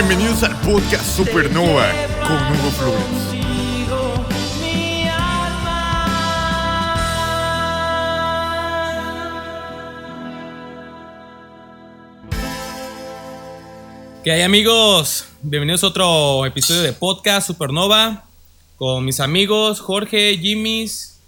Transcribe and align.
Bienvenidos 0.00 0.44
al 0.44 0.54
podcast 0.60 1.16
Supernova 1.16 1.90
con 2.22 2.36
Hugo 2.36 2.70
Flores. 2.70 3.04
¿Qué 14.22 14.30
hay 14.30 14.42
amigos? 14.42 15.24
Bienvenidos 15.42 15.82
a 15.82 15.88
otro 15.88 16.46
episodio 16.46 16.82
de 16.82 16.92
podcast 16.92 17.48
Supernova 17.48 18.24
con 18.76 19.04
mis 19.04 19.18
amigos 19.18 19.80
Jorge, 19.80 20.38
Jimmys, 20.38 21.18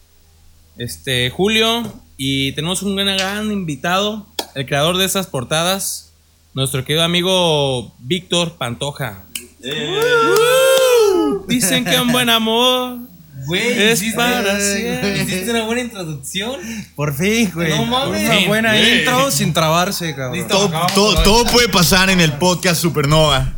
este, 0.79 1.29
Julio 1.31 1.93
y 2.17 2.53
tenemos 2.53 2.85
un 2.85 2.95
gran, 2.95 3.17
gran 3.17 3.51
invitado, 3.51 4.29
el 4.55 4.65
creador 4.65 4.97
de 4.97 5.07
esas 5.07 5.27
portadas, 5.27 6.10
nuestro 6.55 6.85
querido 6.85 7.05
amigo 7.05 7.93
Víctor 7.99 8.57
Pantoja. 8.57 9.25
Uh, 9.63 11.47
dicen 11.47 11.85
que 11.85 12.01
un 12.01 12.11
buen 12.13 12.31
amor 12.31 12.99
Güey, 13.47 13.91
es 13.91 14.03
hiciste- 14.03 14.17
para 14.17 14.61
siempre. 14.61 15.23
Hiciste 15.23 15.51
una 15.51 15.65
buena 15.65 15.81
introducción. 15.81 16.61
Por 16.95 17.15
fin, 17.17 17.51
güey. 17.55 17.71
No 17.71 17.87
mames. 17.87 18.29
Una 18.29 18.47
buena 18.47 18.71
Güey. 18.73 18.99
intro 18.99 19.31
sin 19.31 19.53
trabarse, 19.55 20.15
cabrón. 20.15 20.37
Listo. 20.39 20.71
Todo, 20.95 21.23
todo 21.23 21.45
puede 21.47 21.69
pasar 21.69 22.11
en 22.11 22.21
el 22.21 22.33
podcast 22.35 22.83
Supernova. 22.83 23.55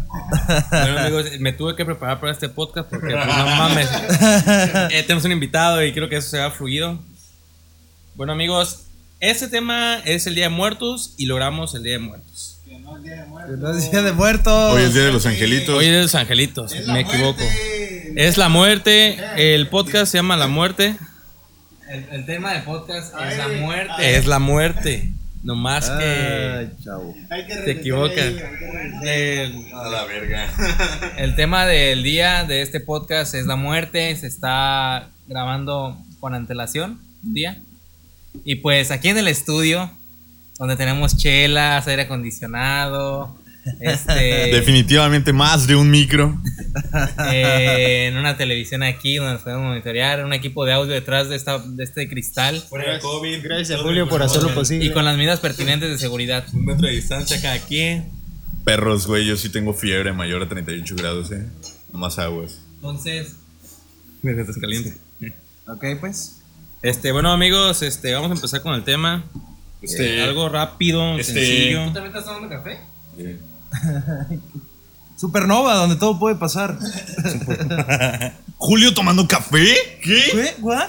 Bueno 0.70 0.98
amigos, 1.00 1.26
me 1.40 1.52
tuve 1.52 1.74
que 1.74 1.84
preparar 1.84 2.20
para 2.20 2.32
este 2.32 2.48
podcast 2.48 2.88
porque 2.88 3.12
pues, 3.14 3.26
no 3.26 3.46
mames. 3.56 3.88
Eh, 4.92 5.02
tenemos 5.02 5.24
un 5.24 5.32
invitado 5.32 5.84
y 5.84 5.92
creo 5.92 6.08
que 6.08 6.16
eso 6.16 6.30
se 6.30 6.40
ha 6.40 6.50
fluido. 6.50 6.98
Bueno 8.14 8.32
amigos, 8.34 8.84
este 9.20 9.48
tema 9.48 9.98
es 10.04 10.26
el 10.26 10.34
Día 10.34 10.44
de 10.44 10.50
Muertos 10.50 11.14
y 11.16 11.26
logramos 11.26 11.74
el 11.74 11.82
Día 11.82 11.94
de 11.94 11.98
Muertos. 12.00 12.51
No 12.96 13.70
es 13.70 13.90
día 13.90 14.02
de 14.02 14.12
muertos. 14.12 14.74
Hoy 14.74 14.82
es 14.82 14.94
Día 14.94 15.04
de 15.04 15.12
los 15.12 15.24
Angelitos. 15.24 15.74
Hoy 15.76 15.86
es 15.86 15.92
de 15.92 16.02
los 16.02 16.14
angelitos, 16.14 16.74
me 16.88 17.00
equivoco. 17.00 17.42
Es 18.16 18.36
la 18.36 18.48
muerte, 18.50 19.18
el 19.36 19.68
podcast 19.68 20.12
se 20.12 20.18
llama 20.18 20.36
La 20.36 20.46
Muerte. 20.46 20.96
El, 21.88 22.04
el 22.10 22.26
tema 22.26 22.52
del 22.52 22.62
podcast 22.62 23.14
es 23.30 23.38
la 23.38 23.48
muerte. 23.48 24.16
Es 24.16 24.26
la 24.26 24.38
muerte, 24.38 25.10
no 25.42 25.54
más 25.56 25.88
que 25.90 26.04
Ay, 26.04 26.70
chavo. 26.84 27.14
te 27.64 27.70
equivocas. 27.70 28.32
El- 29.02 29.72
A 29.74 29.88
la 29.88 30.04
verga. 30.04 30.50
El 31.16 31.34
tema 31.34 31.64
del 31.66 32.02
día 32.02 32.44
de 32.44 32.60
este 32.62 32.80
podcast 32.80 33.34
es 33.34 33.46
la 33.46 33.56
muerte. 33.56 34.14
Se 34.16 34.26
está 34.26 35.08
grabando 35.26 35.98
con 36.20 36.34
antelación 36.34 37.00
un 37.24 37.34
día. 37.34 37.58
Y 38.44 38.56
pues 38.56 38.90
aquí 38.90 39.08
en 39.08 39.18
el 39.18 39.28
estudio, 39.28 39.90
donde 40.62 40.76
tenemos 40.76 41.16
chelas, 41.16 41.88
aire 41.88 42.02
acondicionado, 42.02 43.36
este, 43.80 44.12
Definitivamente 44.52 45.32
más 45.32 45.66
de 45.66 45.74
un 45.74 45.90
micro. 45.90 46.40
eh, 47.32 48.06
en 48.06 48.16
una 48.16 48.36
televisión 48.36 48.84
aquí 48.84 49.16
donde 49.16 49.32
nos 49.32 49.42
podemos 49.42 49.64
monitorear, 49.64 50.24
un 50.24 50.32
equipo 50.32 50.64
de 50.64 50.72
audio 50.72 50.92
detrás 50.92 51.28
de, 51.28 51.34
esta, 51.34 51.58
de 51.58 51.82
este 51.82 52.08
cristal 52.08 52.62
Gracias, 53.42 53.80
Julio, 53.80 54.08
por 54.08 54.22
hacerlo 54.22 54.54
posible. 54.54 54.84
y 54.86 54.90
con 54.92 55.04
las 55.04 55.16
medidas 55.16 55.40
pertinentes 55.40 55.90
de 55.90 55.98
seguridad. 55.98 56.44
un 56.52 56.64
metro 56.64 56.86
de 56.86 56.94
distancia 56.94 57.42
cada 57.42 57.58
quien. 57.58 58.08
Perros, 58.64 59.08
güey, 59.08 59.26
yo 59.26 59.36
sí 59.36 59.48
tengo 59.48 59.74
fiebre 59.74 60.12
mayor 60.12 60.42
a 60.42 60.48
38 60.48 60.94
grados, 60.94 61.32
eh. 61.32 61.44
Más 61.92 62.20
aguas. 62.20 62.60
Entonces, 62.76 63.34
Mira, 64.22 64.42
estás 64.42 64.58
caliente. 64.58 64.94
Ok, 65.66 65.84
pues. 65.98 66.40
Este, 66.82 67.10
bueno 67.10 67.32
amigos, 67.32 67.82
este, 67.82 68.14
vamos 68.14 68.30
a 68.30 68.34
empezar 68.34 68.62
con 68.62 68.74
el 68.74 68.84
tema. 68.84 69.24
Este- 69.82 70.18
Eh, 70.18 70.22
algo 70.22 70.48
rápido, 70.48 71.18
este- 71.18 71.34
sencillo. 71.34 71.86
¿tú 71.86 71.92
también 71.94 72.16
estás 72.16 72.24
tomando 72.24 72.48
café? 72.48 72.78
Supernova, 75.16 75.74
donde 75.76 75.96
todo 75.96 76.18
puede 76.18 76.36
pasar. 76.36 76.76
¿Julio 78.56 78.92
tomando 78.94 79.26
café? 79.28 79.66
¿Qué? 80.02 80.22
¿Qué? 80.32 80.54
¿What? 80.60 80.86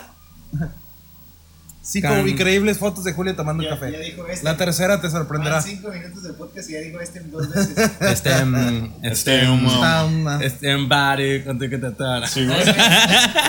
Cinco 1.86 2.08
Can- 2.08 2.30
increíbles 2.30 2.78
fotos 2.78 3.04
de 3.04 3.12
Julio 3.12 3.36
tomando 3.36 3.62
Ya- 3.62 3.72
café. 3.72 3.92
ya 3.92 4.00
dijo 4.00 4.26
este. 4.28 4.46
La 4.46 4.56
tercera 4.56 5.02
te 5.02 5.10
sorprenderá. 5.10 5.56
Van 5.58 5.64
cinco 5.64 5.90
minutos 5.92 6.24
de 6.24 6.34
podcast 6.34 6.70
y 6.70 6.74
ya 6.74 6.80
dijo 6.80 7.00
este 7.02 7.20
dos 7.22 7.50
veces. 7.50 7.92
Este, 8.00 8.46
mm, 8.46 8.94
Este, 9.04 9.48
um, 9.50 9.66
Está 9.68 10.06
una- 10.06 10.42
este, 10.44 10.72
en 10.72 10.88
body, 10.88 11.44
con 11.44 11.60
tu 11.60 11.70
que 11.70 11.78
te 11.78 11.88
atara. 11.88 12.28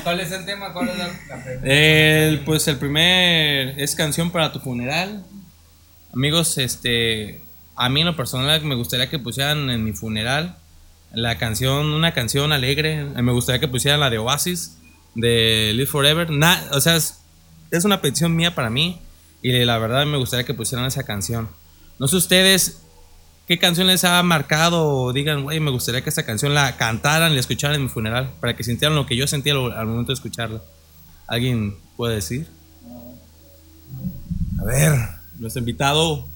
¿Cuál 0.02 0.18
es 0.20 0.32
el 0.32 0.44
tema? 0.44 0.72
¿Cuál 0.72 0.88
es 0.88 0.98
la 0.98 1.08
café? 1.28 1.60
El, 2.28 2.40
pues 2.40 2.66
el 2.68 2.76
primer 2.76 3.78
es 3.80 3.94
canción 3.94 4.30
para 4.32 4.52
tu 4.52 4.58
funeral. 4.58 5.24
Amigos, 6.14 6.58
este, 6.58 7.40
a 7.74 7.88
mí 7.88 8.00
en 8.00 8.06
lo 8.06 8.16
personal 8.16 8.62
me 8.62 8.76
gustaría 8.76 9.10
que 9.10 9.18
pusieran 9.18 9.68
en 9.70 9.82
mi 9.82 9.92
funeral 9.92 10.56
la 11.12 11.38
canción, 11.38 11.86
una 11.92 12.12
canción 12.14 12.52
alegre. 12.52 13.04
Me 13.04 13.32
gustaría 13.32 13.60
que 13.60 13.68
pusieran 13.68 14.00
la 14.00 14.10
de 14.10 14.18
Oasis, 14.18 14.78
de 15.16 15.72
Live 15.74 15.86
Forever. 15.86 16.30
Na- 16.30 16.62
o 16.72 16.80
sea, 16.80 16.96
es, 16.96 17.20
una 17.84 18.00
petición 18.00 18.36
mía 18.36 18.54
para 18.54 18.70
mí 18.70 19.00
y 19.42 19.52
la 19.64 19.78
verdad 19.78 20.06
me 20.06 20.16
gustaría 20.16 20.44
que 20.46 20.54
pusieran 20.54 20.86
esa 20.86 21.02
canción. 21.02 21.48
No 21.98 22.06
sé 22.06 22.16
ustedes 22.16 22.80
qué 23.48 23.58
canción 23.58 23.88
les 23.88 24.04
ha 24.04 24.22
marcado 24.22 24.86
o 24.86 25.12
digan, 25.12 25.42
güey, 25.42 25.58
me 25.58 25.70
gustaría 25.72 26.02
que 26.02 26.10
esta 26.10 26.24
canción 26.24 26.54
la 26.54 26.76
cantaran 26.76 27.32
y 27.32 27.34
la 27.34 27.40
escucharan 27.40 27.76
en 27.76 27.82
mi 27.82 27.88
funeral 27.88 28.30
para 28.40 28.54
que 28.56 28.62
sintieran 28.62 28.94
lo 28.96 29.06
que 29.06 29.16
yo 29.16 29.26
sentía 29.26 29.54
al 29.54 29.86
momento 29.86 30.12
de 30.12 30.14
escucharla. 30.14 30.62
¿Alguien 31.26 31.76
puede 31.96 32.14
decir? 32.16 32.46
A 34.60 34.64
ver. 34.64 35.23
Nuestro 35.44 35.60
invitado, 35.60 36.26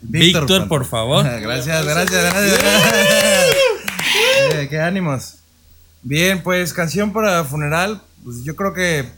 Víctor, 0.00 0.66
por 0.66 0.84
favor. 0.84 1.24
Gracias, 1.40 1.84
gracias, 1.84 2.24
gracias. 2.24 2.60
Qué 4.68 4.80
ánimos. 4.80 5.36
Bien, 6.02 6.42
pues 6.42 6.72
canción 6.72 7.12
para 7.12 7.44
funeral. 7.44 8.02
Pues 8.24 8.42
yo 8.42 8.56
creo 8.56 8.74
que 8.74 9.08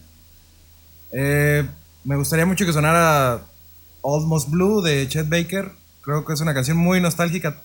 eh, 1.13 1.67
me 2.05 2.17
gustaría 2.17 2.45
mucho 2.45 2.67
que 2.67 2.73
sonara 2.75 3.47
Almost 4.05 4.51
Blue 4.51 4.83
de 4.83 5.09
Chet 5.09 5.31
Baker. 5.31 5.73
Creo 6.03 6.27
que 6.27 6.35
es 6.35 6.41
una 6.43 6.53
canción 6.53 6.77
muy 6.77 7.01
nostálgica. 7.01 7.63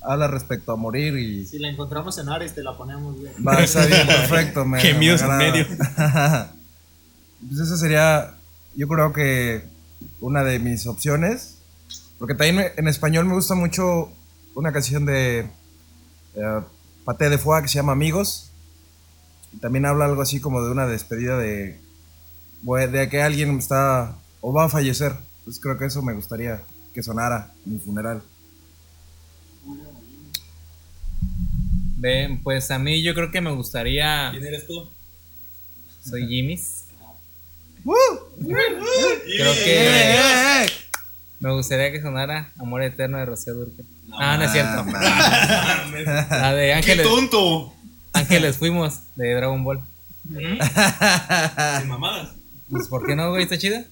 Habla 0.00 0.28
respecto 0.28 0.72
a 0.72 0.76
morir 0.76 1.18
y 1.18 1.44
Si 1.44 1.58
la 1.58 1.68
encontramos 1.68 2.16
en 2.16 2.30
Ares, 2.30 2.54
te 2.54 2.62
la 2.62 2.74
ponemos 2.74 3.20
bien. 3.20 3.34
va 3.46 3.56
a 3.58 3.64
estar 3.64 3.86
bien 3.86 4.06
perfecto. 4.06 4.64
Me, 4.64 4.80
Gemidos 4.80 5.20
me 5.24 5.28
en 5.28 5.36
medio. 5.36 5.66
pues 7.46 7.60
esa 7.60 7.76
sería, 7.76 8.34
yo 8.74 8.88
creo 8.88 9.12
que 9.12 9.62
una 10.20 10.42
de 10.44 10.58
mis 10.58 10.86
opciones. 10.86 11.58
Porque 12.18 12.34
también 12.34 12.56
me- 12.56 12.72
en 12.76 12.88
español 12.88 13.24
me 13.26 13.34
gusta 13.34 13.54
mucho 13.54 14.10
una 14.54 14.72
canción 14.72 15.04
de 15.06 15.48
Paté 17.04 17.28
de 17.28 17.38
Foie 17.38 17.62
que 17.62 17.68
se 17.68 17.74
llama 17.74 17.92
Amigos. 17.92 18.50
Y 19.52 19.56
también 19.58 19.84
habla 19.86 20.04
algo 20.06 20.22
así 20.22 20.40
como 20.40 20.62
de 20.64 20.70
una 20.70 20.86
despedida 20.86 21.36
de, 21.38 21.78
de 22.62 23.08
que 23.10 23.22
alguien 23.22 23.58
está 23.58 24.16
o 24.40 24.52
va 24.52 24.64
a 24.64 24.68
fallecer. 24.68 25.12
Entonces 25.40 25.60
creo 25.62 25.76
que 25.78 25.86
eso 25.86 26.00
me 26.02 26.14
gustaría 26.14 26.62
que 26.94 27.02
sonara 27.02 27.52
en 27.66 27.72
mi 27.74 27.78
funeral. 27.78 28.22
Ven, 31.98 32.42
pues 32.42 32.70
a 32.70 32.78
mí 32.78 33.02
yo 33.02 33.14
creo 33.14 33.30
que 33.30 33.40
me 33.40 33.52
gustaría. 33.52 34.30
eres 34.30 34.66
tú? 34.66 34.88
Soy 36.04 36.26
Jimmy's. 36.26 36.81
¡Woo! 37.84 37.94
Creo 38.40 39.52
¡Eh, 39.52 39.60
que 39.64 39.86
eh, 39.86 40.64
eh! 40.64 40.66
me 41.40 41.52
gustaría 41.52 41.90
que 41.90 42.00
sonara 42.00 42.52
Amor 42.58 42.82
Eterno 42.82 43.18
de 43.18 43.26
Rocío 43.26 43.54
Durque. 43.54 43.82
Ah, 44.12 44.36
no 44.36 44.44
es 44.44 44.52
cierto. 44.52 44.84
La 46.30 46.54
de 46.54 46.66
¡Qué 46.66 46.74
Ángeles, 46.74 47.06
tonto! 47.06 47.72
Ángeles 48.12 48.56
Fuimos 48.56 49.00
de 49.16 49.34
Dragon 49.34 49.64
Ball. 49.64 49.80
Sin 50.28 51.88
mamadas. 51.88 52.30
Pues, 52.70 52.88
¿por 52.88 53.06
qué 53.06 53.16
no, 53.16 53.30
güey? 53.30 53.42
Está 53.42 53.58
chida. 53.58 53.84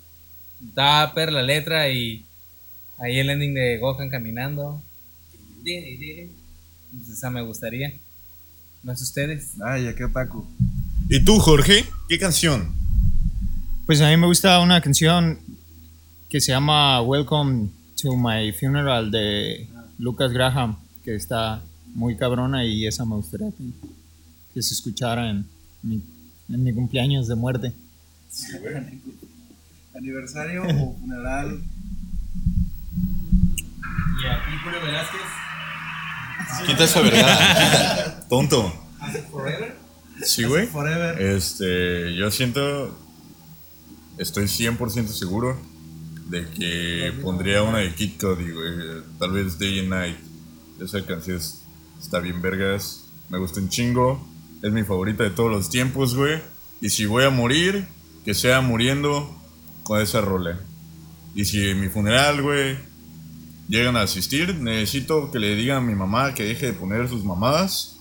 Está 0.68 1.12
per 1.14 1.32
la 1.32 1.43
letra 1.43 1.88
y 1.88 2.25
ahí 2.98 3.19
el 3.19 3.31
ending 3.31 3.54
de 3.54 3.78
Gohan 3.78 4.08
caminando. 4.10 4.81
Pues 5.62 7.08
esa 7.12 7.31
me 7.31 7.43
gustaría. 7.43 7.93
No 8.82 8.96
sé 8.96 9.02
ustedes. 9.02 9.52
Ay, 9.64 9.93
qué 9.96 10.04
otaku. 10.04 10.46
¿Y 11.08 11.20
tú, 11.25 11.38
Jorge? 11.38 11.84
¿Qué 12.08 12.19
canción? 12.19 12.80
Pues 13.90 14.00
a 14.02 14.08
mí 14.08 14.16
me 14.16 14.28
gusta 14.28 14.60
una 14.60 14.81
canción 14.81 15.40
que 16.28 16.40
se 16.40 16.52
llama 16.52 17.02
Welcome 17.02 17.70
to 18.00 18.16
My 18.16 18.52
Funeral 18.52 19.10
de 19.10 19.66
Lucas 19.98 20.32
Graham, 20.32 20.78
que 21.04 21.16
está 21.16 21.60
muy 21.92 22.14
cabrona 22.16 22.64
y 22.64 22.87
esa 22.87 23.04
me 23.04 23.16
gustaría 23.16 23.48
que, 23.48 23.64
que 24.54 24.62
se 24.62 24.75
escuchara 24.75 25.28
en 25.28 25.44
mi, 25.82 26.00
en 26.48 26.62
mi 26.62 26.72
cumpleaños 26.72 27.26
de 27.26 27.34
muerte. 27.34 27.72
Aniversario 29.96 30.62
o 30.62 30.94
funeral. 30.94 31.60
Y 34.22 34.26
aquí 34.28 34.56
Julio 34.62 34.78
Velázquez. 34.84 35.20
Quita 36.69 36.84
esa 36.84 37.00
vergada. 37.00 38.20
Tonto. 38.28 38.72
Forever. 39.32 39.75
Sí, 40.22 40.44
güey. 40.44 40.69
Forever. 40.69 41.20
Este, 41.20 42.14
yo 42.14 42.31
siento, 42.31 42.96
estoy 44.18 44.44
100% 44.44 45.06
seguro 45.08 45.58
de 46.28 46.48
que 46.50 47.12
pondría 47.22 47.62
una 47.62 47.78
de 47.78 47.94
Kid 47.94 48.12
Cudi, 48.20 48.50
güey. 48.52 49.02
Tal 49.18 49.32
vez 49.32 49.58
Day 49.58 49.80
and 49.80 49.88
Night. 49.88 50.16
Esa 50.80 51.04
canción 51.04 51.36
es- 51.38 51.62
está 52.00 52.20
bien 52.20 52.40
vergas. 52.40 53.04
Me 53.28 53.38
gusta 53.38 53.60
un 53.60 53.68
chingo. 53.68 54.26
Es 54.62 54.72
mi 54.72 54.84
favorita 54.84 55.24
de 55.24 55.30
todos 55.30 55.50
los 55.50 55.70
tiempos, 55.70 56.14
güey. 56.14 56.40
Y 56.80 56.90
si 56.90 57.06
voy 57.06 57.24
a 57.24 57.30
morir, 57.30 57.86
que 58.24 58.34
sea 58.34 58.60
muriendo 58.60 59.34
con 59.82 60.00
esa 60.00 60.20
rola. 60.20 60.60
Y 61.34 61.44
si 61.46 61.66
en 61.68 61.80
mi 61.80 61.88
funeral, 61.88 62.42
güey, 62.42 62.76
llegan 63.68 63.96
a 63.96 64.02
asistir, 64.02 64.54
necesito 64.56 65.30
que 65.30 65.38
le 65.38 65.54
digan 65.56 65.78
a 65.78 65.80
mi 65.80 65.94
mamá 65.94 66.34
que 66.34 66.44
deje 66.44 66.66
de 66.66 66.72
poner 66.72 67.08
sus 67.08 67.24
mamadas 67.24 67.96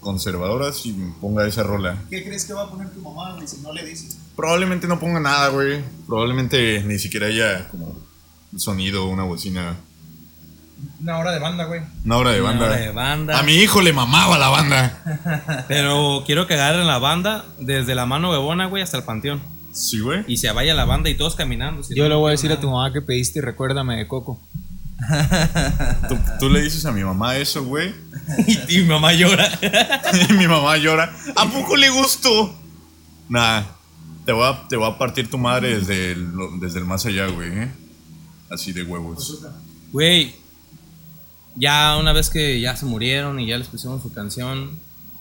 conservadoras 0.00 0.84
y 0.86 0.92
ponga 1.20 1.46
esa 1.46 1.62
rola. 1.62 2.02
¿Qué 2.10 2.22
crees 2.24 2.44
que 2.44 2.52
va 2.52 2.62
a 2.64 2.70
poner 2.70 2.90
tu 2.90 3.00
mamá, 3.00 3.34
güey, 3.34 3.46
si 3.48 3.58
no 3.60 3.72
le 3.72 3.84
dices? 3.84 4.18
Probablemente 4.36 4.86
no 4.86 4.98
ponga 5.00 5.18
nada, 5.20 5.48
güey. 5.48 5.80
Probablemente 6.06 6.82
ni 6.84 6.98
siquiera 6.98 7.26
haya 7.28 7.68
como 7.68 7.96
un 8.52 8.60
sonido, 8.60 9.06
una 9.06 9.22
bocina. 9.24 9.76
Una 11.00 11.18
hora 11.18 11.32
de 11.32 11.38
banda, 11.38 11.64
güey. 11.64 11.80
Una 12.04 12.16
hora 12.18 12.30
de 12.32 12.40
Una 12.42 12.50
banda. 12.50 12.66
hora 12.66 12.76
de 12.76 12.90
banda. 12.90 13.38
A 13.38 13.42
mi 13.42 13.54
hijo 13.54 13.80
le 13.80 13.92
mamaba 13.94 14.36
la 14.38 14.48
banda. 14.48 15.64
Pero 15.68 16.22
quiero 16.26 16.46
que 16.46 16.54
agarren 16.54 16.86
la 16.86 16.98
banda 16.98 17.44
desde 17.58 17.94
la 17.94 18.04
mano 18.04 18.30
huevona, 18.30 18.66
güey, 18.66 18.82
hasta 18.82 18.98
el 18.98 19.04
panteón. 19.04 19.40
Sí, 19.72 20.00
güey. 20.00 20.24
Y 20.26 20.36
se 20.36 20.50
vaya 20.52 20.74
la 20.74 20.84
banda 20.84 21.08
y 21.10 21.14
todos 21.16 21.34
caminando. 21.34 21.82
si 21.82 21.94
Yo 21.94 22.04
no, 22.04 22.08
le 22.10 22.14
voy 22.16 22.28
a 22.28 22.32
decir 22.32 22.50
a 22.50 22.54
nada. 22.54 22.60
tu 22.60 22.70
mamá 22.70 22.92
que 22.92 23.00
pediste 23.02 23.40
recuérdame 23.40 23.96
de 23.96 24.06
Coco. 24.06 24.40
¿Tú, 26.08 26.18
tú 26.40 26.50
le 26.50 26.62
dices 26.62 26.84
a 26.86 26.92
mi 26.92 27.04
mamá 27.04 27.36
eso, 27.36 27.64
güey. 27.64 27.94
Y, 28.46 28.58
y 28.76 28.82
mi 28.82 28.88
mamá 28.88 29.12
llora. 29.12 29.48
y 30.28 30.32
mi 30.34 30.46
mamá 30.46 30.76
llora. 30.76 31.14
¿A 31.36 31.46
poco 31.46 31.76
le 31.76 31.88
gustó? 31.90 32.54
Nah. 33.28 33.62
Te 34.26 34.32
voy 34.32 34.44
a, 34.44 34.68
te 34.68 34.76
a 34.84 34.98
partir 34.98 35.30
tu 35.30 35.38
madre 35.38 35.78
desde 35.78 36.12
el, 36.12 36.32
desde 36.60 36.80
el 36.80 36.84
más 36.84 37.06
allá, 37.06 37.28
güey. 37.28 37.48
¿eh? 37.48 37.70
Así 38.50 38.72
de 38.72 38.82
huevos. 38.82 39.40
Güey, 39.92 40.34
ya 41.54 41.96
una 41.96 42.12
vez 42.12 42.28
que 42.28 42.60
ya 42.60 42.76
se 42.76 42.86
murieron 42.86 43.38
y 43.38 43.46
ya 43.46 43.56
les 43.56 43.68
pusieron 43.68 44.02
su 44.02 44.12
canción, 44.12 44.78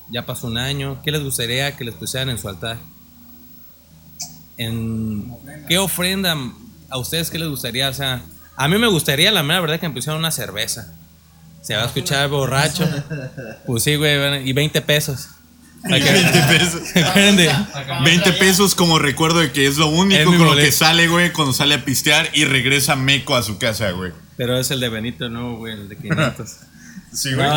ya 0.09 0.25
pasó 0.25 0.47
un 0.47 0.57
año, 0.57 1.01
¿qué 1.03 1.11
les 1.11 1.23
gustaría 1.23 1.77
que 1.77 1.83
les 1.83 1.93
pusieran 1.93 2.29
en 2.29 2.39
su 2.39 2.49
altar? 2.49 2.79
En, 4.57 5.31
¿Qué 5.67 5.77
ofrenda 5.77 6.35
a 6.89 6.97
ustedes 6.97 7.29
qué 7.29 7.37
les 7.37 7.47
gustaría? 7.47 7.89
O 7.89 7.93
sea, 7.93 8.23
a 8.55 8.67
mí 8.67 8.77
me 8.79 8.87
gustaría, 8.87 9.31
la 9.31 9.43
mera 9.43 9.61
verdad, 9.61 9.79
que 9.79 9.87
me 9.87 9.93
pusieran 9.93 10.17
una 10.17 10.31
cerveza. 10.31 10.95
Se 11.61 11.75
va 11.75 11.83
a 11.83 11.85
escuchar 11.85 12.27
borracho. 12.29 12.87
Pues 13.65 13.83
sí, 13.83 13.95
güey, 13.95 14.47
y 14.47 14.53
20 14.53 14.81
pesos. 14.81 15.29
Para 15.83 15.99
que- 15.99 16.11
20 16.11 16.41
pesos. 16.57 16.81
¿Se 16.87 17.03
acuerdan 17.03 17.35
de- 17.35 17.51
20 18.03 18.33
pesos 18.33 18.75
como 18.75 18.97
recuerdo 18.99 19.39
de 19.39 19.51
que 19.51 19.67
es 19.67 19.77
lo 19.77 19.87
único 19.87 20.33
Es 20.33 20.39
lo 20.39 20.55
que 20.55 20.71
sale, 20.71 21.07
güey, 21.07 21.31
cuando 21.31 21.53
sale 21.53 21.75
a 21.75 21.85
pistear 21.85 22.29
y 22.33 22.45
regresa 22.45 22.95
meco 22.95 23.35
a 23.35 23.43
su 23.43 23.57
casa, 23.57 23.91
güey. 23.91 24.11
Pero 24.37 24.57
es 24.59 24.71
el 24.71 24.79
de 24.79 24.89
Benito, 24.89 25.29
no, 25.29 25.57
güey, 25.57 25.73
el 25.73 25.89
de 25.89 25.95
500. 25.97 26.49
Sí, 27.13 27.33
güey. 27.33 27.47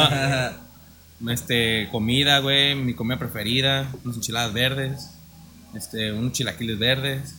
No, 1.20 1.31
este, 1.32 1.88
comida, 1.91 2.38
güey, 2.38 2.75
mi 2.76 2.94
comida 2.94 3.19
preferida, 3.19 3.91
unas 4.05 4.17
enchiladas 4.17 4.53
verdes, 4.53 5.11
este, 5.75 6.12
unos 6.12 6.32
chilaquiles 6.32 6.79
verdes, 6.79 7.35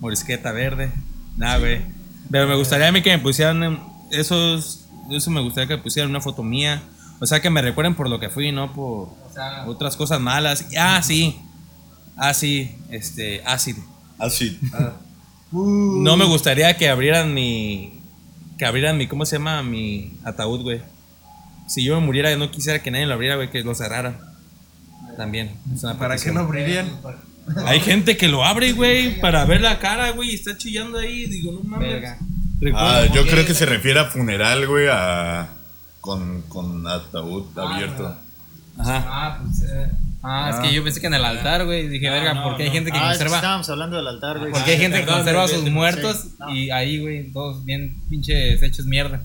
morisqueta 0.00 0.52
verde, 0.52 0.92
nada, 1.36 1.58
güey. 1.58 1.80
Pero 2.30 2.46
me 2.46 2.56
gustaría 2.56 2.88
a 2.88 2.92
mí 2.92 3.00
que 3.02 3.10
me 3.10 3.18
pusieran 3.22 3.62
em, 3.62 3.78
esos, 4.10 4.86
eso 5.10 5.30
me 5.30 5.40
gustaría 5.40 5.68
que 5.68 5.76
me 5.76 5.82
pusieran 5.82 6.10
una 6.10 6.20
foto 6.20 6.42
mía, 6.42 6.82
o 7.20 7.26
sea, 7.26 7.40
que 7.40 7.50
me 7.50 7.62
recuerden 7.62 7.94
por 7.94 8.08
lo 8.08 8.20
que 8.20 8.28
fui, 8.28 8.52
no 8.52 8.72
por 8.72 9.08
O 9.08 9.30
sea, 9.32 9.64
otras 9.66 9.96
cosas 9.96 10.20
malas. 10.20 10.66
Ah, 10.78 11.02
sí, 11.02 11.38
ah, 12.16 12.34
sí, 12.34 12.76
este, 12.90 13.42
ácido. 13.44 13.82
Así. 14.18 14.58
No 15.52 16.16
me 16.16 16.24
gustaría 16.24 16.76
que 16.76 16.88
abrieran 16.88 17.32
mi, 17.32 18.00
que 18.58 18.66
abrieran 18.66 18.96
mi, 18.96 19.06
¿cómo 19.06 19.24
se 19.24 19.36
llama? 19.36 19.62
Mi 19.62 20.12
ataúd, 20.24 20.62
güey. 20.62 20.82
Si 21.66 21.82
yo 21.82 21.98
me 21.98 22.06
muriera, 22.06 22.34
no 22.36 22.50
quisiera 22.50 22.82
que 22.82 22.90
nadie 22.90 23.06
lo 23.06 23.14
abriera, 23.14 23.36
güey, 23.36 23.50
que 23.50 23.62
lo 23.62 23.74
cerraran. 23.74 24.18
También. 25.16 25.52
es 25.74 25.82
una 25.82 25.98
¿Para 25.98 26.16
qué 26.16 26.30
no 26.30 26.40
abrirían? 26.40 26.90
Hay 27.64 27.80
gente 27.80 28.16
que 28.16 28.28
lo 28.28 28.44
abre, 28.44 28.72
güey, 28.72 29.20
para 29.20 29.44
ver 29.44 29.60
la 29.60 29.78
cara, 29.78 30.10
güey, 30.10 30.30
y 30.30 30.34
está 30.34 30.56
chillando 30.58 30.98
ahí. 30.98 31.26
Digo, 31.26 31.52
no 31.52 31.60
mames. 31.62 31.88
Verga. 31.88 32.18
Ah, 32.74 33.04
yo 33.14 33.26
creo 33.26 33.44
que 33.46 33.54
se 33.54 33.66
refiere 33.66 34.00
a 34.00 34.06
funeral, 34.06 34.66
güey, 34.66 34.88
a. 34.90 35.48
Con, 36.06 36.42
con 36.42 36.86
ataúd 36.86 37.46
abierto. 37.58 38.16
Ajá. 38.78 39.04
Ah, 39.08 39.40
pues. 39.42 39.62
eh, 39.68 39.90
ah, 40.22 40.50
es 40.54 40.56
que 40.60 40.72
yo 40.74 40.84
pensé 40.84 41.00
que 41.00 41.08
en 41.08 41.14
el 41.14 41.24
altar, 41.24 41.64
güey. 41.64 41.88
Dije, 41.88 42.06
No, 42.06 42.12
verga, 42.12 42.34
no, 42.34 42.44
porque 42.44 42.62
hay 42.62 42.70
gente 42.70 42.92
que 42.92 42.96
Ah, 42.98 43.10
es 43.12 43.18
que 43.18 43.24
conserva. 43.24 43.36
estábamos 43.38 43.68
hablando 43.70 43.96
del 43.96 44.06
altar, 44.06 44.38
güey. 44.38 44.52
Porque 44.52 44.70
hay 44.70 44.78
gente 44.78 45.00
que 45.00 45.06
conserva 45.06 45.42
a 45.44 45.48
sus 45.48 45.68
muertos 45.70 46.16
sí, 46.22 46.34
no. 46.38 46.54
y 46.54 46.70
ahí, 46.70 47.00
güey, 47.00 47.32
todos 47.32 47.64
bien 47.64 48.00
pinches 48.08 48.62
hechos 48.62 48.86
mierda. 48.86 49.22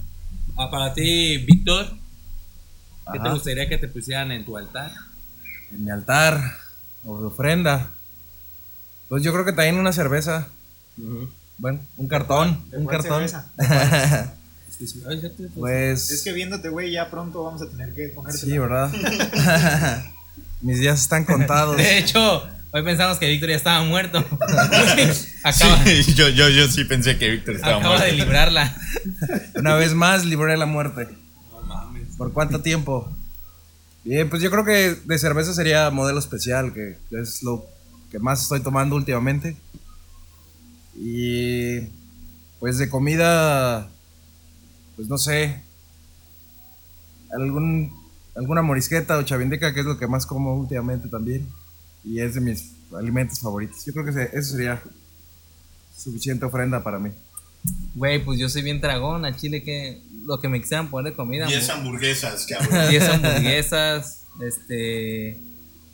Ah, 0.57 0.69
para 0.71 0.93
ti, 0.93 1.37
Víctor, 1.37 1.87
¿qué 3.13 3.19
te 3.19 3.29
gustaría 3.29 3.69
que 3.69 3.77
te 3.77 3.87
pusieran 3.87 4.31
en 4.31 4.43
tu 4.43 4.57
altar? 4.57 4.91
En 5.71 5.85
mi 5.85 5.91
altar. 5.91 6.41
O 7.05 7.19
de 7.19 7.27
ofrenda. 7.27 7.91
Pues 9.07 9.21
yo 9.23 9.31
creo 9.33 9.45
que 9.45 9.53
también 9.53 9.77
una 9.77 9.93
cerveza. 9.93 10.47
Bueno, 11.57 11.79
un 11.97 12.07
cartón. 12.07 12.63
¿De 12.71 12.77
Un 12.77 12.85
cartón. 12.87 13.27
cerveza? 13.27 13.45
Pues, 15.03 15.51
Pues. 15.55 16.11
Es 16.11 16.23
que 16.23 16.31
viéndote, 16.33 16.69
güey, 16.69 16.91
ya 16.91 17.09
pronto 17.09 17.43
vamos 17.43 17.61
a 17.61 17.69
tener 17.69 17.93
que 17.93 18.09
ponerte. 18.09 18.39
Sí, 18.39 18.57
¿verdad? 18.57 18.91
Mis 20.61 20.79
días 20.79 21.01
están 21.01 21.23
contados. 21.25 21.77
De 21.77 21.97
hecho, 21.99 22.43
hoy 22.71 22.83
pensamos 22.83 23.17
que 23.17 23.27
Víctor 23.29 23.49
ya 23.49 23.55
estaba 23.55 23.83
muerto. 23.83 24.19
acaba 25.43 25.83
Sí, 25.85 26.13
yo, 26.15 26.29
yo, 26.29 26.49
yo 26.49 26.67
sí 26.67 26.83
pensé 26.85 27.17
que 27.17 27.29
Víctor 27.29 27.55
estaba 27.55 27.77
acaba 27.77 27.95
de 27.95 28.11
muerto. 28.13 28.25
librarla. 28.25 28.75
Una 29.55 29.75
vez 29.75 29.93
más 29.93 30.25
libré 30.25 30.57
la 30.57 30.65
muerte. 30.65 31.07
No 31.51 31.61
mames. 31.61 32.15
¿Por 32.17 32.33
cuánto 32.33 32.61
tiempo? 32.61 33.11
Bien, 34.03 34.29
pues 34.29 34.41
yo 34.41 34.49
creo 34.49 34.65
que 34.65 34.95
de 35.05 35.19
cerveza 35.19 35.53
sería 35.53 35.91
modelo 35.91 36.17
especial, 36.19 36.73
que 36.73 36.97
es 37.11 37.43
lo 37.43 37.65
que 38.11 38.17
más 38.17 38.41
estoy 38.41 38.61
tomando 38.61 38.95
últimamente. 38.95 39.55
Y 40.95 41.81
pues 42.59 42.77
de 42.77 42.89
comida, 42.89 43.89
pues 45.01 45.09
no 45.09 45.17
sé, 45.17 45.63
algún, 47.33 47.91
alguna 48.35 48.61
morisqueta 48.61 49.17
o 49.17 49.23
chavindeca, 49.23 49.73
que 49.73 49.79
es 49.79 49.85
lo 49.85 49.97
que 49.97 50.05
más 50.07 50.25
como 50.27 50.55
últimamente 50.55 51.07
también. 51.07 51.47
Y 52.03 52.19
es 52.19 52.35
de 52.35 52.41
mis 52.41 52.73
alimentos 52.95 53.39
favoritos. 53.39 53.83
Yo 53.85 53.93
creo 53.93 54.05
que 54.05 54.37
eso 54.37 54.51
sería 54.53 54.81
suficiente 55.97 56.45
ofrenda 56.45 56.83
para 56.83 56.99
mí. 56.99 57.11
Güey, 57.95 58.23
pues 58.23 58.39
yo 58.39 58.49
soy 58.49 58.61
bien 58.63 58.81
dragón. 58.81 59.25
A 59.25 59.35
Chile, 59.35 59.63
que 59.63 60.01
lo 60.25 60.39
que 60.39 60.47
me 60.47 60.59
quisieran 60.61 60.89
poner 60.89 61.11
de 61.13 61.15
comida. 61.17 61.45
10 61.47 61.67
mu- 61.67 61.73
hamburguesas, 61.73 62.45
cabrón. 62.49 62.89
10 62.89 63.09
hamburguesas. 63.09 64.23
Este. 64.41 65.39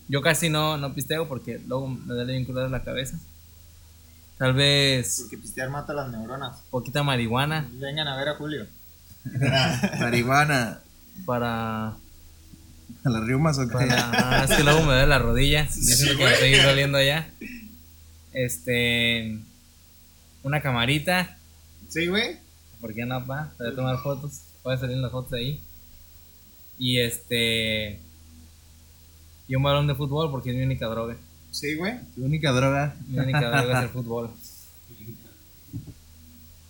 Yo 0.10 0.22
casi 0.22 0.50
no, 0.50 0.78
no 0.78 0.94
pisteo 0.94 1.28
porque 1.28 1.60
luego 1.68 1.88
me 1.90 2.14
duele 2.14 2.34
bien 2.34 2.46
curar 2.46 2.70
la 2.72 2.84
cabeza. 2.84 3.18
Tal 4.38 4.54
vez 4.54 5.18
Porque 5.22 5.38
pistear 5.40 5.70
mata 5.72 5.94
las 5.94 6.12
neuronas. 6.12 6.60
poquita 6.70 7.02
marihuana 7.02 7.68
Vengan 7.74 8.08
a 8.08 8.16
ver 8.18 8.30
a 8.30 8.36
Julio. 8.36 8.68
Marihuana. 10.00 10.79
para. 11.25 11.96
¿A 13.03 13.10
las 13.10 13.24
riumas 13.24 13.57
o 13.60 13.67
qué? 13.67 13.74
para 13.74 14.41
ah, 14.41 14.43
es 14.43 14.55
que 14.55 14.63
luego 14.63 14.81
me 14.81 14.93
duele 14.93 15.07
la 15.07 15.19
rodilla. 15.19 15.69
Sí, 15.69 15.81
siento 15.81 16.17
que 16.17 16.25
me 16.25 16.34
estoy 16.34 16.55
doliendo 16.55 16.98
allá. 16.98 17.29
Este. 18.34 19.39
Una 20.43 20.62
camarita. 20.62 21.38
Sí, 21.88 22.07
güey. 22.07 22.38
¿Por 22.81 22.93
qué 22.93 23.05
no, 23.05 23.25
pa? 23.25 23.53
Voy 23.57 23.69
a 23.69 23.75
tomar 23.75 23.98
fotos. 24.00 24.41
Pueden 24.63 24.79
salir 24.79 24.98
las 24.98 25.12
fotos 25.12 25.34
ahí. 25.34 25.62
Y 26.77 27.00
este. 27.00 28.00
Y 29.48 29.55
un 29.55 29.63
balón 29.63 29.88
de 29.88 29.96
fútbol 29.96 30.29
porque 30.29 30.51
es 30.51 30.55
mi 30.55 30.63
única 30.63 30.88
droga. 30.88 31.15
Sí, 31.51 31.75
güey. 31.75 32.00
Tu 32.15 32.25
única 32.25 32.51
droga. 32.51 32.96
Mi 33.07 33.19
única 33.19 33.50
droga 33.50 33.77
es 33.77 33.84
el 33.84 33.89
fútbol. 33.89 34.29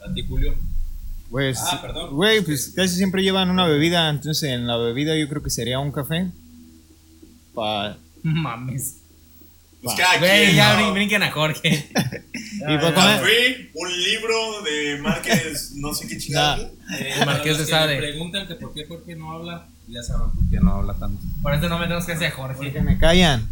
¿A 0.08 0.14
ti, 0.14 0.26
Julio? 0.28 0.56
Pues, 1.30 1.60
Ah, 1.62 1.80
perdón. 1.82 2.16
güey, 2.16 2.42
pues 2.42 2.72
casi 2.76 2.96
siempre 2.96 3.22
llevan 3.22 3.50
una 3.50 3.66
bebida, 3.66 4.10
entonces 4.10 4.50
en 4.50 4.66
la 4.68 4.78
bebida 4.78 5.16
yo 5.18 5.28
creo 5.28 5.44
que 5.44 5.50
sería 5.50 5.80
un 5.80 5.92
café. 5.92 6.28
Pa, 7.54 7.98
Mames. 8.24 8.98
Pues 9.84 9.96
cada 9.96 10.18
Güey, 10.20 10.46
quien, 10.46 10.56
ya 10.56 10.74
¿no? 10.74 10.80
brin- 10.88 10.94
brinquen 10.94 11.24
a 11.24 11.32
Jorge. 11.32 11.90
y 11.94 12.78
pa 12.78 12.94
comer. 12.94 13.20
Café, 13.20 13.70
un 13.76 14.04
libro 14.04 14.62
de 14.64 15.00
Márquez, 15.02 15.74
no 15.76 15.94
sé 15.94 16.08
qué 16.08 16.18
chingada. 16.20 16.58
El 17.00 17.26
Marqués 17.26 17.58
de 17.58 17.66
que 17.66 17.72
me 17.72 17.78
Sade. 17.78 17.98
preguntan 17.98 18.48
que 18.48 18.56
por 18.56 18.74
qué 18.74 18.86
Jorge 18.88 19.16
no 19.16 19.32
habla, 19.34 19.68
ya 19.88 20.02
saben 20.04 20.32
por 20.32 20.50
qué 20.50 20.58
no 20.60 20.74
habla 20.74 20.94
tanto. 20.96 21.22
Por 21.42 21.54
eso 21.54 21.70
no 21.70 21.78
metemos 21.78 22.06
casi 22.06 22.26
a 22.26 22.32
Jorge. 22.32 22.56
Porque 22.58 22.82
me 22.82 22.98
callan. 22.98 23.50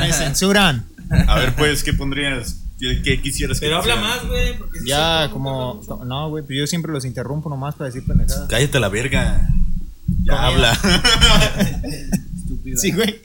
Me 0.00 0.12
censuran. 0.12 0.86
A 1.28 1.34
ver, 1.38 1.54
pues, 1.54 1.84
¿qué 1.84 1.92
pondrías? 1.92 2.60
¿Qué, 2.78 3.20
quisieras 3.22 3.60
que 3.60 3.66
Pero 3.66 3.78
habla 3.78 3.96
más, 3.96 4.26
güey, 4.26 4.58
porque 4.58 4.80
si 4.80 4.88
Ya, 4.88 5.28
como. 5.32 5.80
co- 5.86 6.04
No, 6.04 6.28
güey, 6.28 6.44
pues 6.44 6.58
yo 6.58 6.66
siempre 6.66 6.92
los 6.92 7.04
interrumpo 7.04 7.48
nomás 7.48 7.74
para 7.76 7.86
decir 7.86 8.04
pendejadas. 8.06 8.48
Cállate 8.48 8.80
la 8.80 8.88
verga. 8.88 9.48
Ya 10.24 10.46
habla. 10.46 10.78
Sí, 12.76 12.92
güey. 12.92 13.20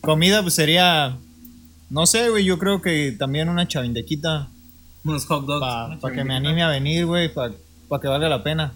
Comida, 0.00 0.42
pues 0.42 0.54
sería. 0.54 1.16
No 1.90 2.06
sé, 2.06 2.28
güey, 2.30 2.44
yo 2.44 2.58
creo 2.58 2.80
que 2.82 3.14
también 3.18 3.48
una 3.48 3.66
chavindequita. 3.68 4.48
Unos 5.04 5.24
hot 5.26 5.46
dogs. 5.46 6.00
Para 6.00 6.14
que 6.14 6.24
me 6.24 6.34
anime 6.34 6.62
a 6.62 6.68
venir, 6.68 7.06
güey, 7.06 7.32
para 7.32 7.52
que 8.00 8.08
valga 8.08 8.28
la 8.28 8.42
pena. 8.42 8.72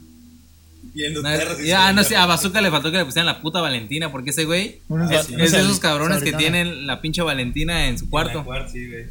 Viendo 0.95 1.21
No, 1.23 1.29
ya, 1.65 1.93
no 1.93 2.05
sé, 2.05 2.17
a 2.17 2.27
Bazooka 2.27 2.61
le 2.61 2.71
faltó 2.71 2.91
que 2.91 2.99
le 2.99 3.05
pusieran 3.05 3.27
la 3.27 3.41
puta 3.43 3.61
Valentina, 3.61 4.11
porque 4.13 4.31
ese 4.31 4.45
güey 4.45 4.81
Unos 4.89 5.11
es, 5.11 5.29
es 5.31 5.53
de 5.53 5.61
esos 5.61 5.81
cabrones 5.81 6.23
que 6.23 6.33
tienen 6.33 6.87
la 6.87 7.01
pinche 7.01 7.23
Valentina 7.23 7.89
en 7.89 7.99
su 7.99 8.09
cuarto. 8.09 8.45
sí, 8.73 8.89
güey. 8.89 9.05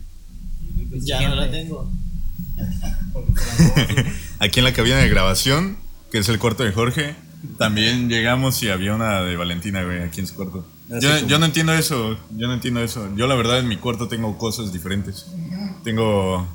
Ya 1.02 1.28
no 1.30 1.36
la 1.36 1.52
tengo. 1.52 1.92
Aquí 4.40 4.60
en 4.60 4.66
la 4.66 4.74
cabina 4.74 4.98
de 4.98 5.10
grabación, 5.10 5.78
que 6.12 6.20
es 6.20 6.30
el 6.30 6.40
cuarto 6.40 6.64
de 6.64 6.72
Jorge, 6.72 7.16
también 7.58 8.10
llegamos 8.10 8.62
y 8.64 8.70
había 8.70 8.94
una 8.96 9.22
de 9.22 9.36
Valentina, 9.36 9.84
güey, 9.84 10.02
aquí 10.02 10.22
en 10.22 10.28
su 10.28 10.36
cuarto. 10.36 10.66
Yo, 10.90 11.26
yo 11.28 11.40
no 11.40 11.46
entiendo 11.46 11.74
eso, 11.74 12.18
yo 12.32 12.48
no 12.48 12.54
entiendo 12.54 12.82
eso. 12.82 13.10
Yo 13.16 13.28
la 13.28 13.36
verdad 13.36 13.60
en 13.60 13.68
mi 13.68 13.78
cuarto 13.78 14.08
tengo 14.08 14.38
cosas 14.38 14.72
diferentes. 14.72 15.28
Tengo... 15.84 16.48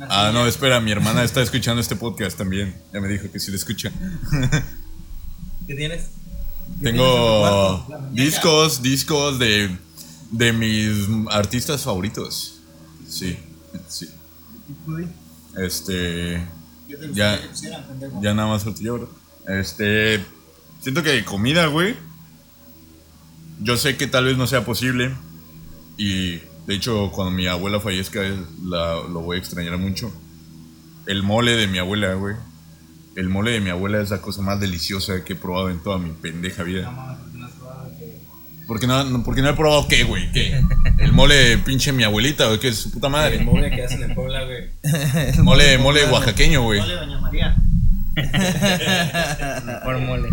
Ah, 0.00 0.30
no, 0.32 0.46
espera, 0.46 0.80
mi 0.80 0.90
hermana 0.90 1.24
está 1.24 1.40
escuchando 1.42 1.80
este 1.80 1.96
podcast 1.96 2.36
también. 2.36 2.74
Ya 2.92 3.00
me 3.00 3.08
dijo 3.08 3.30
que 3.32 3.40
sí 3.40 3.50
lo 3.50 3.56
escucha. 3.56 3.90
¿Qué 5.66 5.74
tienes? 5.74 6.10
Tengo 6.82 7.86
discos, 8.12 8.82
discos 8.82 9.38
de, 9.38 9.74
de 10.32 10.52
mis 10.52 11.08
artistas 11.30 11.82
favoritos. 11.84 12.55
Sí, 13.18 13.38
sí. 13.88 14.08
Este. 15.56 16.46
Ya, 17.12 17.40
ya 18.20 18.34
nada 18.34 18.48
más 18.48 18.64
falta 18.64 18.80
yo, 18.82 18.94
bro. 18.94 19.10
Este. 19.48 20.24
Siento 20.80 21.02
que 21.02 21.24
comida, 21.24 21.66
güey. 21.66 21.96
Yo 23.60 23.76
sé 23.76 23.96
que 23.96 24.06
tal 24.06 24.24
vez 24.26 24.36
no 24.36 24.46
sea 24.46 24.64
posible. 24.64 25.14
Y 25.96 26.36
de 26.66 26.74
hecho, 26.74 27.10
cuando 27.12 27.30
mi 27.32 27.46
abuela 27.46 27.80
fallezca, 27.80 28.20
la- 28.64 28.96
lo 29.08 29.20
voy 29.20 29.36
a 29.36 29.40
extrañar 29.40 29.78
mucho. 29.78 30.12
El 31.06 31.22
mole 31.22 31.52
de 31.56 31.66
mi 31.68 31.78
abuela, 31.78 32.14
güey. 32.14 32.36
El 33.14 33.28
mole 33.30 33.52
de 33.52 33.60
mi 33.60 33.70
abuela 33.70 34.00
es 34.02 34.10
la 34.10 34.20
cosa 34.20 34.42
más 34.42 34.60
deliciosa 34.60 35.24
que 35.24 35.32
he 35.32 35.36
probado 35.36 35.70
en 35.70 35.78
toda 35.82 35.96
mi 35.98 36.10
pendeja 36.12 36.62
vida. 36.64 36.90
Porque 38.66 38.86
no, 38.86 39.22
porque 39.24 39.42
no 39.42 39.50
he 39.50 39.54
probado 39.54 39.86
qué, 39.86 40.02
güey, 40.04 40.30
qué. 40.32 40.60
El 40.98 41.12
mole 41.12 41.34
de 41.34 41.58
pinche 41.58 41.92
mi 41.92 42.02
abuelita, 42.02 42.46
güey, 42.46 42.58
que 42.58 42.68
es 42.68 42.78
su 42.78 42.90
puta 42.90 43.08
madre. 43.08 43.36
El 43.36 43.44
mole 43.44 43.70
que 43.70 43.84
hacen 43.84 44.02
en 44.02 44.14
Puebla, 44.14 44.44
güey. 44.44 44.64
Mole, 45.42 45.78
mole 45.78 46.04
oaxaqueño, 46.06 46.62
güey. 46.62 46.80
Dale, 46.80 46.94
doña 46.94 47.20
María. 47.20 47.56
Mejor 49.64 49.98
mole. 50.00 50.28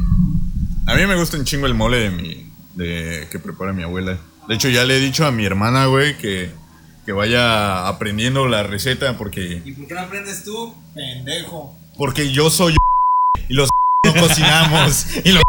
A 0.88 0.96
mí 0.96 1.06
me 1.06 1.16
gusta 1.16 1.38
un 1.38 1.46
chingo 1.46 1.68
el 1.68 1.75
mole 1.75 1.98
de 1.98 2.10
mi, 2.10 2.50
de 2.75 3.28
que 3.32 3.40
prepara 3.40 3.72
mi 3.72 3.84
abuela. 3.84 4.18
De 4.48 4.56
hecho, 4.56 4.70
ya 4.70 4.84
le 4.84 4.98
he 4.98 5.00
dicho 5.00 5.25
a 5.25 5.32
mi 5.32 5.46
hermana, 5.46 5.86
güey, 5.86 6.18
que, 6.18 6.50
que 7.06 7.12
vaya 7.12 7.88
aprendiendo 7.88 8.48
la 8.48 8.63
receta 8.63 9.18
porque, 9.18 9.62
¿Y 9.63 9.74
por 9.74 9.88
qué 9.88 9.94
no 9.94 10.02
aprendes 10.02 10.44
tú? 10.44 10.74
Pendejo. 10.94 11.75
porque 11.98 12.32
yo 12.32 12.50
soy 12.50 12.75
y 13.50 13.54
los 13.54 13.70
no 14.06 14.13
cocinamos 14.16 15.06
y 15.24 15.32
los 15.32 15.44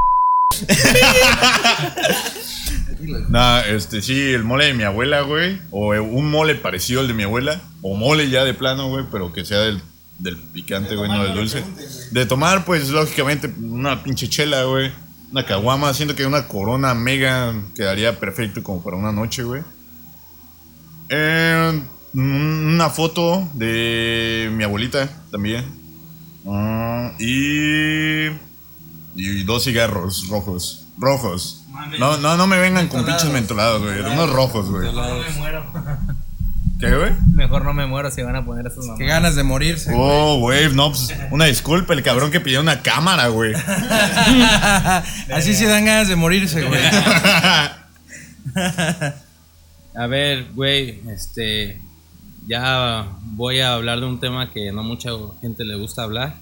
Nah, 3.28 3.61
este 3.61 4.02
sí, 4.02 4.32
el 4.32 4.44
mole 4.44 4.66
de 4.66 4.75
mi 4.75 4.82
abuela, 4.82 5.23
güey, 5.23 5.61
o 5.70 5.88
un 6.00 6.30
mole 6.30 6.54
parecido 6.54 7.00
al 7.00 7.08
de 7.08 7.14
mi 7.14 7.25
abuela, 7.25 7.61
o 7.82 7.96
mole 7.96 8.30
ya 8.30 8.44
de 8.44 8.54
plano, 8.54 8.88
güey, 8.88 9.04
pero 9.11 9.32
que 9.32 9.44
sea 9.44 9.61
del, 9.61 9.80
del 10.18 10.37
picante, 10.37 10.96
güey, 10.96 11.11
no 11.11 11.25
del 11.25 11.34
dulce. 11.34 11.62
De 12.11 12.26
tomar, 12.26 12.64
pues 12.64 12.88
lógicamente 12.90 13.52
una 13.61 14.02
pinche 14.02 14.28
chela, 14.28 14.64
güey, 14.64 14.92
una 15.30 15.44
caguama, 15.44 15.92
siento 15.94 16.14
que 16.14 16.26
una 16.26 16.46
corona 16.46 16.94
mega 16.94 17.54
quedaría 17.75 18.18
perfecto 18.20 18.62
como 18.62 18.82
para 18.82 18.96
una 18.96 19.11
noche, 19.11 19.42
güey. 19.42 19.62
Eh, 21.08 21.82
una 22.14 22.90
foto 22.90 23.49
de 23.54 24.49
mi 24.52 24.62
abuelita 24.62 25.08
también. 25.30 25.64
Ah, 26.46 27.12
y. 27.18 28.28
Y 29.16 29.44
dos 29.44 29.64
cigarros 29.64 30.28
rojos. 30.28 30.87
Rojos. 30.99 31.63
No, 31.99 32.16
no, 32.19 32.37
no 32.37 32.47
me 32.47 32.59
vengan 32.59 32.88
con 32.88 33.04
pinches 33.04 33.31
mentolados, 33.31 33.83
güey. 33.83 34.00
Unos 34.00 34.31
rojos, 34.31 34.71
güey. 34.71 34.93
No 34.93 35.19
me 35.19 35.31
muero. 35.31 35.64
¿Qué, 36.81 36.95
güey? 36.95 37.12
Mejor 37.33 37.64
no 37.64 37.73
me 37.73 37.87
muero 37.87 38.11
si 38.11 38.23
van 38.23 38.37
a 38.37 38.45
poner 38.45 38.66
esas 38.66 38.81
Qué 38.81 38.87
mamadas. 38.88 39.09
ganas 39.09 39.37
de 39.37 39.43
morirse. 39.45 39.93
Oh, 39.95 40.38
güey, 40.38 40.73
no, 40.75 40.90
pues 40.90 41.14
una 41.31 41.45
disculpa, 41.47 41.95
el 41.95 42.02
cabrón 42.02 42.31
que 42.31 42.40
pidió 42.40 42.61
una 42.61 42.83
cámara, 42.83 43.28
güey. 43.28 43.54
Así 45.33 45.54
sí 45.54 45.64
dan 45.64 45.85
ganas 45.85 46.09
de 46.09 46.16
morirse, 46.16 46.62
güey. 46.62 46.81
A 49.97 50.07
ver, 50.09 50.49
güey, 50.54 51.00
este. 51.09 51.81
Ya 52.47 53.07
voy 53.23 53.61
a 53.61 53.75
hablar 53.75 54.00
de 54.00 54.07
un 54.07 54.21
tema 54.21 54.50
que 54.50 54.71
no 54.73 54.83
mucha 54.83 55.11
gente 55.40 55.64
le 55.64 55.76
gusta 55.76 56.02
hablar. 56.02 56.37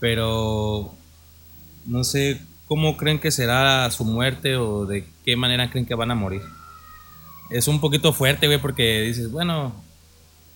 Pero. 0.00 0.94
No 1.86 2.02
sé 2.04 2.40
cómo 2.70 2.96
creen 2.96 3.18
que 3.18 3.32
será 3.32 3.90
su 3.90 4.04
muerte 4.04 4.54
o 4.54 4.86
de 4.86 5.04
qué 5.24 5.34
manera 5.34 5.68
creen 5.70 5.86
que 5.86 5.96
van 5.96 6.12
a 6.12 6.14
morir. 6.14 6.42
Es 7.50 7.66
un 7.66 7.80
poquito 7.80 8.12
fuerte, 8.12 8.46
güey, 8.46 8.60
porque 8.60 9.00
dices, 9.00 9.28
bueno, 9.28 9.74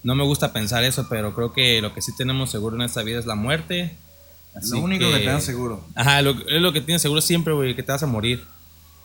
no 0.04 0.14
me 0.14 0.22
gusta 0.22 0.52
pensar 0.52 0.84
eso, 0.84 1.08
pero 1.08 1.34
creo 1.34 1.52
que 1.52 1.82
lo 1.82 1.92
que 1.92 2.00
sí 2.00 2.12
tenemos 2.16 2.52
seguro 2.52 2.76
en 2.76 2.82
esta 2.82 3.02
vida 3.02 3.18
es 3.18 3.26
la 3.26 3.34
muerte. 3.34 3.96
Así 4.54 4.70
Lo 4.70 4.82
único 4.82 5.10
que, 5.10 5.18
te 5.18 5.24
dan 5.24 5.42
seguro. 5.42 5.84
Ajá, 5.96 6.22
lo, 6.22 6.30
es 6.48 6.62
lo 6.62 6.72
que 6.72 6.80
tienes 6.80 7.02
seguro 7.02 7.20
siempre, 7.20 7.52
güey, 7.52 7.74
que 7.74 7.82
te 7.82 7.90
vas 7.90 8.04
a 8.04 8.06
morir. 8.06 8.44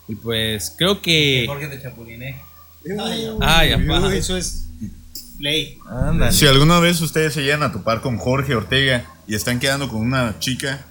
Y 0.06 0.14
pues 0.14 0.72
creo 0.78 1.02
que. 1.02 1.46
Mejor 1.48 1.58
que 1.58 1.66
te 1.66 1.82
chapuliné. 1.82 2.40
Ay, 3.40 3.72
apá. 3.72 4.14
Eso 4.14 4.36
es 4.36 4.68
Ley. 5.40 5.78
Ándale. 5.84 6.30
Si 6.30 6.46
alguna 6.46 6.78
vez 6.78 7.00
ustedes 7.00 7.34
se 7.34 7.42
llegan 7.42 7.64
a 7.64 7.72
topar 7.72 8.02
con 8.02 8.18
Jorge 8.18 8.54
Ortega 8.54 9.04
y 9.26 9.34
están 9.34 9.58
quedando 9.58 9.88
con 9.88 10.00
una 10.00 10.38
chica, 10.38 10.86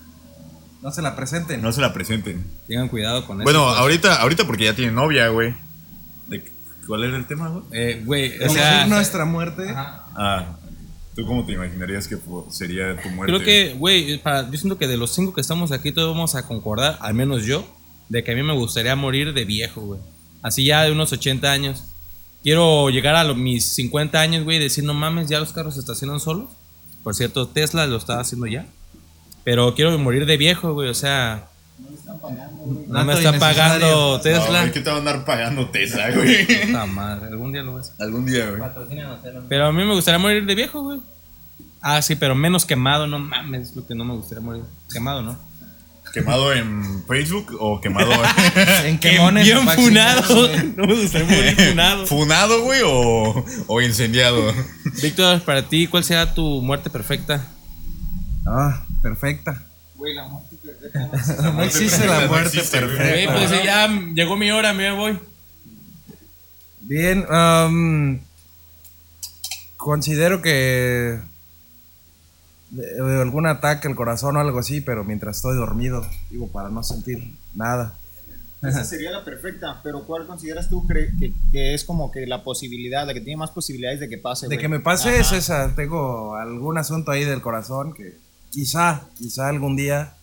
No 0.82 0.92
se 0.92 1.02
la 1.02 1.16
presenten. 1.16 1.62
no 1.62 1.72
se 1.72 1.82
la 1.82 1.94
presenten. 1.94 2.46
Tengan 2.68 2.88
cuidado 2.88 3.26
con 3.26 3.38
Bueno, 3.40 3.60
eso. 3.60 3.68
pues. 3.70 3.80
ahorita, 3.80 4.22
ahorita 4.22 4.46
porque 4.48 4.64
ya 4.66 4.74
tiene 4.76 4.92
novia, 4.92 5.28
güey. 5.30 5.54
¿De 6.28 6.42
qué- 6.44 6.52
¿Cuál 6.88 7.04
era 7.04 7.18
el 7.18 7.28
tema, 7.28 7.50
güey? 7.50 7.64
Eh, 7.72 8.02
güey, 8.06 8.42
o 8.44 8.50
sea, 8.50 8.86
nuestra 8.88 9.26
muerte. 9.26 9.64
Ah, 9.76 10.56
¿tú 11.16 11.26
cómo 11.26 11.46
te 11.46 11.52
imaginarías 11.54 12.08
que 12.08 12.18
sería 12.50 13.00
tu 13.02 13.10
muerte? 13.10 13.34
creo 13.34 13.46
que, 13.46 13.74
güey, 13.78 14.18
para- 14.24 14.50
yo 14.50 14.58
siento 14.58 14.78
que 14.78 14.88
de 14.88 14.98
los 14.98 15.14
cinco 15.14 15.34
que 15.34 15.42
estamos 15.42 15.72
aquí, 15.72 15.92
todos 15.92 16.14
vamos 16.16 16.36
a 16.36 16.48
concordar, 16.48 16.98
al 17.02 17.14
menos 17.14 17.46
yo, 17.46 17.66
de 18.08 18.24
que 18.24 18.32
a 18.32 18.36
mí 18.36 18.42
me 18.44 18.54
gustaría 18.54 18.96
morir 18.96 19.34
de 19.34 19.46
viejo, 19.46 19.82
güey. 19.82 20.00
Así 20.42 20.64
ya 20.66 20.84
de 20.84 20.92
unos 20.94 21.12
80 21.12 21.52
años. 21.52 21.84
Quiero 22.42 22.90
llegar 22.90 23.16
a 23.16 23.26
los, 23.26 23.36
mis 23.36 23.66
50 23.74 24.22
años, 24.22 24.46
güey, 24.46 24.58
y 24.58 24.60
decir, 24.62 24.84
no 24.86 24.94
mames, 24.94 25.28
ya 25.28 25.40
los 25.42 25.52
carros 25.52 25.74
se 25.74 25.82
estacionan 25.82 26.22
solos. 26.22 26.50
Por 27.04 27.14
cierto, 27.14 27.50
Tesla 27.50 27.86
lo 27.86 27.98
está 27.98 28.20
haciendo 28.22 28.48
ya. 28.48 28.66
Pero 29.50 29.74
quiero 29.74 29.98
morir 29.98 30.28
de 30.28 30.38
viejo, 30.38 30.74
güey, 30.74 30.90
o 30.90 30.94
sea... 30.94 31.48
No 32.88 33.04
me 33.04 33.16
Dato 33.16 33.18
está 33.18 33.40
pagando 33.40 33.78
innecesario. 33.78 33.96
No, 34.12 34.22
Tesla. 34.22 34.60
güey, 34.60 34.72
¿Qué 34.72 34.80
te 34.82 34.90
va 34.92 34.96
a 34.98 35.00
andar 35.00 35.26
pagando 35.26 35.70
Tesla, 35.70 36.12
güey? 36.12 36.46
Puta 36.68 36.86
madre, 36.86 37.28
algún 37.30 37.52
día 37.52 37.64
lo 37.64 37.76
hacer. 37.78 37.96
Algún 37.98 38.28
día, 38.28 38.48
güey. 38.52 38.62
Pero 39.50 39.66
a 39.66 39.72
mí 39.72 39.84
me 39.84 39.96
gustaría 39.96 40.20
morir 40.20 40.46
de 40.46 40.54
viejo, 40.54 40.84
güey. 40.84 41.00
Ah, 41.82 42.00
sí, 42.04 42.16
pero 42.16 42.36
menos 42.36 42.64
quemado, 42.64 43.08
no 43.08 43.18
mames, 43.18 43.76
lo 43.76 43.88
que 43.88 43.96
no 43.96 44.06
me 44.06 44.14
gustaría 44.14 44.44
morir. 44.44 44.62
Quemado, 44.94 45.24
¿no? 45.24 45.36
¿Quemado 46.14 46.54
en 46.54 47.04
Facebook 47.08 47.58
o 47.60 47.82
quemado 47.82 48.12
En 48.86 49.00
quemones. 49.00 49.46
Bien 49.46 49.68
funado. 49.68 50.48
No 50.78 50.86
me 50.86 50.94
gustaría 50.94 51.26
morir 51.28 51.56
funado. 51.70 52.06
¿Funado, 52.06 52.62
güey, 52.62 52.82
o, 52.86 53.44
o 53.66 53.82
incendiado? 53.82 54.54
Víctor, 55.02 55.42
para 55.42 55.64
ti, 55.68 55.88
¿cuál 55.88 56.04
será 56.04 56.36
tu 56.36 56.62
muerte 56.62 56.92
perfecta? 56.92 57.48
Ah, 58.52 58.84
perfecta. 59.02 59.64
Güey, 59.96 60.16
la 60.16 60.28
muerte 60.28 60.56
perfecta. 60.58 61.10
No 61.54 61.62
existe 61.64 62.08
la 62.08 62.22
No 62.22 62.28
muerte 62.30 62.58
existe, 62.58 62.82
güey. 62.84 62.96
Güey, 62.98 63.28
perfecta. 63.28 63.48
pues 63.50 63.64
ya 63.64 63.88
llegó 64.14 64.38
mi 64.38 64.50
hora, 64.52 64.74
me 64.74 64.92
voy. 64.96 65.20
Bien, 66.82 67.26
am, 67.30 68.20
considero 69.78 70.42
que 70.42 71.20
de- 72.72 72.94
de 73.04 73.22
algún 73.22 73.48
ataque 73.48 73.88
al 73.88 73.96
corazón 73.96 74.38
o 74.38 74.40
algo 74.40 74.60
así, 74.60 74.82
pero 74.82 75.04
mientras 75.04 75.38
estoy 75.38 75.56
dormido, 75.56 76.06
digo, 76.30 76.48
para 76.48 76.70
no 76.70 76.84
sentir 76.84 77.36
nada. 77.54 77.98
Esa 78.62 78.84
sería 78.86 79.12
la 79.12 79.24
perfecta, 79.24 79.80
pero 79.84 80.04
¿cuál 80.06 80.26
consideras 80.28 80.70
tú 80.70 80.86
que, 80.88 81.34
que 81.52 81.74
es 81.74 81.84
como 81.84 82.12
que 82.12 82.26
la 82.28 82.44
posibilidad, 82.44 83.06
la 83.06 83.14
que 83.14 83.22
tiene 83.22 83.38
más 83.38 83.52
posibilidades 83.52 84.00
de 84.00 84.10
que 84.10 84.18
pase? 84.18 84.48
De 84.48 84.58
que 84.58 84.68
me 84.68 84.80
pase 84.80 85.20
es 85.20 85.32
esa, 85.32 85.76
tengo 85.76 86.36
algún 86.36 86.78
asunto 86.78 87.12
ahí 87.12 87.24
del 87.26 87.42
corazón 87.42 87.94
que 87.94 88.18
quizá, 88.52 89.02
quizá 89.18 89.48
algún 89.50 89.76
día 89.76 90.14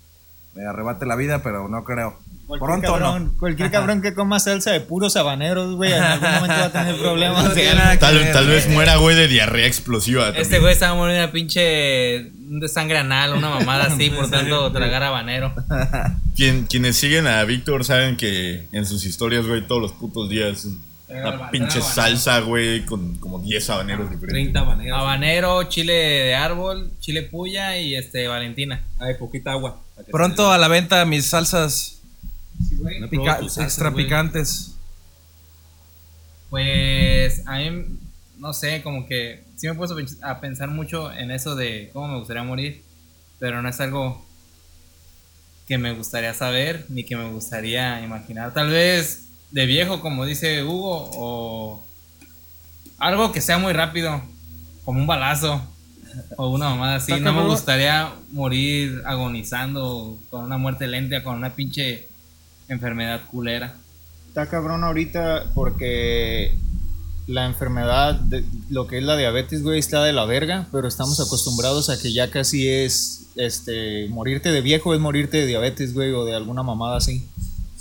me 0.54 0.64
arrebate 0.66 1.04
la 1.06 1.16
vida, 1.16 1.42
pero 1.42 1.68
no 1.68 1.84
creo. 1.84 2.18
Cualquier 2.46 2.68
Pronto 2.68 2.92
cabrón, 2.92 3.34
Cualquier 3.40 3.70
cabrón 3.72 4.02
que 4.02 4.14
coma 4.14 4.38
salsa 4.38 4.70
de 4.70 4.80
puros 4.80 5.16
habaneros, 5.16 5.74
güey, 5.74 5.92
en 5.92 6.00
algún 6.00 6.30
momento 6.30 6.54
va 6.54 6.64
a 6.66 6.72
tener 6.72 6.96
problemas. 6.96 7.44
No 7.56 7.98
Tal, 7.98 8.32
tal 8.32 8.46
vez 8.46 8.68
muera, 8.68 8.96
güey, 8.96 9.16
de 9.16 9.26
diarrea 9.26 9.66
explosiva. 9.66 10.28
Este 10.28 10.42
también. 10.42 10.60
güey 10.62 10.72
estaba 10.74 10.94
muriendo 10.94 11.22
de 11.22 11.28
pinche 11.32 12.30
de 12.36 12.68
sangre 12.68 12.98
anal, 12.98 13.34
una 13.34 13.48
mamada 13.50 13.86
así, 13.86 14.10
por 14.16 14.30
tanto 14.30 14.70
tragar 14.70 15.02
habanero. 15.02 15.52
Quien- 16.36 16.66
quienes 16.66 16.96
siguen 16.96 17.26
a 17.26 17.42
Víctor 17.44 17.84
saben 17.84 18.16
que 18.16 18.66
en 18.70 18.86
sus 18.86 19.04
historias, 19.04 19.44
güey, 19.46 19.66
todos 19.66 19.82
los 19.82 19.92
putos 19.92 20.30
días 20.30 20.68
Una 21.08 21.50
pinche 21.50 21.80
salsa, 21.80 22.40
güey, 22.40 22.84
con 22.84 23.16
como 23.18 23.38
10 23.38 23.70
habaneros 23.70 24.10
diferentes. 24.10 24.32
30 24.52 24.64
maneras. 24.64 24.98
Habanero, 24.98 25.62
chile 25.64 25.92
de 25.92 26.34
árbol, 26.34 26.90
chile 27.00 27.22
puya 27.22 27.78
y 27.78 27.94
este 27.94 28.26
Valentina. 28.26 28.82
Hay 28.98 29.14
poquita 29.14 29.52
agua. 29.52 29.80
Pronto 30.10 30.50
a 30.50 30.58
la 30.58 30.66
venta 30.68 31.04
mis 31.04 31.26
salsas 31.26 32.00
no 33.00 33.08
pica- 33.08 33.38
extra 33.40 33.94
picantes. 33.94 34.72
Pues 36.50 37.42
a 37.46 37.58
mí, 37.58 37.98
no 38.38 38.52
sé, 38.52 38.82
como 38.82 39.06
que 39.06 39.42
sí 39.56 39.66
me 39.66 39.72
he 39.74 39.76
puesto 39.76 39.96
a 40.22 40.40
pensar 40.40 40.68
mucho 40.70 41.12
en 41.12 41.30
eso 41.30 41.56
de 41.56 41.90
cómo 41.92 42.08
me 42.08 42.18
gustaría 42.18 42.42
morir, 42.42 42.82
pero 43.38 43.62
no 43.62 43.68
es 43.68 43.80
algo 43.80 44.24
que 45.66 45.78
me 45.78 45.92
gustaría 45.92 46.32
saber 46.34 46.84
ni 46.88 47.04
que 47.04 47.16
me 47.16 47.28
gustaría 47.30 48.00
imaginar. 48.02 48.52
Tal 48.54 48.70
vez 48.70 49.25
de 49.50 49.66
viejo, 49.66 50.00
como 50.00 50.24
dice 50.24 50.62
Hugo, 50.64 51.10
o 51.14 51.84
algo 52.98 53.32
que 53.32 53.40
sea 53.40 53.58
muy 53.58 53.72
rápido, 53.72 54.22
como 54.84 55.00
un 55.00 55.06
balazo 55.06 55.62
o 56.36 56.48
una 56.48 56.70
mamada 56.70 56.96
así. 56.96 57.18
No 57.20 57.32
me 57.32 57.44
gustaría 57.44 58.12
morir 58.30 59.02
agonizando 59.04 60.18
con 60.30 60.42
una 60.42 60.58
muerte 60.58 60.86
lenta, 60.86 61.22
con 61.22 61.36
una 61.36 61.54
pinche 61.54 62.08
enfermedad 62.68 63.22
culera. 63.30 63.74
Está 64.28 64.48
cabrón 64.48 64.84
ahorita 64.84 65.52
porque 65.54 66.56
la 67.26 67.46
enfermedad, 67.46 68.14
de, 68.14 68.44
lo 68.70 68.86
que 68.86 68.98
es 68.98 69.04
la 69.04 69.16
diabetes, 69.16 69.62
güey, 69.62 69.78
está 69.78 70.04
de 70.04 70.12
la 70.12 70.24
verga, 70.26 70.68
pero 70.70 70.86
estamos 70.86 71.18
acostumbrados 71.20 71.90
a 71.90 71.98
que 72.00 72.12
ya 72.12 72.30
casi 72.30 72.68
es, 72.68 73.26
este, 73.36 74.08
morirte 74.08 74.52
de 74.52 74.60
viejo 74.60 74.94
es 74.94 75.00
morirte 75.00 75.38
de 75.38 75.46
diabetes, 75.46 75.92
güey, 75.92 76.12
o 76.12 76.24
de 76.24 76.34
alguna 76.34 76.62
mamada 76.62 76.98
así. 76.98 77.26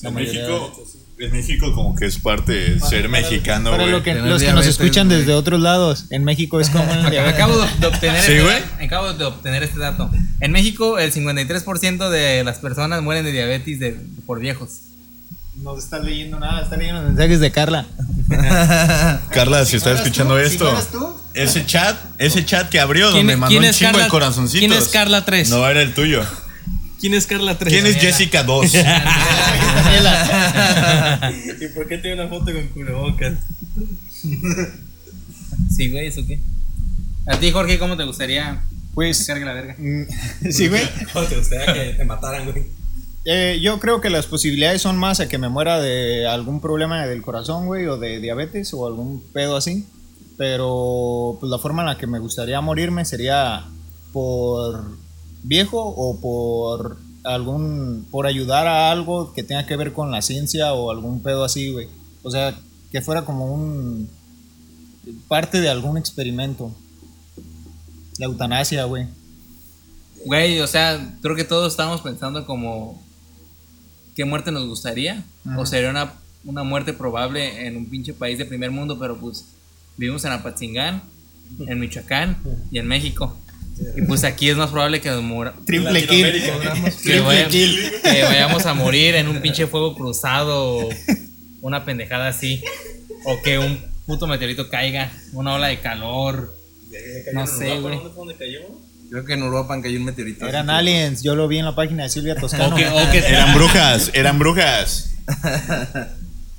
En 0.01 0.13
mayoría 0.13 0.47
México, 0.47 0.83
en 1.17 1.31
México 1.31 1.73
como 1.73 1.95
que 1.95 2.05
es 2.05 2.17
parte 2.19 2.51
de 2.51 2.79
ser 2.81 3.07
mexicano, 3.09 3.71
Para 3.71 3.83
güey. 3.83 3.91
lo 3.91 4.03
que, 4.03 4.13
Tener 4.13 4.29
los 4.29 4.41
que 4.43 4.51
nos 4.51 4.65
escuchan 4.65 5.07
desde 5.07 5.33
otros 5.33 5.61
lados, 5.61 6.05
en 6.09 6.23
México 6.25 6.59
es 6.59 6.69
como. 6.69 6.83
Acabo 7.27 7.57
de, 7.57 7.67
de 7.79 7.87
obtener 7.87 8.21
Sí, 8.21 8.33
este 8.33 8.83
acabo 8.85 9.13
de 9.13 9.23
obtener 9.25 9.63
este 9.63 9.79
dato. 9.79 10.09
En 10.41 10.51
México, 10.51 10.99
el 10.99 11.13
53% 11.13 12.09
de 12.09 12.43
las 12.43 12.59
personas 12.59 13.01
mueren 13.01 13.23
de 13.25 13.31
diabetes 13.31 13.79
de- 13.79 13.97
por 14.25 14.39
viejos. 14.39 14.69
No 15.55 15.77
está 15.77 15.99
leyendo 15.99 16.37
nada, 16.37 16.61
está 16.63 16.75
leyendo 16.75 17.01
mensajes 17.01 17.39
de 17.39 17.49
Carla. 17.51 17.85
Carla, 19.29 19.63
si 19.65 19.77
estás 19.77 19.99
escuchando 19.99 20.33
tú, 20.35 20.41
si 20.41 20.53
esto, 20.53 20.81
tú. 20.91 21.15
ese 21.33 21.65
chat, 21.65 21.95
ese 22.17 22.43
chat 22.45 22.67
que 22.69 22.79
abrió 22.81 23.07
¿Quién- 23.11 23.27
donde 23.27 23.37
mandó 23.37 23.57
un 23.57 23.63
chingo 23.71 23.91
Carla- 23.91 24.03
de 24.03 24.09
corazoncitos. 24.09 24.67
quién 24.67 24.73
es 24.73 24.89
Carla 24.89 25.23
3? 25.23 25.49
No 25.49 25.65
era 25.67 25.81
el 25.81 25.93
tuyo. 25.93 26.23
¿Quién 26.99 27.13
es 27.13 27.25
Carla 27.27 27.57
3? 27.57 27.71
¿Quién 27.73 27.85
es 27.85 27.95
Jessica 27.97 28.43
2? 28.43 28.71
¿Y 31.61 31.67
por 31.69 31.87
qué 31.87 31.97
tiene 31.97 32.21
una 32.21 32.29
foto 32.29 32.51
con 32.53 32.67
cubrebocas? 32.69 33.33
Sí, 35.75 35.91
güey, 35.91 36.07
¿eso 36.07 36.21
qué? 36.27 36.39
A 37.27 37.37
ti, 37.39 37.51
Jorge, 37.51 37.79
¿cómo 37.79 37.97
te 37.97 38.03
gustaría 38.03 38.61
que 38.69 38.75
Pues, 38.93 39.25
cargue 39.25 39.45
la 39.45 39.53
verga? 39.53 39.75
mm, 39.77 40.03
sí, 40.51 40.67
güey. 40.67 40.83
¿Cómo 41.13 41.25
te 41.25 41.37
gustaría 41.37 41.73
que 41.73 41.93
te 41.93 42.05
mataran, 42.05 42.49
güey? 42.51 42.65
Eh, 43.25 43.59
yo 43.61 43.79
creo 43.79 44.01
que 44.01 44.09
las 44.11 44.27
posibilidades 44.27 44.81
son 44.83 44.97
más 44.97 45.19
a 45.19 45.27
que 45.27 45.37
me 45.39 45.49
muera 45.49 45.81
de 45.81 46.27
algún 46.27 46.61
problema 46.61 47.05
del 47.07 47.23
corazón, 47.23 47.65
güey, 47.65 47.87
o 47.87 47.97
de 47.97 48.19
diabetes 48.19 48.71
o 48.73 48.85
algún 48.85 49.23
pedo 49.33 49.55
así. 49.57 49.85
Pero 50.37 51.37
pues 51.39 51.49
la 51.49 51.57
forma 51.57 51.81
en 51.81 51.87
la 51.87 51.97
que 51.97 52.07
me 52.07 52.19
gustaría 52.19 52.61
morirme 52.61 53.03
sería 53.05 53.65
por 54.13 54.97
viejo 55.43 55.81
o 55.81 56.19
por 56.19 56.97
algún 57.25 58.07
por 58.11 58.27
ayudar 58.27 58.67
a 58.67 58.91
algo 58.91 59.33
que 59.33 59.43
tenga 59.43 59.65
que 59.65 59.75
ver 59.75 59.93
con 59.93 60.11
la 60.11 60.21
ciencia 60.21 60.73
o 60.73 60.91
algún 60.91 61.21
pedo 61.21 61.43
así, 61.43 61.71
güey. 61.71 61.87
O 62.23 62.31
sea, 62.31 62.55
que 62.91 63.01
fuera 63.01 63.25
como 63.25 63.53
un 63.53 64.09
parte 65.27 65.61
de 65.61 65.69
algún 65.69 65.97
experimento. 65.97 66.71
La 68.17 68.27
eutanasia, 68.27 68.85
güey. 68.85 69.07
Güey, 70.25 70.59
o 70.61 70.67
sea, 70.67 71.15
creo 71.21 71.35
que 71.35 71.43
todos 71.43 71.73
estamos 71.73 72.01
pensando 72.01 72.45
como 72.45 73.01
qué 74.15 74.25
muerte 74.25 74.51
nos 74.51 74.67
gustaría. 74.67 75.23
O 75.57 75.65
sería 75.65 75.89
una, 75.89 76.13
una 76.43 76.63
muerte 76.63 76.93
probable 76.93 77.67
en 77.67 77.77
un 77.77 77.85
pinche 77.87 78.13
país 78.13 78.37
de 78.37 78.45
primer 78.45 78.71
mundo, 78.71 78.97
pero 78.97 79.17
pues 79.17 79.45
vivimos 79.97 80.25
en 80.25 80.31
Apatzingán, 80.31 81.03
en 81.67 81.79
Michoacán 81.79 82.37
y 82.71 82.79
en 82.79 82.87
México. 82.87 83.35
Y 83.97 84.01
pues 84.03 84.23
aquí 84.23 84.49
es 84.49 84.55
más 84.57 84.69
probable 84.71 85.01
que 85.01 85.09
nos 85.09 85.65
Triple 85.65 86.07
kill. 86.07 86.31
que, 87.03 87.19
vaya- 87.19 87.47
que 87.49 88.23
vayamos 88.23 88.65
a 88.65 88.73
morir 88.73 89.15
en 89.15 89.27
un 89.27 89.41
pinche 89.41 89.67
fuego 89.67 89.95
cruzado 89.95 90.77
o 90.77 90.89
una 91.61 91.83
pendejada 91.85 92.27
así. 92.29 92.63
O 93.25 93.41
que 93.41 93.57
un 93.59 93.79
puto 94.05 94.27
meteorito 94.27 94.69
caiga, 94.69 95.11
una 95.33 95.55
ola 95.55 95.67
de 95.67 95.79
calor. 95.79 96.55
No 97.33 97.47
sé, 97.47 97.79
güey. 97.79 97.99
¿Dónde 98.15 98.35
cayó? 98.35 98.59
Creo 99.09 99.25
que 99.25 99.33
en 99.33 99.41
Europa 99.41 99.79
cayó 99.81 99.97
un 99.99 100.05
meteorito. 100.05 100.47
Eran 100.47 100.69
aliens, 100.69 101.21
yo 101.21 101.35
lo 101.35 101.47
vi 101.47 101.59
en 101.59 101.65
la 101.65 101.75
página 101.75 102.03
de 102.03 102.09
Silvia 102.09 102.35
Toscano. 102.39 102.77
Eran 102.77 103.53
brujas, 103.53 104.11
eran 104.13 104.39
brujas. 104.39 105.11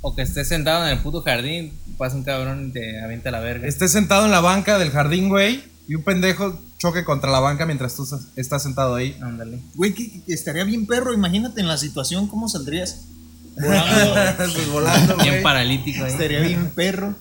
o 0.01 0.15
que 0.15 0.23
estés 0.23 0.49
sentado 0.49 0.87
en 0.87 0.93
el 0.93 1.03
puto 1.03 1.23
jardín, 1.23 1.73
pasa 1.99 2.15
un 2.17 2.25
cabrón 2.25 2.69
y 2.69 2.73
te 2.73 3.01
avienta 3.03 3.31
la 3.31 3.41
verga. 3.41 3.67
Estés 3.67 3.91
sentado 3.93 4.27
en 4.27 4.31
la 4.31 4.41
banca 4.41 4.79
del 4.79 4.91
jardín, 4.91 5.29
güey, 5.29 5.63
y 5.89 5.95
un 5.97 6.05
pendejo 6.05 6.61
choque 6.79 7.05
contra 7.05 7.31
la 7.31 7.41
banca 7.41 7.65
mientras 7.67 7.97
tú 7.97 8.05
estás- 8.05 8.29
estás 8.37 8.63
sentado 8.63 8.95
ahí. 8.95 9.17
Ándale. 9.23 9.61
Güey, 9.75 9.95
que, 9.95 10.23
que 10.25 10.33
estaría 10.35 10.65
bien 10.65 10.87
perro, 10.87 11.15
imagínate 11.15 11.61
en 11.61 11.69
la 11.69 11.77
situación 11.79 12.27
cómo 12.29 12.49
saldrías. 12.49 13.07
Volando. 13.57 14.37
Pues 14.37 14.69
volando, 14.71 15.17
Bien 15.17 15.43
paralítico 15.43 16.05
ahí. 16.05 16.13
estaría 16.13 16.41
bien 16.41 16.71
perro. 16.75 17.15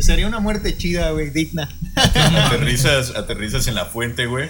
Sería 0.00 0.26
una 0.26 0.40
muerte 0.40 0.76
chida, 0.76 1.10
güey, 1.10 1.30
digna. 1.30 1.68
Aterrizas, 1.96 3.14
aterrizas 3.16 3.66
en 3.68 3.74
la 3.74 3.86
fuente, 3.86 4.26
güey. 4.26 4.48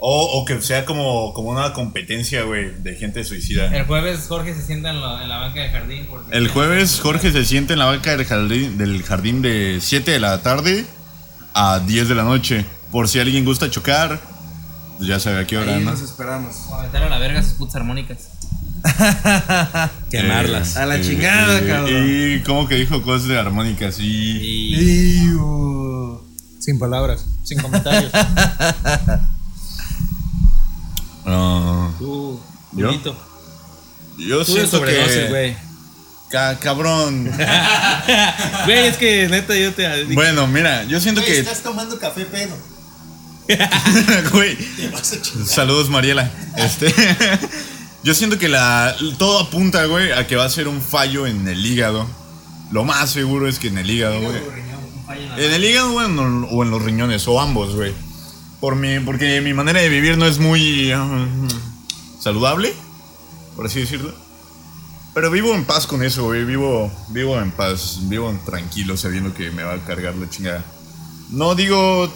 O, 0.00 0.22
o 0.40 0.44
que 0.44 0.60
sea 0.62 0.84
como, 0.84 1.32
como 1.34 1.50
una 1.50 1.72
competencia, 1.72 2.42
güey, 2.44 2.70
de 2.82 2.94
gente 2.94 3.24
suicida. 3.24 3.74
El 3.76 3.84
jueves 3.86 4.26
Jorge 4.28 4.54
se 4.54 4.62
sienta 4.62 4.90
en, 4.90 5.00
la- 5.00 5.22
en 5.22 5.28
la 5.28 5.38
banca 5.38 5.60
del 5.60 5.70
jardín. 5.72 6.06
porque- 6.08 6.36
El 6.36 6.48
jueves 6.48 7.00
Jorge 7.00 7.32
se 7.32 7.44
siente 7.44 7.72
en 7.72 7.78
la 7.80 7.86
banca 7.86 8.16
del 8.16 8.24
jardín, 8.26 8.78
del 8.78 9.02
jardín 9.02 9.42
de 9.42 9.78
7 9.80 10.10
de 10.12 10.20
la 10.20 10.40
tarde 10.42 10.86
a 11.52 11.80
10 11.80 12.08
de 12.08 12.14
la 12.14 12.22
noche. 12.24 12.64
Por 12.90 13.08
si 13.08 13.18
alguien 13.20 13.44
gusta 13.44 13.70
chocar, 13.70 14.20
ya 15.00 15.20
sabe 15.20 15.40
a 15.40 15.46
qué 15.46 15.58
hora, 15.58 15.74
Ahí 15.76 15.84
¿no? 15.84 15.90
nos 15.90 16.00
esperamos. 16.00 16.56
O 16.68 16.74
aventar 16.74 17.02
a 17.02 17.08
la 17.08 17.18
verga 17.18 17.42
sus 17.42 17.52
putas 17.54 17.76
armónicas. 17.76 18.28
Quemarlas. 20.10 20.76
A 20.76 20.86
la 20.86 21.00
chingada, 21.00 21.60
cabrón. 21.66 22.06
Y 22.06 22.40
como 22.44 22.66
que 22.68 22.76
dijo 22.76 23.02
cosas 23.02 23.28
de 23.28 23.38
armónicas 23.38 23.98
y... 23.98 24.04
Y 24.06 25.22
Iu. 25.24 26.22
Sin 26.60 26.78
palabras, 26.78 27.24
sin 27.44 27.60
comentarios. 27.60 28.12
Ah, 31.30 31.90
tú, 31.98 32.40
¿Yo? 32.72 32.86
Julito. 32.88 33.14
yo 34.16 34.44
Tú 34.44 34.52
de 34.54 34.60
siento 34.60 34.78
sobredosis, 34.78 35.14
que... 35.14 35.28
güey. 35.28 35.56
Ca- 36.30 36.58
cabrón. 36.58 37.30
Güey, 38.64 38.86
es 38.86 38.96
que 38.96 39.28
neta 39.28 39.54
yo 39.54 39.72
te. 39.74 40.04
bueno, 40.14 40.46
mira, 40.46 40.84
yo 40.84 41.00
siento 41.00 41.22
que... 41.22 41.42
tomando 41.62 41.98
café 41.98 42.24
pedo. 42.24 42.56
Saludos, 45.46 45.88
Mariela. 45.88 46.30
Este. 46.56 46.92
Yo 48.04 48.14
siento 48.14 48.38
que 48.38 48.48
la. 48.48 48.94
Todo 49.18 49.40
apunta, 49.40 49.86
güey, 49.86 50.12
a 50.12 50.26
que 50.26 50.36
va 50.36 50.44
a 50.44 50.50
ser 50.50 50.68
un 50.68 50.80
fallo 50.80 51.26
en 51.26 51.48
el 51.48 51.64
hígado. 51.64 52.06
Lo 52.70 52.84
más 52.84 53.10
seguro 53.10 53.48
es 53.48 53.58
que 53.58 53.68
en 53.68 53.78
el 53.78 53.90
hígado. 53.90 54.16
En 55.36 55.52
el 55.52 55.64
hígado, 55.64 55.94
o 55.94 56.62
en 56.62 56.70
los 56.70 56.82
riñones, 56.82 57.26
o 57.26 57.40
ambos, 57.40 57.74
güey. 57.74 57.94
Por 58.60 58.76
mi, 58.76 59.00
porque 59.00 59.40
mi 59.40 59.54
manera 59.54 59.80
de 59.80 59.88
vivir 59.88 60.18
no 60.18 60.26
es 60.26 60.38
muy 60.38 60.90
ah, 60.92 61.26
saludable, 62.20 62.74
por 63.56 63.66
así 63.66 63.80
decirlo. 63.80 64.12
Pero 65.14 65.30
vivo 65.30 65.54
en 65.54 65.64
paz 65.64 65.86
con 65.86 66.02
eso, 66.02 66.24
güey. 66.24 66.44
Vivo, 66.44 66.92
vivo 67.08 67.40
en 67.40 67.50
paz, 67.50 68.00
vivo 68.02 68.36
tranquilo, 68.44 68.96
sabiendo 68.96 69.32
que 69.32 69.50
me 69.50 69.62
va 69.62 69.74
a 69.74 69.84
cargar 69.84 70.14
la 70.16 70.28
chingada. 70.28 70.64
No 71.30 71.54
digo, 71.54 72.12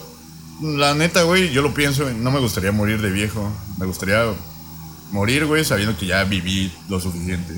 la 0.62 0.94
neta, 0.94 1.22
güey, 1.24 1.52
yo 1.52 1.62
lo 1.62 1.74
pienso, 1.74 2.08
no 2.10 2.30
me 2.30 2.40
gustaría 2.40 2.72
morir 2.72 3.00
de 3.00 3.10
viejo. 3.10 3.50
Me 3.78 3.86
gustaría 3.86 4.24
morir, 5.10 5.46
güey, 5.46 5.64
sabiendo 5.64 5.96
que 5.96 6.06
ya 6.06 6.24
viví 6.24 6.72
lo 6.88 7.00
suficiente. 7.00 7.54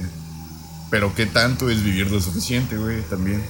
Pero 0.90 1.14
qué 1.14 1.26
tanto 1.26 1.70
es 1.70 1.82
vivir 1.82 2.10
lo 2.10 2.20
suficiente, 2.20 2.76
güey, 2.76 3.02
también. 3.02 3.42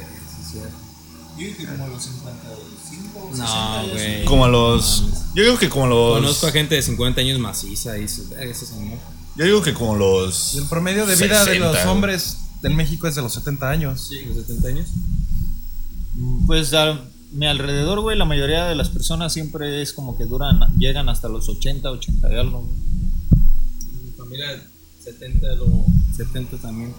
No, 3.37 3.89
güey. 3.91 4.25
Como 4.25 4.45
a 4.45 4.49
los. 4.49 5.05
Yo 5.35 5.43
digo 5.43 5.59
que 5.59 5.69
como 5.69 5.87
los. 5.87 6.15
Conozco 6.21 6.47
a 6.47 6.53
gente 6.53 6.75
de 6.75 6.83
50 6.83 7.21
años 7.21 7.39
maciza 7.41 7.97
y 7.99 8.03
dices, 8.03 8.31
"Verga, 8.31 8.51
ese 8.51 8.67
señor. 8.67 8.99
Yo 9.37 9.45
digo 9.45 9.63
que 9.63 9.75
como 9.75 9.97
los. 9.97 10.55
Y 10.55 10.59
el 10.59 10.67
promedio 10.67 11.07
de 11.07 11.17
vida 11.17 11.45
de 11.45 11.55
60, 11.55 11.73
los 11.73 11.87
hombres 11.87 12.37
en 12.63 12.77
México 12.77 13.09
es 13.09 13.15
de 13.15 13.23
los 13.23 13.33
70 13.35 13.69
años. 13.69 14.11
¿De 14.11 14.35
70 14.35 14.69
años? 14.69 14.89
Pues 16.47 16.73
a 16.73 17.01
mi 17.35 17.47
alrededor, 17.47 18.01
güey, 18.01 18.17
la 18.17 18.25
mayoría 18.25 18.65
de 18.65 18.75
las 18.75 18.89
personas 18.89 19.33
siempre 19.33 19.83
es 19.83 19.93
como 19.93 20.17
que 20.17 20.25
duran, 20.25 20.61
llegan 20.79 21.09
hasta 21.09 21.29
los 21.29 21.49
80, 21.49 21.91
80 21.91 22.33
y 22.33 22.37
algo. 22.37 22.69
Mi 24.05 24.11
familia 24.17 24.47
70, 25.03 25.47
lo 25.57 25.85
70 26.17 26.57
también. 26.59 26.95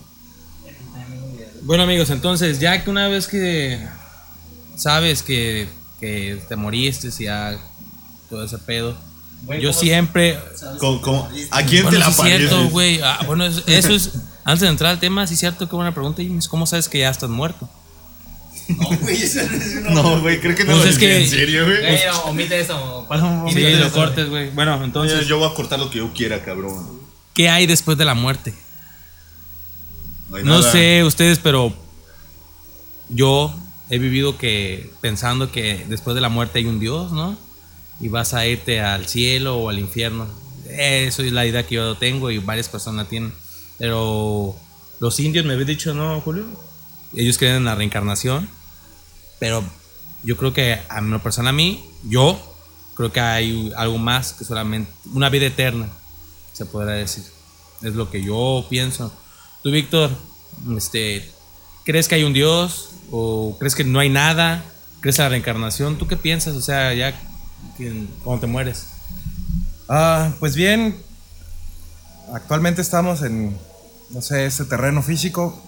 Bueno 1.64 1.84
amigos, 1.84 2.10
entonces 2.10 2.60
ya 2.60 2.84
que 2.84 2.90
una 2.90 3.08
vez 3.08 3.28
que 3.28 3.80
sabes 4.76 5.24
que, 5.24 5.68
que 6.00 6.42
te 6.48 6.56
moriste, 6.56 7.10
y 7.20 7.24
ya 7.26 7.58
todo 8.30 8.44
ese 8.44 8.58
pedo, 8.60 8.96
yo 9.62 9.74
siempre... 9.74 10.38
¿Cómo- 10.80 11.02
cómo? 11.02 11.30
¿A 11.52 11.64
quién 11.64 11.84
Bueno, 11.84 11.98
te 11.98 12.00
la 12.00 12.12
sí 12.12 12.22
es 12.22 12.28
cierto, 12.28 12.70
güey. 12.70 13.00
Ah, 13.02 13.20
bueno, 13.26 13.46
eso, 13.46 13.62
eso 13.68 13.94
es... 13.94 14.12
Antes 14.44 14.62
de 14.62 14.68
entrar 14.68 14.92
al 14.92 15.00
tema, 15.00 15.26
sí 15.28 15.34
es 15.34 15.40
cierto, 15.40 15.68
qué 15.70 15.76
buena 15.76 15.94
pregunta. 15.94 16.22
James. 16.24 16.48
¿Cómo 16.48 16.66
sabes 16.68 16.88
que 16.90 17.00
ya 17.00 17.10
estás 17.10 17.30
muerto? 17.30 17.70
No, 18.78 18.98
güey, 19.00 19.22
eso 19.22 19.42
no 19.50 19.58
es 19.58 19.76
una. 19.76 19.90
No, 19.92 20.22
güey, 20.22 20.40
creo 20.42 20.56
que 20.56 20.64
no 20.64 20.72
Pues 20.74 20.86
lo 20.86 20.90
es 20.92 20.98
que- 20.98 21.24
en 21.24 21.30
serio, 21.30 21.66
güey. 21.66 21.80
Güey, 21.82 22.00
no, 22.08 22.22
omite 22.26 22.60
eso. 22.60 23.08
Sí, 23.54 23.62
lo 23.76 23.92
cortes, 23.92 24.30
güey. 24.30 24.50
Bueno, 24.52 24.84
entonces, 24.84 25.28
yo 25.28 25.38
voy 25.38 25.50
a 25.52 25.54
cortar 25.54 25.80
lo 25.80 25.90
que 25.90 26.00
yo 26.00 26.12
quiera, 26.14 26.44
cabrón. 26.44 27.00
¿qué 27.34 27.50
hay 27.50 27.68
después 27.68 27.98
de 27.98 28.06
la 28.06 28.14
muerte? 28.16 28.54
hay 30.34 30.44
No 30.44 30.60
nada. 30.60 30.72
sé 30.72 31.04
ustedes, 31.04 31.38
pero 31.40 31.74
yo 33.10 33.54
he 33.90 34.00
vivido 34.00 34.38
que 34.38 34.90
pensando 35.02 35.52
que 35.52 35.86
después 35.88 36.16
de 36.16 36.22
la 36.22 36.30
muerte 36.30 36.60
hay 36.60 36.66
un 36.66 36.80
Dios, 36.80 37.12
¿no? 37.12 37.38
Y 38.02 38.08
vas 38.08 38.34
a 38.34 38.46
irte 38.48 38.82
al 38.82 39.08
cielo 39.08 39.58
o 39.58 39.70
al 39.70 39.80
infierno. 39.80 40.28
Eso 40.70 41.22
es 41.24 41.32
la 41.32 41.46
idea 41.46 41.66
que 41.68 41.76
yo 41.76 41.96
tengo 41.96 42.32
y 42.32 42.40
varias 42.40 42.68
personas 42.70 43.08
tienen. 43.08 43.34
Pero 43.78 44.56
los 45.00 45.20
indios 45.20 45.46
me 45.46 45.54
habían 45.54 45.68
dicho, 45.68 45.94
¿no, 45.94 46.20
Julio? 46.22 46.46
Ellos 47.16 47.38
creen 47.38 47.58
en 47.58 47.66
la 47.66 47.76
reencarnación. 47.76 48.50
Pero 49.40 49.64
yo 50.24 50.38
creo 50.38 50.54
que 50.54 50.80
a 50.90 51.02
lo 51.02 51.22
personal 51.22 51.50
a 51.50 51.56
mí, 51.56 51.86
yo 52.04 52.40
creo 52.96 53.12
que 53.12 53.20
hay 53.20 53.72
algo 53.76 53.98
más 53.98 54.34
que 54.34 54.46
solamente 54.46 54.92
una 55.14 55.30
vida 55.30 55.46
eterna, 55.46 55.90
se 56.54 56.66
podrá 56.66 56.94
decir. 56.94 57.24
Es 57.82 57.94
lo 57.94 58.10
que 58.10 58.24
yo 58.24 58.66
pienso. 58.70 59.14
Tú, 59.62 59.72
Víctor, 59.72 60.10
este, 60.76 61.30
¿crees 61.84 62.08
que 62.08 62.16
hay 62.16 62.24
un 62.24 62.34
Dios? 62.34 62.90
¿O 63.12 63.58
crees 63.60 63.76
que 63.76 63.84
no 63.84 64.00
hay 64.00 64.10
nada? 64.10 64.64
¿Crees 65.02 65.20
en 65.20 65.26
la 65.26 65.30
reencarnación? 65.30 65.98
¿Tú 65.98 66.08
qué 66.08 66.18
piensas? 66.18 66.56
O 66.56 66.62
sea, 66.62 66.94
ya 66.94 67.14
cuando 68.24 68.42
te 68.42 68.48
mueres. 68.48 68.88
Ah, 69.88 70.32
pues 70.40 70.56
bien, 70.56 70.98
actualmente 72.34 72.82
estamos 72.82 73.22
en, 73.22 73.58
no 74.10 74.22
sé, 74.22 74.46
este 74.46 74.66
terreno 74.66 75.04
físico. 75.04 75.62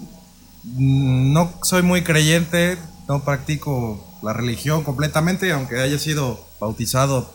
Mm, 0.64 1.34
No 1.34 1.54
soy 1.64 1.84
muy 1.84 2.04
creyente, 2.04 2.78
no 3.08 3.24
practico 3.24 4.04
la 4.22 4.34
religión 4.34 4.84
completamente, 4.84 5.52
aunque 5.52 5.80
haya 5.80 5.98
sido 6.00 6.46
bautizado 6.60 7.34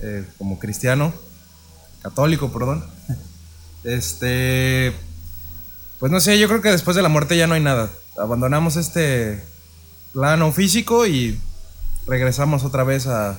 eh, 0.00 0.24
como 0.38 0.58
cristiano, 0.58 1.12
católico, 2.02 2.52
perdón. 2.52 2.84
Este, 3.84 4.92
pues 6.00 6.10
no 6.10 6.18
sé, 6.18 6.40
yo 6.40 6.48
creo 6.48 6.60
que 6.60 6.72
después 6.72 6.96
de 6.96 7.02
la 7.02 7.08
muerte 7.08 7.36
ya 7.36 7.46
no 7.46 7.54
hay 7.54 7.60
nada. 7.60 7.88
Abandonamos 8.18 8.74
este 8.74 9.44
plano 10.12 10.50
físico 10.50 11.06
y 11.06 11.38
regresamos 12.04 12.64
otra 12.64 12.82
vez 12.82 13.06
a, 13.06 13.38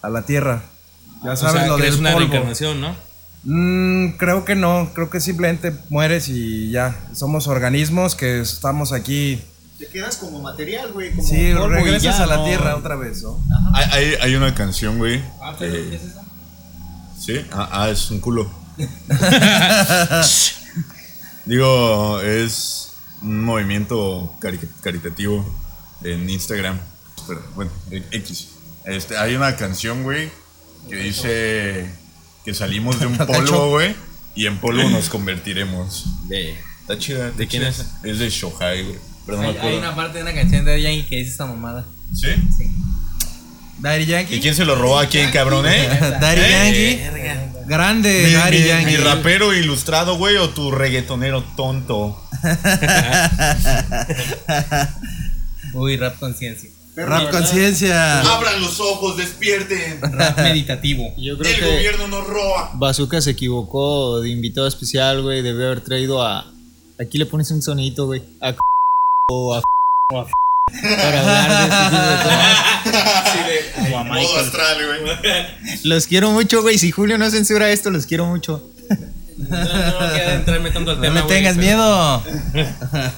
a 0.00 0.08
la 0.08 0.22
tierra. 0.22 0.62
Ya 1.22 1.32
O 1.32 1.36
sabes 1.36 1.60
sea, 1.60 1.66
lo 1.66 1.76
crees 1.76 1.92
del 1.92 2.00
una 2.00 2.12
polvo. 2.14 2.28
reencarnación, 2.30 2.80
¿no? 2.80 2.96
Mm, 3.44 4.16
creo 4.16 4.46
que 4.46 4.54
no, 4.54 4.90
creo 4.94 5.10
que 5.10 5.20
simplemente 5.20 5.74
mueres 5.90 6.30
y 6.30 6.70
ya. 6.70 6.96
Somos 7.12 7.48
organismos 7.48 8.14
que 8.14 8.40
estamos 8.40 8.94
aquí. 8.94 9.42
Te 9.82 9.88
quedas 9.88 10.16
como 10.16 10.40
material, 10.40 10.92
güey. 10.92 11.10
Como 11.10 11.26
Sí, 11.26 11.52
polvo 11.54 11.72
y 11.72 11.82
regresas 11.82 12.18
ya, 12.18 12.22
a 12.22 12.26
la 12.26 12.36
no. 12.36 12.44
tierra 12.44 12.76
otra 12.76 12.94
vez, 12.94 13.20
¿no? 13.24 13.44
Hay, 13.74 13.84
hay, 13.90 14.14
hay 14.20 14.34
una 14.36 14.54
canción, 14.54 14.96
güey. 14.96 15.20
Ah, 15.40 15.56
eh, 15.60 16.00
¿Sí? 17.18 17.44
Ah, 17.50 17.68
ah, 17.72 17.90
es 17.90 18.08
un 18.12 18.20
culo. 18.20 18.48
Digo, 21.46 22.20
es 22.20 22.92
un 23.22 23.42
movimiento 23.44 24.32
cari- 24.40 24.60
caritativo 24.82 25.44
en 26.04 26.30
Instagram. 26.30 26.78
Pero, 27.26 27.42
bueno, 27.56 27.72
X. 27.90 28.50
Este, 28.84 29.16
hay 29.16 29.34
una 29.34 29.56
canción, 29.56 30.04
güey, 30.04 30.30
que 30.88 30.94
dice 30.96 31.90
que 32.44 32.54
salimos 32.54 33.00
de 33.00 33.06
un 33.06 33.18
polvo, 33.18 33.70
güey, 33.70 33.96
y 34.36 34.46
en 34.46 34.58
polvo 34.58 34.88
nos 34.90 35.08
convertiremos. 35.08 36.04
De, 36.28 36.56
está 36.82 36.96
chida. 36.98 37.32
¿De 37.32 37.48
quién 37.48 37.64
es? 37.64 37.84
Es 38.04 38.20
de 38.20 38.30
Shohai, 38.30 38.84
güey. 38.84 39.11
Pero 39.26 39.40
no 39.40 39.52
me 39.52 39.58
Hay, 39.60 39.76
una 39.76 39.94
parte 39.94 40.18
de 40.18 40.22
una 40.24 40.34
canción 40.34 40.64
de 40.64 40.82
Yankee 40.82 41.04
que 41.08 41.16
dice 41.18 41.30
esta 41.30 41.46
mamada. 41.46 41.84
¿Sí? 42.14 42.28
Sí. 42.56 42.70
Daddy 43.78 44.02
¿Y 44.04 44.06
Yankee. 44.06 44.40
quién 44.40 44.54
se 44.54 44.64
lo 44.64 44.74
robó 44.76 44.98
a 44.98 45.06
quién, 45.06 45.30
cabrón, 45.30 45.66
eh? 45.66 45.88
Daddy 46.20 46.40
¿Eh? 46.40 46.50
Yankee. 46.50 47.00
Grande 47.66 48.24
Mi, 48.26 48.32
Daddy 48.32 48.58
mi- 48.58 48.66
Yankee. 48.66 48.90
mi 48.92 48.96
rapero 48.96 49.54
ilustrado, 49.54 50.16
güey, 50.18 50.36
o 50.36 50.50
tu 50.50 50.70
reggaetonero 50.72 51.42
tonto. 51.56 52.20
Uy, 55.74 55.96
rap 55.96 56.18
conciencia. 56.18 56.70
Rap 56.94 57.30
conciencia. 57.30 58.20
Abran 58.20 58.60
los 58.60 58.78
ojos, 58.80 59.16
despierten. 59.16 60.00
Rap 60.02 60.38
meditativo. 60.38 61.14
Yo 61.16 61.38
creo 61.38 61.52
El 61.54 61.60
que 61.60 61.66
gobierno 61.76 62.08
nos 62.08 62.26
roba. 62.26 62.70
Bazooka 62.74 63.20
se 63.22 63.30
equivocó 63.30 64.20
de 64.20 64.28
invitado 64.30 64.66
especial, 64.66 65.22
güey. 65.22 65.40
Debe 65.42 65.64
haber 65.66 65.80
traído 65.80 66.22
a. 66.22 66.52
Aquí 67.00 67.16
le 67.18 67.26
pones 67.26 67.50
un 67.50 67.62
sonito, 67.62 68.06
güey. 68.06 68.22
A 68.40 68.50
c- 68.52 68.58
o 69.32 69.54
a. 69.54 69.62
o 70.12 70.20
a 70.20 70.26
para 70.72 71.20
hablar 71.20 71.48
de 71.50 71.64
este 71.64 71.84
tipo 71.88 73.48
de 73.48 73.90
cosas. 73.90 74.06
Modo 74.06 74.38
astral, 74.38 74.76
güey. 74.86 75.00
Los 75.84 76.06
quiero 76.06 76.30
mucho, 76.30 76.62
güey. 76.62 76.78
Si 76.78 76.90
Julio 76.92 77.18
no 77.18 77.28
censura 77.30 77.70
esto, 77.70 77.90
los 77.90 78.06
quiero 78.06 78.26
mucho. 78.26 78.62
No, 79.36 79.48
no 79.58 80.12
quiero 80.14 80.30
entrarme 80.32 80.70
tanto 80.70 80.90
al 80.92 80.96
No 80.98 81.02
tema. 81.02 81.14
me 81.14 81.20
güey, 81.22 81.34
tengas 81.36 81.56
pero- 81.56 81.66
miedo. 81.66 82.22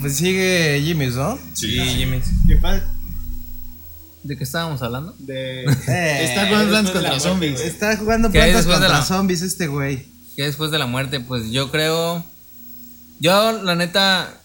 Pues 0.00 0.16
sigue 0.16 0.80
Jimmy, 0.84 1.06
¿no? 1.08 1.38
Sí, 1.52 1.78
Jimmy. 1.78 2.20
¿Qué 2.48 2.56
pasa? 2.56 2.84
¿De 4.22 4.36
qué 4.36 4.44
estábamos 4.44 4.80
hablando? 4.82 5.14
De. 5.18 5.64
Está 5.86 6.48
con 6.48 6.68
Plants 6.68 6.90
contra 6.90 7.20
Zombies. 7.20 7.60
Está 7.60 7.96
jugando 7.96 8.30
¿Qué 8.30 8.40
hay 8.40 8.50
plantas 8.52 8.66
después 8.66 8.80
de 8.80 8.86
contra 8.86 8.98
la- 9.00 9.04
zombies 9.04 9.42
este 9.42 9.66
güey. 9.66 10.06
¿Qué 10.36 10.44
después 10.44 10.70
de 10.70 10.78
la 10.78 10.86
muerte? 10.86 11.20
Pues 11.20 11.50
yo 11.50 11.70
creo. 11.70 12.24
Yo, 13.20 13.62
la 13.62 13.74
neta. 13.76 14.40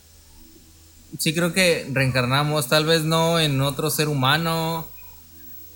Sí 1.20 1.34
creo 1.34 1.54
que 1.54 1.88
reencarnamos, 1.92 2.68
tal 2.68 2.86
vez 2.86 3.04
no 3.04 3.40
en 3.40 3.62
otro 3.62 3.90
ser 3.90 4.08
humano 4.10 4.88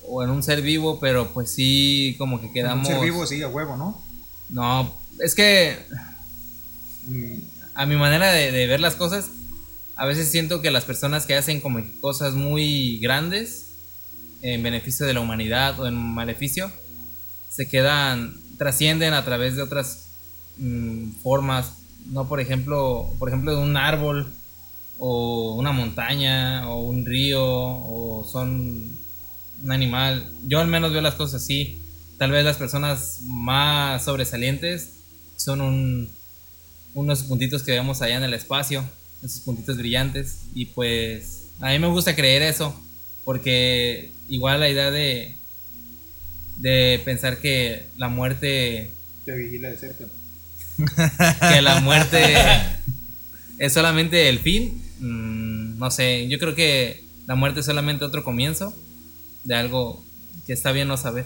o 0.08 0.24
en 0.24 0.30
un 0.30 0.44
ser 0.44 0.62
vivo, 0.62 1.00
pero 1.00 1.28
pues 1.34 1.52
sí, 1.52 2.16
como 2.18 2.40
que 2.42 2.48
Un 2.48 2.54
quedamos. 2.54 2.88
ser 2.88 3.00
vivo, 3.00 3.26
sí, 3.26 3.42
a 3.42 3.48
huevo, 3.48 3.78
¿no? 3.78 4.02
No, 4.50 4.94
es 5.20 5.34
que 5.36 5.78
mm, 7.08 7.36
a 7.76 7.86
mi 7.86 7.96
manera 7.96 8.32
de, 8.32 8.52
de 8.52 8.68
ver 8.68 8.80
las 8.82 8.96
cosas, 8.96 9.28
a 9.96 10.06
veces 10.06 10.30
siento 10.30 10.62
que 10.62 10.72
las 10.72 10.84
personas 10.86 11.26
que 11.26 11.36
hacen 11.36 11.62
como 11.62 11.82
cosas 12.02 12.34
muy 12.34 12.98
grandes 13.00 13.68
en 14.42 14.64
beneficio 14.64 15.06
de 15.06 15.14
la 15.14 15.22
humanidad 15.22 15.80
o 15.80 15.88
en 15.88 15.96
maleficio, 15.96 16.72
se 17.50 17.68
quedan, 17.68 18.38
trascienden 18.58 19.14
a 19.14 19.24
través 19.24 19.56
de 19.56 19.62
otras 19.62 20.06
mm, 20.58 21.12
formas, 21.24 21.74
no 22.08 22.28
por 22.28 22.40
ejemplo, 22.42 23.14
por 23.20 23.30
ejemplo 23.30 23.56
de 23.56 23.62
un 23.62 23.78
árbol 23.78 24.34
o 25.04 25.56
una 25.56 25.72
montaña 25.72 26.70
o 26.70 26.82
un 26.84 27.06
río 27.08 27.42
o 27.44 28.24
son 28.32 28.88
un 29.64 29.72
animal. 29.72 30.32
Yo 30.48 30.60
al 30.60 30.68
menos 30.68 30.92
veo 30.94 31.02
las 31.02 31.16
cosas 31.16 31.42
así. 31.42 31.80
Tal 32.20 32.30
vez 32.30 32.46
las 32.46 32.58
personas 32.58 33.22
más 33.26 34.06
sobresalientes 34.06 34.92
son 35.38 35.62
un- 35.62 36.10
unos 36.94 37.24
puntitos 37.24 37.64
que 37.64 37.72
vemos 37.72 38.02
allá 38.04 38.18
en 38.18 38.24
el 38.24 38.34
espacio, 38.36 38.84
esos 39.24 39.40
puntitos 39.42 39.78
brillantes. 39.78 40.42
Y 40.54 40.66
pues 40.66 41.48
a 41.60 41.70
mí 41.70 41.80
me 41.80 41.88
gusta 41.88 42.16
creer 42.16 42.44
eso, 42.44 42.80
porque 43.26 44.12
igual 44.30 44.60
la 44.60 44.70
idea 44.70 44.92
de, 44.92 45.36
de 46.58 47.02
pensar 47.04 47.40
que 47.40 47.88
la 47.98 48.08
muerte, 48.08 48.92
Te 49.26 49.36
vigila 49.36 49.70
de 49.70 49.78
cerca. 49.78 50.06
que 51.54 51.62
la 51.62 51.80
muerte 51.82 52.20
es 53.58 53.74
solamente 53.74 54.30
el 54.30 54.40
fin, 54.40 54.81
mm, 55.02 55.78
no 55.78 55.92
sé, 55.92 56.28
yo 56.30 56.40
creo 56.40 56.56
que 56.56 57.04
la 57.28 57.36
muerte 57.36 57.60
es 57.60 57.66
solamente 57.66 58.06
otro 58.06 58.24
comienzo 58.24 58.74
de 59.44 59.56
algo 59.56 60.04
que 60.48 60.54
está 60.54 60.72
bien 60.72 60.88
no 60.88 60.98
saber. 60.98 61.26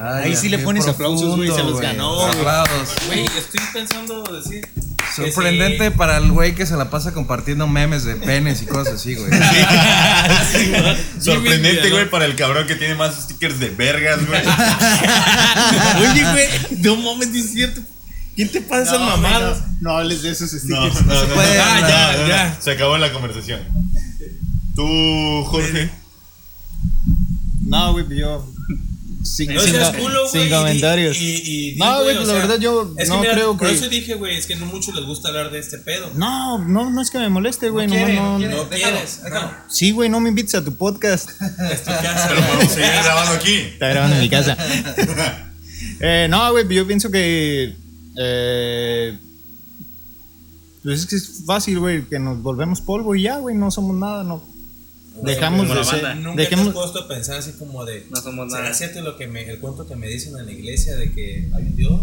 Ahí 0.00 0.36
sí 0.36 0.48
le 0.48 0.58
pones 0.58 0.86
aplausos, 0.86 1.36
güey, 1.36 1.50
se 1.50 1.62
los 1.62 1.80
ganó, 1.80 2.14
güey. 2.16 2.38
Aplausos. 2.38 3.06
Güey, 3.06 3.24
estoy 3.26 3.60
pensando 3.72 4.22
decir. 4.24 4.66
Sorprendente 5.14 5.88
sí. 5.88 5.94
para 5.96 6.18
el 6.18 6.30
güey 6.30 6.54
que 6.54 6.66
se 6.66 6.76
la 6.76 6.88
pasa 6.88 7.12
compartiendo 7.12 7.66
memes 7.66 8.04
de 8.04 8.14
penes 8.14 8.62
y 8.62 8.66
cosas 8.66 8.94
así, 8.94 9.16
güey. 9.16 9.30
Sorprendente, 11.20 11.90
güey, 11.90 12.08
para 12.08 12.24
el 12.24 12.36
cabrón 12.36 12.66
que 12.66 12.76
tiene 12.76 12.94
más 12.94 13.16
stickers 13.22 13.58
de 13.58 13.70
vergas, 13.70 14.24
güey. 14.26 14.40
Oye, 16.10 16.22
güey, 16.30 16.48
no 16.78 16.96
mames, 16.96 17.34
es 17.34 17.52
cierto. 17.52 17.80
¿Quién 18.40 18.52
te 18.52 18.60
pasa 18.62 18.82
esas 18.94 19.00
mamadas? 19.00 19.60
No, 19.82 19.90
no 19.92 19.98
hables 19.98 20.22
de 20.22 20.30
esos 20.30 20.50
No, 20.52 20.58
stickers. 20.58 21.04
no, 21.06 21.14
no, 21.14 21.34
puede 21.34 21.58
no, 21.58 21.64
no, 21.80 21.88
Ya, 21.88 22.16
no, 22.16 22.26
ya. 22.28 22.54
no. 22.56 22.62
Se 22.64 22.70
acabó 22.70 22.96
la 22.96 23.12
conversación. 23.12 23.60
Tú, 24.74 25.44
Jorge. 25.44 25.90
No, 27.66 27.92
güey, 27.92 28.06
yo. 28.18 28.50
sin, 29.22 29.52
No 29.52 29.60
sin- 29.60 29.72
seas 29.74 29.94
culo, 29.94 30.28
güey. 30.30 30.42
sin 30.44 30.50
comentarios. 30.50 31.16
Y, 31.20 31.24
y- 31.44 31.68
y 31.72 31.76
No, 31.76 32.02
güey, 32.02 32.16
pues 32.16 32.28
la 32.28 32.34
sea, 32.34 32.42
verdad 32.46 32.58
yo 32.60 32.94
es 32.96 33.08
no 33.10 33.20
mira, 33.20 33.34
creo 33.34 33.56
Por 33.58 33.68
que- 33.68 33.74
eso 33.74 33.88
dije, 33.90 34.14
güey, 34.14 34.36
es 34.36 34.46
que 34.46 34.56
no 34.56 34.64
mucho 34.64 34.90
les 34.92 35.04
gusta 35.04 35.28
hablar 35.28 35.50
de 35.50 35.58
este 35.58 35.76
pedo. 35.76 36.10
No, 36.14 36.58
no, 36.58 36.88
no 36.90 37.02
es 37.02 37.10
que 37.10 37.18
me 37.18 37.28
moleste, 37.28 37.68
güey. 37.68 37.86
No 37.88 37.92
quiere, 37.92 38.14
no- 38.16 38.38
no. 38.38 38.48
No 38.48 38.68
quieres. 38.70 39.20
déjalo. 39.22 39.42
No, 39.46 39.52
Sí, 39.68 39.90
güey, 39.90 40.08
no 40.08 40.20
me 40.20 40.30
invites 40.30 40.54
a 40.54 40.64
tu 40.64 40.74
podcast. 40.74 41.28
es 41.70 41.84
tu 41.84 41.90
casa. 41.90 42.28
Pero 42.30 42.40
podemos 42.46 42.72
seguir 42.72 42.90
grabando 43.04 43.32
aquí. 43.32 43.54
Está 43.54 43.88
grabando 43.88 44.16
en 44.16 44.22
mi 44.22 44.30
casa. 44.30 44.56
Eh, 46.02 46.28
no, 46.30 46.50
güey, 46.52 46.66
yo 46.74 46.86
pienso 46.86 47.10
que. 47.10 47.76
Eh, 48.16 49.18
pues 50.82 51.00
es 51.00 51.06
que 51.06 51.16
es 51.16 51.42
fácil, 51.46 51.78
güey, 51.78 52.02
que 52.02 52.18
nos 52.18 52.42
volvemos 52.42 52.80
polvo 52.80 53.14
y 53.14 53.22
ya, 53.22 53.38
güey, 53.38 53.54
no 53.54 53.70
somos 53.70 53.96
nada, 53.96 54.24
no. 54.24 54.42
Dejamos 55.22 55.68
de 55.68 55.74
la 55.74 55.84
ser. 55.84 56.16
Nunca 56.16 56.36
te 56.36 56.42
Dejemos, 56.42 56.72
puesto 56.72 57.00
a 57.00 57.08
pensar 57.08 57.36
así 57.36 57.52
como 57.52 57.84
de. 57.84 58.06
No 58.10 58.20
somos 58.20 58.50
¿Será 58.50 58.62
nada. 58.64 58.74
cierto 58.74 59.02
lo 59.02 59.16
que 59.16 59.26
me, 59.26 59.48
el 59.48 59.58
cuento 59.58 59.86
que 59.86 59.96
me 59.96 60.08
dicen 60.08 60.38
en 60.38 60.46
la 60.46 60.52
iglesia 60.52 60.96
de 60.96 61.12
que 61.12 61.50
hay 61.54 61.62
un 61.64 61.76
Dios? 61.76 62.00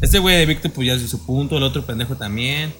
Este 0.00 0.18
güey 0.18 0.36
de 0.38 0.46
Víctor, 0.46 0.72
pues 0.72 0.86
ya 0.86 0.94
es 0.94 1.02
de 1.02 1.08
su 1.08 1.24
punto, 1.24 1.56
el 1.56 1.62
otro 1.62 1.84
pendejo 1.84 2.16
también. 2.16 2.72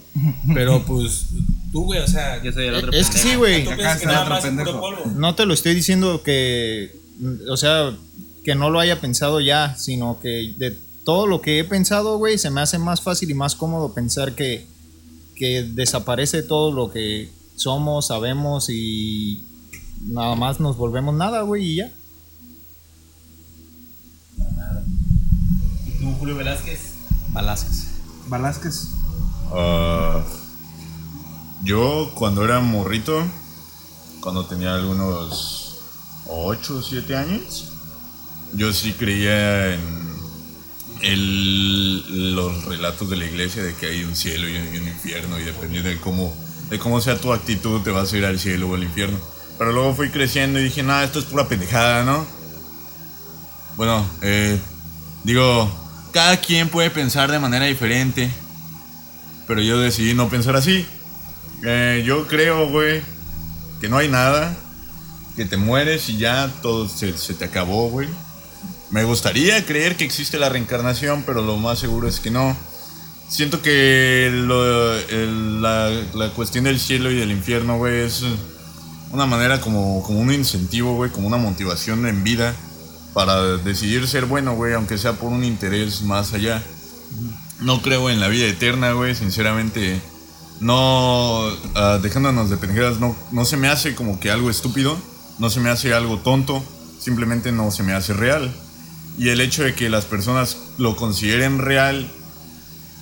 Pero 0.55 0.83
pues 0.87 1.27
tú, 1.71 1.85
güey, 1.85 2.01
o 2.01 2.09
sea. 2.09 2.43
Yo 2.43 2.51
soy 2.51 2.67
el 2.67 2.75
otro 2.75 2.91
es 2.93 3.07
que 3.09 3.13
pendejo. 3.15 3.29
sí, 3.29 3.37
güey. 3.37 3.65
Tú 3.65 3.71
Acá 3.71 3.77
piensas 3.77 3.99
que 3.99 4.05
está 4.05 4.13
nada 4.13 4.23
otro 4.23 4.35
más 4.35 4.45
es 4.45 4.51
puro 4.51 4.65
pendejo. 4.65 4.81
polvo. 4.81 5.21
No 5.21 5.35
te 5.35 5.47
lo 5.47 5.55
estoy 5.55 5.75
diciendo 5.75 6.23
que. 6.23 6.97
O 7.49 7.57
sea, 7.57 7.95
que 8.45 8.55
no 8.55 8.71
lo 8.71 8.81
haya 8.81 9.01
pensado 9.01 9.41
ya, 9.41 9.77
sino 9.77 10.19
que 10.21 10.55
de 10.57 10.77
todo 11.09 11.27
lo 11.27 11.41
que 11.41 11.59
he 11.59 11.65
pensado, 11.65 12.19
güey, 12.19 12.37
se 12.37 12.51
me 12.51 12.61
hace 12.61 12.79
más 12.79 13.01
fácil 13.01 13.31
y 13.31 13.35
más 13.35 13.55
cómodo 13.55 13.95
pensar 13.95 14.35
que, 14.35 14.67
que 15.37 15.63
desaparece 15.63 16.43
todo 16.43 16.71
lo 16.71 16.93
que 16.93 17.33
somos, 17.57 18.09
sabemos 18.09 18.69
y 18.69 19.43
nada 20.03 20.35
más 20.35 20.61
nos 20.61 20.77
volvemos 20.77 21.15
nada, 21.15 21.41
güey, 21.41 21.65
y 21.65 21.77
ya. 21.77 21.91
¿Y 25.87 25.99
tú, 25.99 26.13
Julio 26.19 26.37
Velázquez? 26.37 26.97
Balazos. 27.33 27.87
Velázquez. 28.29 28.89
Ah, 29.51 30.23
yo 31.65 32.11
cuando 32.17 32.45
era 32.45 32.61
morrito, 32.61 33.25
cuando 34.21 34.45
tenía 34.45 34.75
algunos 34.75 35.79
8 36.27 36.77
o 36.77 36.83
7 36.83 37.17
años, 37.17 37.73
yo 38.53 38.75
sí 38.75 38.93
creía 38.93 39.73
en 39.73 40.08
el- 41.03 42.35
los 42.35 42.65
relatos 42.65 43.11
de 43.11 43.17
la 43.17 43.25
iglesia 43.25 43.63
de 43.63 43.75
que 43.75 43.87
hay 43.87 44.05
un 44.05 44.17
cielo 44.17 44.49
y 44.49 44.57
un, 44.57 44.89
infierno 44.89 45.39
y 45.39 45.45
dependiendo 45.45 45.89
de 45.89 45.99
cómo, 45.99 46.35
de 46.71 46.79
cómo 46.79 47.01
sea 47.01 47.19
tu 47.21 47.33
actitud 47.33 47.83
te 47.83 47.91
vas 47.91 48.13
a 48.13 48.17
ir 48.19 48.25
al 48.25 48.39
cielo 48.39 48.69
o 48.69 48.75
al 48.75 48.83
infierno. 48.83 49.19
Pero 49.59 49.73
luego 49.73 49.95
fui 49.95 50.11
creciendo 50.11 50.61
y 50.61 50.65
dije, 50.65 50.83
nada, 50.83 51.05
esto 51.05 51.19
es 51.19 51.25
pura 51.25 51.49
pendejada, 51.49 52.05
¿no? 52.05 52.27
Bueno, 53.77 54.05
eh, 54.23 54.59
digo, 55.25 55.71
cada 56.13 56.37
quien 56.39 56.69
puede 56.69 56.91
pensar 56.91 57.31
de 57.31 57.39
manera 57.39 57.67
diferente. 57.67 58.31
Pero 59.47 59.61
yo 59.61 59.79
decidí 59.79 60.15
no 60.15 60.29
pensar 60.29 60.57
así. 60.57 60.87
Eh, 61.65 62.03
yo 62.07 62.27
creo, 62.27 62.69
güey, 62.69 63.03
que 63.81 63.89
no 63.89 63.97
hay 63.97 64.09
nada. 64.09 64.57
Que 65.37 65.45
te 65.45 65.57
mueres 65.57 66.09
y 66.09 66.19
ya 66.19 66.53
todo 66.63 66.89
se, 66.89 67.17
se 67.17 67.35
te 67.35 67.45
acabó, 67.45 67.89
güey. 67.89 68.09
Me 68.91 69.05
gustaría 69.05 69.65
creer 69.67 69.97
que 69.97 70.05
existe 70.05 70.39
la 70.39 70.49
reencarnación, 70.49 71.23
pero 71.27 71.43
lo 71.43 71.57
más 71.57 71.79
seguro 71.79 72.09
es 72.09 72.21
que 72.21 72.31
no. 72.31 72.57
Siento 73.29 73.61
que 73.61 74.31
la, 75.61 76.31
cuestión 76.35 76.65
del 76.65 76.81
cielo 76.81 77.11
y 77.11 77.17
del 77.17 77.31
infierno, 77.31 77.77
güey, 77.77 78.01
es 78.01 78.25
una 79.11 79.27
manera 79.27 79.61
como, 79.61 80.03
como 80.03 80.21
un 80.21 80.33
incentivo, 80.33 80.95
güey, 80.95 81.11
como 81.11 81.27
una 81.27 81.37
motivación 81.37 82.07
en 82.07 82.25
vida 82.25 82.55
para 83.13 83.59
decidir 83.59 84.07
ser 84.09 84.25
bueno, 84.25 84.55
güey, 84.55 84.73
aunque 84.73 84.97
sea 84.97 85.13
por 85.13 85.31
un 85.31 85.45
interés 85.45 86.01
más 86.03 86.33
allá. 86.33 86.63
No 87.61 87.83
creo 87.83 88.09
en 88.09 88.21
la 88.21 88.29
vida 88.29 88.47
eterna, 88.47 88.93
güey, 88.93 89.15
sinceramente. 89.15 90.01
No, 90.61 91.43
ah, 91.75 91.99
dejándonos 92.03 92.49
de 92.49 92.57
pendejadas, 92.57 92.99
no, 92.99 93.15
no 93.33 93.45
se 93.45 93.59
me 93.59 93.69
hace 93.69 93.95
como 93.95 94.19
que 94.19 94.31
algo 94.31 94.49
estúpido, 94.49 94.97
no 95.39 95.51
se 95.51 95.61
me 95.61 95.69
hace 95.69 95.93
algo 95.93 96.19
tonto, 96.19 96.65
simplemente 96.99 97.53
no 97.53 97.71
se 97.71 97.83
me 97.83 97.93
hace 97.93 98.15
real. 98.15 98.53
Y 99.19 99.31
el 99.31 99.41
hecho 99.41 99.65
de 99.65 99.75
que 99.75 99.89
las 99.91 100.05
personas 100.05 100.57
lo 100.79 100.95
consideren 100.97 101.59
real, 101.59 102.09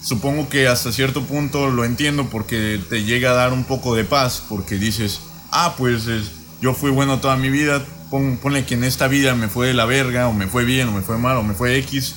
supongo 0.03 0.49
que 0.49 0.67
hasta 0.69 0.93
cierto 0.93 1.23
punto 1.25 1.69
lo 1.69 1.85
entiendo 1.85 2.29
porque 2.31 2.81
te 2.89 3.05
llega 3.05 3.31
a 3.31 3.35
dar 3.35 3.53
un 3.53 3.65
poco 3.65 3.95
de 3.95 4.05
paz, 4.05 4.43
porque 4.49 4.77
dices, 4.77 5.21
ah, 5.53 5.75
pues 5.77 6.07
es- 6.07 6.31
yo 6.63 6.73
fui 6.75 6.91
bueno 6.91 7.21
toda 7.21 7.37
mi 7.37 7.51
vida, 7.51 7.85
pon- 8.11 8.39
ponle 8.41 8.65
que 8.65 8.75
en 8.75 8.85
esta 8.85 9.09
vida 9.09 9.35
me 9.35 9.49
fue 9.49 9.67
de 9.69 9.75
la 9.75 9.85
verga, 9.85 10.29
o 10.29 10.33
me 10.33 10.47
fue 10.47 10.65
bien, 10.65 10.89
o 10.89 10.93
me 10.93 11.03
fue 11.03 11.19
mal, 11.19 11.37
o 11.37 11.43
me 11.43 11.55
fue 11.55 11.77
X, 11.79 12.15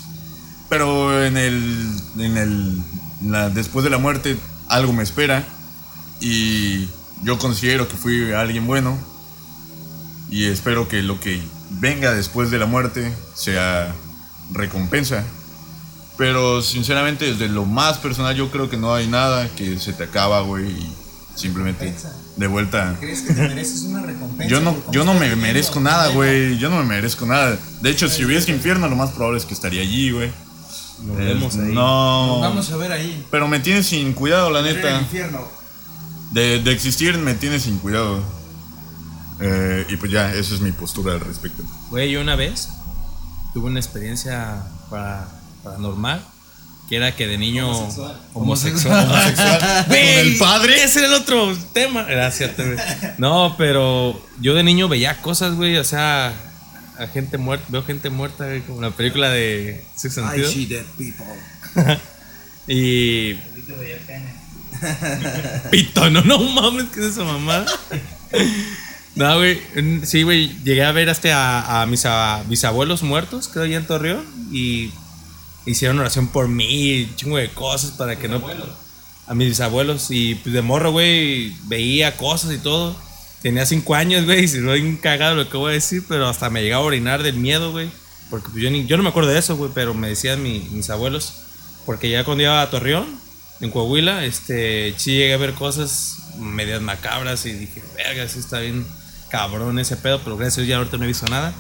pero 0.70 1.26
en 1.26 1.36
el, 1.36 1.90
en 2.20 2.38
el, 2.38 3.54
después 3.54 3.84
de 3.84 3.90
la 3.90 3.98
muerte 3.98 4.38
algo 4.70 4.94
me 4.94 5.04
espera 5.04 5.44
y 6.22 6.88
yo 7.24 7.38
considero 7.40 7.88
que 7.88 7.98
fui 7.98 8.32
alguien 8.32 8.66
bueno 8.68 8.98
y 10.30 10.46
espero 10.46 10.88
que 10.88 11.02
lo 11.02 11.20
que 11.20 11.42
venga 11.70 12.14
después 12.14 12.52
de 12.52 12.60
la 12.60 12.66
muerte 12.66 13.14
sea 13.36 13.94
recompensa. 14.52 15.24
Pero 16.18 16.62
sinceramente 16.62 17.26
desde 17.32 17.48
lo 17.48 17.66
más 17.66 17.98
personal 17.98 18.36
yo 18.36 18.52
creo 18.52 18.70
que 18.70 18.76
no 18.78 18.94
hay 18.94 19.08
nada 19.08 19.48
que 19.56 19.80
se 19.80 19.94
te 19.94 20.04
acaba, 20.04 20.42
güey, 20.42 20.68
y 20.70 20.96
simplemente 21.36 21.96
de 22.36 22.48
vuelta. 22.48 22.98
¿Crees 23.00 23.22
que 23.22 23.34
te 23.34 23.42
mereces 23.48 23.84
una 23.84 24.02
recompensa? 24.02 24.50
Yo 24.52 24.60
no, 24.60 24.76
yo 24.92 25.06
no 25.06 25.14
me 25.14 25.22
viviendo? 25.22 25.48
merezco 25.48 25.80
nada, 25.80 26.10
güey. 26.10 26.58
Yo 26.58 26.70
no 26.70 26.78
me 26.78 26.84
merezco 26.84 27.26
nada. 27.26 27.58
De 27.82 27.90
hecho, 27.90 28.10
si 28.10 28.26
hubiese 28.26 28.52
infierno, 28.52 28.90
lo 28.90 28.98
más 28.98 29.12
probable 29.12 29.38
es 29.40 29.46
que 29.46 29.54
estaría 29.54 29.82
allí, 29.82 30.12
güey. 30.12 30.30
Nos 31.06 31.18
Eh, 31.20 31.24
vemos 31.24 31.56
ahí. 31.56 31.74
No. 31.74 32.40
Vamos 32.42 32.70
a 32.70 32.76
ver 32.76 32.92
ahí. 32.92 33.26
Pero 33.32 33.48
me 33.48 33.62
tiene 33.62 33.82
sin 33.84 34.12
cuidado, 34.12 34.50
la 34.52 34.62
neta. 34.62 35.00
infierno. 35.00 35.48
De, 36.32 36.60
de 36.60 36.72
existir 36.74 37.18
me 37.18 37.34
tiene 37.34 37.62
sin 37.62 37.78
cuidado. 37.80 38.22
Eh, 39.42 39.86
y 39.90 39.96
pues 39.98 40.12
ya, 40.12 40.34
esa 40.34 40.56
es 40.56 40.62
mi 40.62 40.72
postura 40.72 41.14
al 41.14 41.22
respecto. 41.22 41.64
Güey, 41.90 42.12
yo 42.12 42.22
una 42.22 42.36
vez 42.36 42.70
tuve 43.54 43.68
una 43.68 43.80
experiencia 43.80 44.64
para, 44.90 45.28
paranormal 45.64 46.26
que 46.90 46.96
era 46.96 47.16
que 47.16 47.28
de 47.28 47.38
niño 47.38 47.72
homosexual. 48.34 49.08
¿Con 49.36 49.86
Güey, 49.88 50.16
el 50.16 50.38
padre? 50.38 50.84
Ese 50.84 51.00
era 51.00 51.10
el 51.10 51.14
otro 51.14 51.56
tema. 51.72 52.04
Güey. 52.04 52.78
No, 53.20 53.56
pero 53.60 54.20
yo 54.42 54.56
de 54.56 54.64
niño 54.64 54.88
veía 54.88 55.22
cosas, 55.22 55.54
güey. 55.54 55.78
O 55.78 55.84
sea, 55.84 56.34
a 56.98 57.08
gente 57.08 57.38
muerta. 57.38 57.68
Veo 57.70 57.84
gente 57.84 58.10
muerta, 58.10 58.46
güey, 58.46 58.62
como 58.62 58.82
la 58.82 58.90
película 58.90 59.30
de 59.30 59.86
Six 59.96 60.18
I 60.18 60.46
see 60.46 60.66
dead 60.66 60.86
people. 60.98 61.26
Y. 62.72 63.34
Pito, 65.72 66.10
no, 66.12 66.22
no 66.22 66.38
mames, 66.40 66.86
¿qué 66.94 67.00
es 67.00 67.08
esa 67.08 67.24
mamá? 67.24 67.66
No, 69.20 69.36
güey. 69.38 69.60
Sí, 70.06 70.24
güey. 70.24 70.48
Llegué 70.64 70.84
a 70.84 70.94
ver 70.94 71.10
hasta 71.10 71.36
a, 71.36 71.82
a 71.82 71.86
mis 71.86 72.06
a- 72.06 72.42
bisabuelos 72.48 73.04
muertos, 73.04 73.50
creo, 73.50 73.66
allá 73.66 73.76
en 73.76 73.86
Torreón. 73.86 74.26
Y 74.50 74.92
hicieron 75.66 76.00
oración 76.00 76.30
por 76.30 76.48
mí, 76.48 77.04
un 77.10 77.16
chingo 77.18 77.38
de 77.38 77.50
cosas 77.50 77.92
para 77.92 78.16
que 78.18 78.30
no. 78.30 78.42
A 79.28 79.34
mis 79.34 79.50
bisabuelos. 79.50 80.08
Y 80.10 80.36
pues 80.36 80.54
de 80.54 80.62
morro, 80.62 80.92
güey, 80.94 81.54
veía 81.68 82.16
cosas 82.16 82.54
y 82.54 82.60
todo. 82.60 82.96
Tenía 83.42 83.66
cinco 83.66 83.94
años, 83.96 84.24
güey, 84.24 84.46
y 84.46 84.48
se 84.48 84.60
me 84.60 84.74
bien 84.76 84.96
cagado 84.96 85.36
lo 85.36 85.50
que 85.50 85.58
voy 85.58 85.72
a 85.72 85.74
decir, 85.74 86.04
pero 86.08 86.28
hasta 86.28 86.50
me 86.50 86.62
llegaba 86.62 86.84
a 86.84 86.88
orinar 86.88 87.22
del 87.22 87.36
miedo, 87.36 87.72
güey. 87.72 87.90
Porque 88.30 88.48
pues, 88.52 88.64
yo, 88.64 88.70
ni- 88.72 88.86
yo 88.86 88.96
no 88.96 89.04
me 89.04 89.10
acuerdo 89.10 89.32
de 89.32 89.40
eso, 89.40 89.58
güey, 89.58 89.72
pero 89.76 89.94
me 89.94 90.08
decían 90.08 90.42
mi- 90.42 90.66
mis 90.72 90.90
abuelos. 90.90 91.34
Porque 91.86 92.10
ya 92.10 92.24
cuando 92.24 92.44
iba 92.44 92.62
a 92.62 92.70
Torreón, 92.70 93.06
en 93.60 93.70
Coahuila, 93.70 94.24
este, 94.24 94.94
sí 94.98 95.12
llegué 95.12 95.34
a 95.34 95.38
ver 95.38 95.54
cosas 95.56 96.20
medias 96.38 96.82
macabras 96.82 97.46
y 97.46 97.52
dije, 97.52 97.84
verga, 97.98 98.26
sí 98.30 98.40
está 98.40 98.60
bien 98.60 98.86
cabrón 99.30 99.80
ese 99.80 99.96
pedo, 99.98 100.20
pero 100.24 100.38
gracias 100.38 100.58
a 100.58 100.62
Dios 100.62 100.70
ya 100.70 100.78
ahorita 100.78 100.98
no 100.98 101.04
he 101.04 101.08
visto 101.08 101.26
nada. 101.28 101.54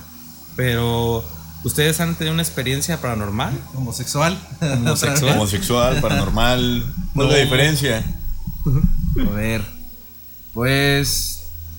Pero, 0.55 1.23
¿ustedes 1.63 1.99
han 2.01 2.15
tenido 2.15 2.33
una 2.33 2.43
experiencia 2.43 2.99
paranormal? 2.99 3.57
Homosexual. 3.75 4.37
Homosexual. 4.61 5.33
Homosexual, 5.35 6.01
paranormal. 6.01 6.83
¿Cuál 7.13 7.27
es 7.27 7.33
la 7.33 7.37
No. 7.39 7.43
diferencia? 7.43 8.03
A 9.27 9.29
ver. 9.35 9.63
Pues. 10.53 11.35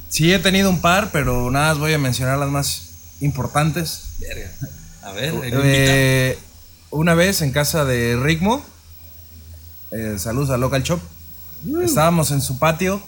Sí, 0.09 0.33
he 0.33 0.39
tenido 0.39 0.71
un 0.71 0.81
par, 0.81 1.11
pero 1.13 1.51
nada 1.51 1.69
más 1.69 1.79
voy 1.79 1.93
a 1.93 1.99
mencionar 1.99 2.39
las 2.39 2.49
más 2.49 2.91
importantes. 3.21 4.05
Verga. 4.19 4.51
A 5.03 5.13
ver, 5.13 5.35
Eh, 5.45 6.39
una 6.91 7.15
vez 7.15 7.43
en 7.43 7.53
casa 7.53 7.85
de 7.85 8.17
Rigmo, 8.21 8.65
eh, 9.93 10.17
saludos 10.19 10.51
a 10.51 10.57
Local 10.57 10.83
Shop, 10.83 11.01
estábamos 11.85 12.31
en 12.33 12.41
su 12.41 12.59
patio. 12.59 13.01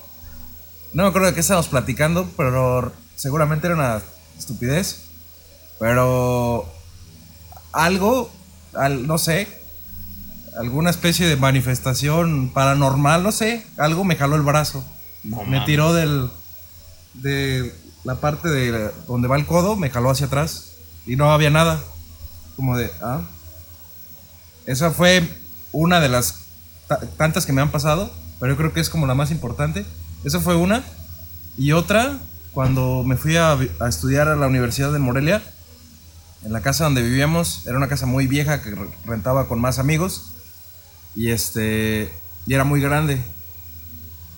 No 0.95 1.03
me 1.05 1.09
acuerdo 1.09 1.29
de 1.29 1.35
qué 1.35 1.41
estábamos 1.41 1.69
platicando, 1.69 2.29
pero 2.37 2.93
seguramente 3.17 3.67
era 3.67 3.77
una 3.77 4.03
estupidez. 4.39 5.05
Pero 5.79 6.71
algo, 7.73 8.31
al- 8.75 9.07
no 9.07 9.19
sé, 9.19 9.49
alguna 10.57 10.91
especie 10.91 11.27
de 11.27 11.37
manifestación 11.37 12.51
paranormal, 12.53 13.23
no 13.23 13.33
sé, 13.33 13.67
algo 13.79 14.05
me 14.05 14.17
jaló 14.17 14.37
el 14.37 14.43
brazo. 14.43 14.85
me 15.47 15.61
tiró 15.65 15.93
del 15.95 16.29
de 17.15 17.75
la 18.05 18.17
parte 18.17 18.49
de 18.49 18.91
donde 19.07 19.29
va 19.29 19.37
el 19.37 19.47
codo, 19.47 19.77
me 19.77 19.89
jaló 19.91 20.11
hacia 20.11 20.27
atrás 20.27 20.73
y 21.07 21.17
no 21.17 21.33
había 21.33 21.51
nada. 21.51 21.81
como 22.57 22.77
de, 22.77 22.91
ah. 23.01 23.23
Esa 24.67 24.91
fue 24.91 25.27
una 25.73 26.01
de 26.01 26.09
las 26.11 26.35
ta- 26.87 27.01
tantas 27.17 27.47
que 27.47 27.53
me 27.53 27.63
han 27.63 27.71
pasado, 27.71 28.13
pero 28.39 28.53
yo 28.53 28.57
creo 28.59 28.73
que 28.75 28.81
es 28.81 28.91
como 28.91 29.07
la 29.07 29.15
más 29.15 29.31
importante. 29.31 29.85
Esa 30.25 30.41
fue 30.41 30.57
una. 30.57 30.83
Y 31.57 31.73
otra, 31.73 32.19
cuando 32.55 33.03
me 33.05 33.17
fui 33.17 33.37
a, 33.37 33.53
a 33.53 33.89
estudiar 33.89 34.29
a 34.29 34.37
la 34.37 34.47
Universidad 34.47 34.93
de 34.93 34.99
Morelia, 34.99 35.43
en 36.45 36.53
la 36.53 36.61
casa 36.61 36.85
donde 36.85 37.03
vivíamos, 37.03 37.67
era 37.67 37.77
una 37.77 37.89
casa 37.89 38.07
muy 38.07 38.27
vieja 38.27 38.63
que 38.63 38.71
re- 38.75 38.89
rentaba 39.05 39.47
con 39.47 39.61
más 39.61 39.79
amigos 39.79 40.33
y 41.15 41.29
este 41.31 42.13
y 42.47 42.55
era 42.55 42.65
muy 42.65 42.81
grande. 42.81 43.23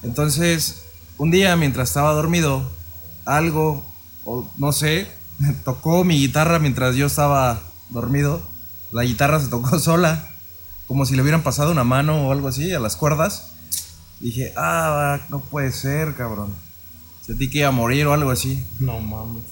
Entonces, 0.02 0.82
un 1.16 1.30
día 1.30 1.56
mientras 1.56 1.88
estaba 1.88 2.12
dormido, 2.12 2.70
algo 3.24 3.84
o 4.24 4.50
no 4.58 4.72
sé, 4.72 5.06
tocó 5.64 6.04
mi 6.04 6.18
guitarra 6.18 6.58
mientras 6.58 6.96
yo 6.96 7.06
estaba 7.06 7.60
dormido. 7.90 8.42
La 8.92 9.04
guitarra 9.04 9.40
se 9.40 9.48
tocó 9.48 9.78
sola, 9.78 10.28
como 10.86 11.06
si 11.06 11.16
le 11.16 11.22
hubieran 11.22 11.42
pasado 11.42 11.70
una 11.72 11.84
mano 11.84 12.28
o 12.28 12.32
algo 12.32 12.48
así 12.48 12.72
a 12.72 12.80
las 12.80 12.96
cuerdas. 12.96 13.52
Dije, 14.24 14.54
"Ah, 14.56 15.20
no 15.28 15.40
puede 15.40 15.70
ser, 15.70 16.14
cabrón." 16.14 16.54
Sentí 17.20 17.50
que 17.50 17.58
iba 17.58 17.68
a 17.68 17.72
morir 17.72 18.06
o 18.06 18.14
algo 18.14 18.30
así. 18.30 18.64
No 18.80 18.98
mames. 19.00 19.42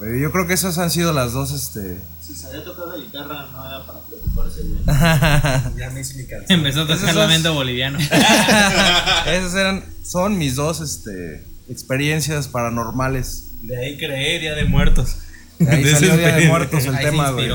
Pero 0.00 0.16
yo 0.16 0.32
creo 0.32 0.48
que 0.48 0.54
esas 0.54 0.76
han 0.78 0.90
sido 0.90 1.12
las 1.12 1.32
dos 1.32 1.52
este 1.52 1.98
Si 2.20 2.34
sabía 2.34 2.62
tocar 2.64 2.88
la 2.88 2.96
guitarra, 2.96 3.46
no 3.52 3.66
era 3.66 3.86
para 3.86 4.00
preocuparse, 4.00 4.62
güey. 4.62 4.80
Ya 5.78 5.90
me 5.90 6.00
hice 6.00 6.14
mi 6.14 6.26
canción. 6.26 6.58
Empezó 6.58 6.82
a 6.82 6.86
tocar 6.88 7.04
Esos 7.04 7.14
lamento 7.14 7.54
boliviano. 7.54 7.98
Esas 9.26 9.54
eran, 9.54 9.84
son 10.02 10.36
mis 10.36 10.56
dos 10.56 10.80
este, 10.80 11.44
experiencias 11.68 12.48
paranormales. 12.48 13.52
De 13.62 13.78
ahí 13.78 13.96
creé 13.96 14.40
Día 14.40 14.54
de 14.54 14.64
Muertos. 14.64 15.18
De 15.60 15.70
ahí 15.70 15.84
De 15.84 15.92
salió 15.92 16.16
Día 16.16 16.34
de. 16.34 16.48
Muertos 16.48 16.84
el 16.84 16.96
Ahí 16.96 17.04
tema, 17.04 17.30
güey. 17.30 17.48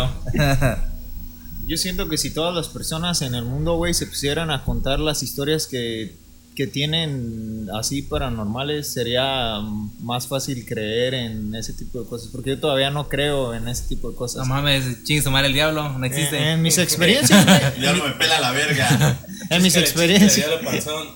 Yo 1.68 1.78
siento 1.78 2.10
que 2.10 2.18
si 2.18 2.32
todas 2.32 2.56
las 2.56 2.70
personas 2.70 3.22
en 3.22 3.36
el 3.36 3.44
mundo, 3.44 3.76
güey, 3.76 3.94
se 3.94 4.08
pusieran 4.08 4.52
a 4.52 4.64
contar 4.64 5.00
las 5.00 5.22
historias 5.22 5.68
que, 5.68 6.18
que 6.56 6.68
tienen 6.68 7.68
así 7.80 8.02
paranormales, 8.02 8.92
sería 8.92 9.60
más 10.02 10.28
fácil 10.28 10.66
creer 10.66 11.14
en 11.14 11.56
ese 11.56 11.72
tipo 11.74 12.02
de 12.02 12.06
cosas. 12.10 12.30
Porque 12.32 12.52
yo 12.52 12.60
todavía 12.60 12.92
no 12.92 13.08
creo 13.08 13.54
en 13.54 13.68
ese 13.70 13.84
tipo 13.88 14.10
de 14.12 14.16
cosas. 14.18 14.46
No 14.48 14.54
mames, 14.54 15.04
chingue 15.04 15.22
su 15.22 15.32
madre 15.32 15.48
el 15.48 15.54
diablo, 15.54 15.98
no 15.98 16.06
existe. 16.06 16.38
En, 16.38 16.44
en 16.50 16.62
mis 16.62 16.78
experiencias, 16.78 17.46
güey, 17.46 17.60
Ya 17.82 17.94
no 17.94 18.06
me 18.06 18.12
pela 18.14 18.40
la 18.42 18.52
verga. 18.52 19.20
en 19.50 19.64
mis 19.64 19.76
experiencias. 19.78 20.46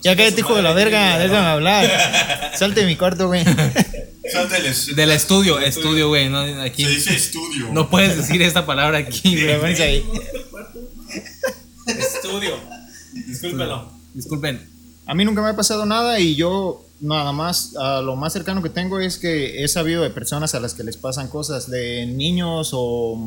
Ya 0.03 0.15
cállate, 0.15 0.39
hijo 0.39 0.55
de 0.55 0.61
la 0.61 0.73
verga, 0.73 1.19
déjame 1.19 1.47
hablar. 1.47 2.51
Salte 2.55 2.81
de 2.81 2.85
mi 2.87 2.95
cuarto, 2.95 3.27
güey. 3.27 3.43
Del 4.95 5.11
estudio, 5.11 5.59
estudio, 5.59 6.07
güey. 6.07 6.29
No, 6.29 6.39
aquí, 6.61 6.83
Se 6.83 6.89
dice 6.89 7.15
estudio. 7.15 7.69
no 7.73 7.89
puedes 7.89 8.15
decir 8.17 8.41
esta 8.41 8.65
palabra 8.65 8.97
aquí, 8.99 9.35
güey. 9.35 9.75
Estudio. 11.87 12.57
Discúlpelo. 13.27 13.91
Disculpen. 14.13 14.74
A 15.05 15.13
mí 15.13 15.23
nunca 15.23 15.41
me 15.41 15.49
ha 15.49 15.55
pasado 15.55 15.85
nada 15.85 16.19
y 16.19 16.35
yo 16.35 16.83
nada 16.99 17.31
más, 17.31 17.73
lo 18.03 18.15
más 18.15 18.33
cercano 18.33 18.63
que 18.63 18.69
tengo 18.69 18.99
es 18.99 19.17
que 19.17 19.63
he 19.63 19.67
sabido 19.67 20.03
de 20.03 20.09
personas 20.09 20.55
a 20.55 20.59
las 20.59 20.73
que 20.73 20.83
les 20.83 20.97
pasan 20.97 21.27
cosas, 21.27 21.69
de 21.69 22.05
niños 22.05 22.71
o 22.73 23.17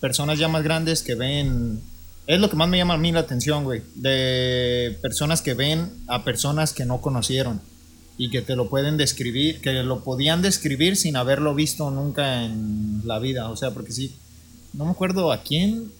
personas 0.00 0.38
ya 0.38 0.48
más 0.48 0.62
grandes 0.62 1.02
que 1.02 1.14
ven, 1.14 1.80
es 2.26 2.40
lo 2.40 2.50
que 2.50 2.56
más 2.56 2.68
me 2.68 2.76
llama 2.76 2.94
a 2.94 2.98
mí 2.98 3.12
la 3.12 3.20
atención, 3.20 3.64
güey, 3.64 3.82
de 3.94 4.98
personas 5.00 5.40
que 5.40 5.54
ven 5.54 5.90
a 6.08 6.24
personas 6.24 6.72
que 6.72 6.84
no 6.84 7.00
conocieron 7.00 7.60
y 8.18 8.30
que 8.30 8.42
te 8.42 8.56
lo 8.56 8.68
pueden 8.68 8.96
describir, 8.96 9.60
que 9.60 9.72
lo 9.82 10.04
podían 10.04 10.42
describir 10.42 10.96
sin 10.96 11.16
haberlo 11.16 11.54
visto 11.54 11.90
nunca 11.90 12.44
en 12.44 13.02
la 13.04 13.18
vida, 13.18 13.50
o 13.50 13.56
sea, 13.56 13.70
porque 13.70 13.92
sí, 13.92 14.16
no 14.72 14.84
me 14.84 14.90
acuerdo 14.90 15.32
a 15.32 15.42
quién, 15.42 15.90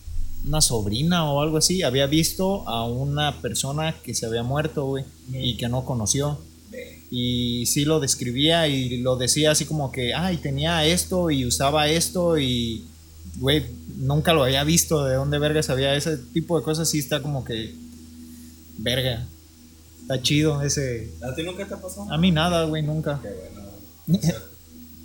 una 0.47 0.61
sobrina 0.61 1.31
o 1.31 1.41
algo 1.41 1.57
así, 1.57 1.83
había 1.83 2.07
visto 2.07 2.69
a 2.69 2.87
una 2.87 3.41
persona 3.41 3.95
que 4.03 4.15
se 4.15 4.27
había 4.27 4.43
muerto, 4.43 4.87
güey, 4.87 5.05
y 5.33 5.57
que 5.57 5.69
no 5.69 5.85
conoció. 5.85 6.39
Y 7.11 7.67
sí 7.67 7.85
lo 7.85 8.01
describía 8.01 8.67
y 8.67 8.99
lo 8.99 9.17
decía 9.17 9.53
así 9.53 9.65
como 9.65 9.93
que, 9.93 10.15
ay, 10.15 10.39
tenía 10.39 10.85
esto 10.85 11.31
y 11.31 11.47
usaba 11.47 11.89
esto 11.89 12.39
y, 12.39 12.85
güey, 13.39 13.65
nunca 13.97 14.33
lo 14.33 14.43
había 14.43 14.65
visto, 14.65 15.05
de 15.05 15.15
dónde 15.15 15.39
verga 15.39 15.63
sabía 15.63 15.95
ese 15.95 16.17
tipo 16.17 16.59
de 16.59 16.65
cosas, 16.65 16.89
sí 16.89 16.99
está 16.99 17.23
como 17.23 17.45
que, 17.45 17.73
verga, 18.79 19.27
está 20.03 20.21
chido 20.21 20.63
ese... 20.63 21.13
¿A 21.23 21.35
ti 21.35 21.45
nunca 21.45 21.67
te 21.67 21.75
ha 21.75 21.81
pasado? 21.81 22.13
A 22.13 22.19
mí 22.19 22.33
nada, 22.33 22.65
güey, 22.65 22.83
nunca. 22.83 23.21
Qué 23.23 23.29
bueno. 23.31 24.35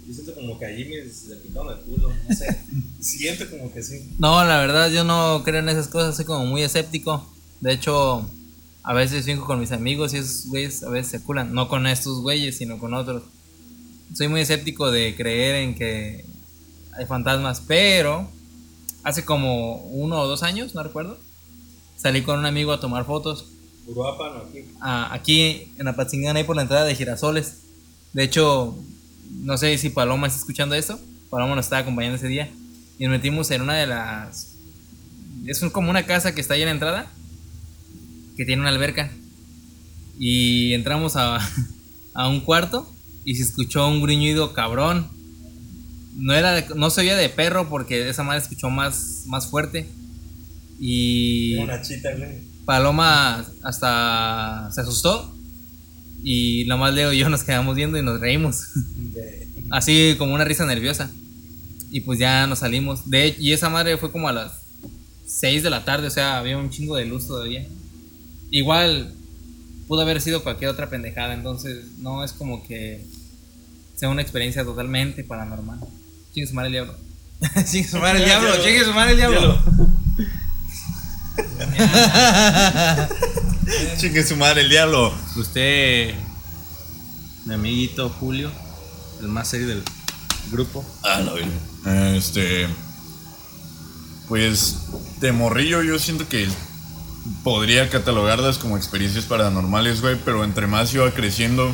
Yo 0.10 0.15
siento 0.15 0.34
como 0.34 0.58
que 0.58 0.65
a 0.65 0.69
Jimmy 0.76 0.95
se 1.10 1.30
le 1.30 1.36
picaron 1.36 1.72
el 1.78 1.84
culo, 1.86 2.10
no 2.28 2.36
sé. 2.36 2.60
Siento 3.00 3.48
como 3.50 3.72
que 3.72 3.84
sí. 3.84 4.15
No, 4.17 4.43
la 4.43 4.58
verdad 4.60 4.89
yo 4.89 5.04
no 5.04 5.43
creo 5.45 5.60
en 5.60 5.69
esas 5.69 5.88
cosas, 5.88 6.15
soy 6.15 6.26
como 6.26 6.45
muy 6.48 6.63
escéptico. 6.63 7.32
De 7.62 7.74
hecho, 7.74 8.28
a 8.82 8.93
veces 8.93 9.28
vengo 9.28 9.45
con 9.45 9.60
mis 9.60 9.72
amigos 9.72 10.13
y 10.13 10.17
esos 10.17 10.48
güeyes 10.48 10.82
a 10.82 10.89
veces 10.89 11.12
se 11.12 11.22
culan. 11.24 11.54
No 11.54 11.69
con 11.69 11.86
estos 11.86 12.22
güeyes, 12.22 12.58
sino 12.58 12.80
con 12.80 12.95
otros. 12.95 13.22
Soy 14.15 14.28
muy 14.30 14.41
escéptico 14.41 14.89
de 14.89 15.15
creer 15.15 15.56
en 15.63 15.76
que 15.76 16.26
hay 16.98 17.06
fantasmas, 17.06 17.62
pero 17.67 18.28
hace 19.04 19.24
como 19.24 19.76
uno 19.91 20.19
o 20.22 20.28
dos 20.28 20.41
años, 20.41 20.74
no 20.74 20.82
recuerdo, 20.82 21.19
salí 21.98 22.24
con 22.24 22.39
un 22.39 22.45
amigo 22.48 22.72
a 22.74 22.80
tomar 22.80 23.06
fotos 23.06 23.45
Uruapan 23.86 24.32
o 24.38 24.43
aquí. 24.50 24.65
a- 24.82 25.13
aquí 25.13 25.72
en 25.78 25.88
Apatzingán, 25.88 26.36
ahí 26.36 26.43
por 26.43 26.56
la 26.56 26.63
entrada 26.63 26.86
de 26.86 26.95
Girasoles. 26.95 27.58
De 28.13 28.24
hecho, 28.24 28.76
no 29.30 29.58
sé 29.58 29.78
si 29.78 29.89
Paloma 29.89 30.28
está 30.28 30.39
escuchando 30.39 30.76
esto. 30.76 31.00
Paloma 31.30 31.56
nos 31.56 31.65
estaba 31.65 31.82
acompañando 31.82 32.18
ese 32.18 32.28
día. 32.28 32.50
Y 32.98 33.04
nos 33.06 33.12
metimos 33.12 33.50
en 33.52 33.62
una 33.62 33.76
de 33.76 33.88
las. 33.88 34.56
Es 35.46 35.60
como 35.72 35.89
una 35.89 36.06
casa 36.06 36.34
que 36.36 36.42
está 36.42 36.56
ahí 36.56 36.62
en 36.62 36.68
la 36.68 36.74
entrada. 36.74 37.12
Que 38.36 38.46
tiene 38.46 38.62
una 38.62 38.70
alberca. 38.72 39.12
Y 40.18 40.74
entramos 40.74 41.15
a, 41.15 41.39
a 42.13 42.28
un 42.28 42.42
cuarto. 42.42 42.92
Y 43.26 43.36
se 43.36 43.44
escuchó 43.44 43.88
un 43.88 44.02
gruñido 44.02 44.54
cabrón. 44.54 45.08
No, 46.15 46.34
era 46.34 46.52
de- 46.54 46.76
no 46.76 46.89
se 46.89 47.02
oía 47.02 47.15
de 47.15 47.30
perro 47.30 47.70
porque 47.70 48.10
esa 48.10 48.24
madre 48.24 48.42
escuchó 48.42 48.70
más, 48.70 49.24
más 49.28 49.48
fuerte. 49.48 49.88
Y. 50.80 51.56
Una 51.58 51.82
chita, 51.82 52.10
güey. 52.15 52.50
Paloma 52.65 53.46
hasta 53.63 54.70
se 54.72 54.82
asustó 54.82 55.36
y 56.24 56.66
nomás 56.68 56.94
Leo 56.94 57.14
y 57.14 57.20
yo 57.20 57.30
nos 57.30 57.44
quedamos 57.44 57.76
viendo 57.76 57.98
y 57.98 58.02
nos 58.02 58.20
reímos. 58.20 58.64
Así 59.70 60.16
como 60.18 60.34
una 60.34 60.46
risa 60.46 60.66
nerviosa. 60.66 61.12
Y 61.92 62.02
pues 62.02 62.20
ya 62.20 62.46
nos 62.48 62.60
salimos. 62.60 63.10
De 63.10 63.36
y 63.40 63.54
esa 63.54 63.70
madre 63.70 63.98
fue 63.98 64.12
como 64.12 64.28
a 64.28 64.34
las 64.34 64.62
6 65.26 65.64
de 65.64 65.70
la 65.70 65.86
tarde, 65.86 66.08
o 66.08 66.12
sea, 66.12 66.38
había 66.38 66.58
un 66.58 66.70
chingo 66.70 66.96
de 66.96 67.06
luz 67.06 67.28
todavía. 67.28 67.66
Igual 68.52 69.14
pudo 69.88 70.02
haber 70.02 70.22
sido 70.22 70.44
cualquier 70.44 70.72
otra 70.72 70.90
pendejada, 70.90 71.34
entonces 71.34 71.86
no 72.00 72.24
es 72.24 72.34
como 72.34 72.64
que 72.68 73.06
sea 73.96 74.10
una 74.10 74.22
experiencia 74.22 74.64
totalmente 74.64 75.24
paranormal. 75.24 75.80
Chingue 76.34 76.48
su 76.48 76.54
madre 76.54 76.68
el 76.68 76.74
diablo. 76.74 76.96
chingue 77.72 77.88
su 77.88 77.98
madre 77.98 78.20
el 78.20 78.26
diablo, 78.26 78.50
chingue 78.64 78.84
su 78.84 78.94
madre 78.94 79.12
el 79.12 79.18
diablo. 79.18 79.64
Chingue 83.98 84.24
su 84.24 84.36
madre 84.36 84.62
el 84.62 84.70
diablo. 84.70 85.14
Usted, 85.36 86.14
mi 87.46 87.54
amiguito 87.54 88.10
Julio, 88.10 88.52
el 89.20 89.28
más 89.28 89.48
serio 89.48 89.68
del 89.68 89.84
grupo. 90.52 90.84
Ah, 91.04 91.20
la 91.20 91.34
verga. 91.34 92.16
Este. 92.16 92.68
Pues 94.28 94.78
de 95.20 95.32
morrillo 95.32 95.82
yo 95.82 96.00
siento 96.00 96.28
que 96.28 96.48
podría 97.44 97.90
catalogarlas 97.90 98.58
como 98.58 98.78
experiencias 98.78 99.26
paranormales, 99.26 100.02
güey, 100.02 100.18
pero 100.24 100.44
entre 100.44 100.68
más 100.68 100.94
iba 100.94 101.12
creciendo. 101.12 101.72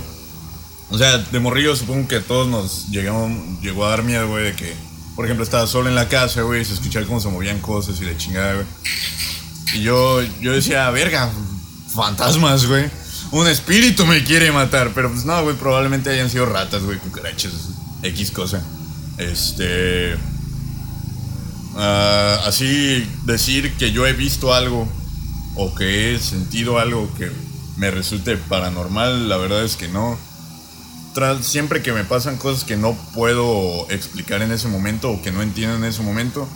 O 0.90 0.98
sea, 0.98 1.18
de 1.18 1.40
morrillo 1.40 1.76
supongo 1.76 2.08
que 2.08 2.18
a 2.18 2.22
todos 2.22 2.48
nos 2.48 2.90
llegó, 2.90 3.30
llegó 3.62 3.86
a 3.86 3.90
dar 3.90 4.04
miedo, 4.04 4.28
güey, 4.28 4.46
de 4.46 4.56
que, 4.56 4.76
por 5.16 5.26
ejemplo, 5.26 5.44
estaba 5.44 5.68
solo 5.68 5.90
en 5.90 5.96
la 5.96 6.08
casa, 6.08 6.42
güey, 6.44 6.62
y 6.62 6.66
se 6.66 6.74
escuchaba 6.74 7.06
cómo 7.06 7.20
se 7.20 7.30
movían 7.30 7.60
cosas 7.60 8.00
y 8.02 8.06
de 8.06 8.18
chingada, 8.18 8.54
güey. 8.54 8.68
Y 9.74 9.82
yo, 9.82 10.22
yo 10.42 10.54
decía, 10.54 10.90
verga, 10.92 11.32
fantasmas, 11.96 12.66
güey. 12.68 12.86
Un 13.32 13.48
espíritu 13.48 14.06
me 14.06 14.24
quiere 14.24 14.52
matar, 14.52 14.92
pero 14.94 15.12
pues 15.12 15.26
no, 15.26 15.42
güey, 15.44 15.56
probablemente 15.56 16.10
hayan 16.10 16.30
sido 16.30 16.46
ratas, 16.46 16.84
güey, 16.84 17.00
cucarachas, 17.00 17.52
X 18.04 18.32
cosa. 18.32 18.62
Este. 19.18 20.16
ah, 21.76 22.40
así 22.46 23.08
decir 23.26 23.74
que 23.78 23.92
yo 23.92 24.06
he 24.06 24.14
visto 24.14 24.54
algo 24.54 24.88
o 25.56 25.74
que 25.74 26.14
he 26.16 26.20
sentido 26.20 26.80
algo 26.80 27.10
que 27.18 27.32
me 27.78 27.92
resulte 27.92 28.38
paranormal, 28.38 29.28
la 29.30 29.38
verdad 29.38 29.64
es 29.64 29.76
que 29.76 29.88
no. 29.88 30.18
Tras- 31.14 31.44
siempre 31.44 31.82
que 31.82 31.94
me 31.94 32.04
pasan 32.04 32.38
cosas 32.38 32.64
que 32.66 32.76
no 32.76 32.94
puedo 33.14 33.90
explicar 33.90 34.42
en 34.42 34.52
ese 34.52 34.68
momento 34.68 35.10
o 35.12 35.22
que 35.22 35.32
no 35.32 35.42
entiendo 35.42 35.76
en 35.78 35.86
ese 35.86 36.02
momento, 36.02 36.48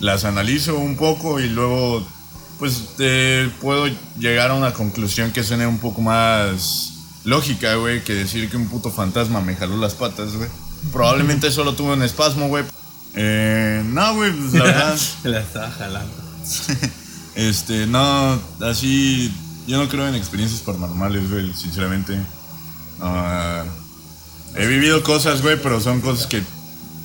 las 0.00 0.24
analizo 0.24 0.78
un 0.78 0.96
poco 0.96 1.40
y 1.40 1.48
luego 1.48 2.06
pues 2.58 2.82
eh, 2.98 3.50
puedo 3.60 3.86
llegar 4.18 4.50
a 4.50 4.54
una 4.54 4.72
conclusión 4.72 5.32
que 5.32 5.42
suene 5.42 5.66
un 5.66 5.78
poco 5.78 6.00
más 6.00 6.94
lógica, 7.24 7.74
güey, 7.76 8.02
que 8.02 8.14
decir 8.14 8.48
que 8.50 8.56
un 8.56 8.68
puto 8.68 8.90
fantasma 8.90 9.40
me 9.40 9.54
jaló 9.54 9.76
las 9.76 9.94
patas, 9.94 10.34
güey. 10.34 10.48
Probablemente 10.92 11.50
solo 11.52 11.74
tuve 11.74 11.92
un 11.92 12.02
espasmo, 12.02 12.48
güey. 12.48 12.64
Eh, 13.14 13.82
no, 13.86 14.14
güey, 14.14 14.32
pues 14.32 14.52
la 14.54 14.64
verdad. 14.64 14.98
La 15.24 15.40
estaba 15.40 15.70
jalando. 15.70 16.14
Este, 17.34 17.86
no, 17.86 18.36
así. 18.62 19.32
Yo 19.68 19.78
no 19.78 19.88
creo 19.88 20.08
en 20.08 20.16
experiencias 20.16 20.60
paranormales, 20.62 21.30
güey, 21.30 21.54
sinceramente. 21.54 22.18
Ah, 23.00 23.62
he 24.56 24.66
vivido 24.66 25.04
cosas, 25.04 25.40
güey, 25.40 25.56
pero 25.62 25.80
son 25.80 26.00
cosas 26.00 26.26
que 26.26 26.42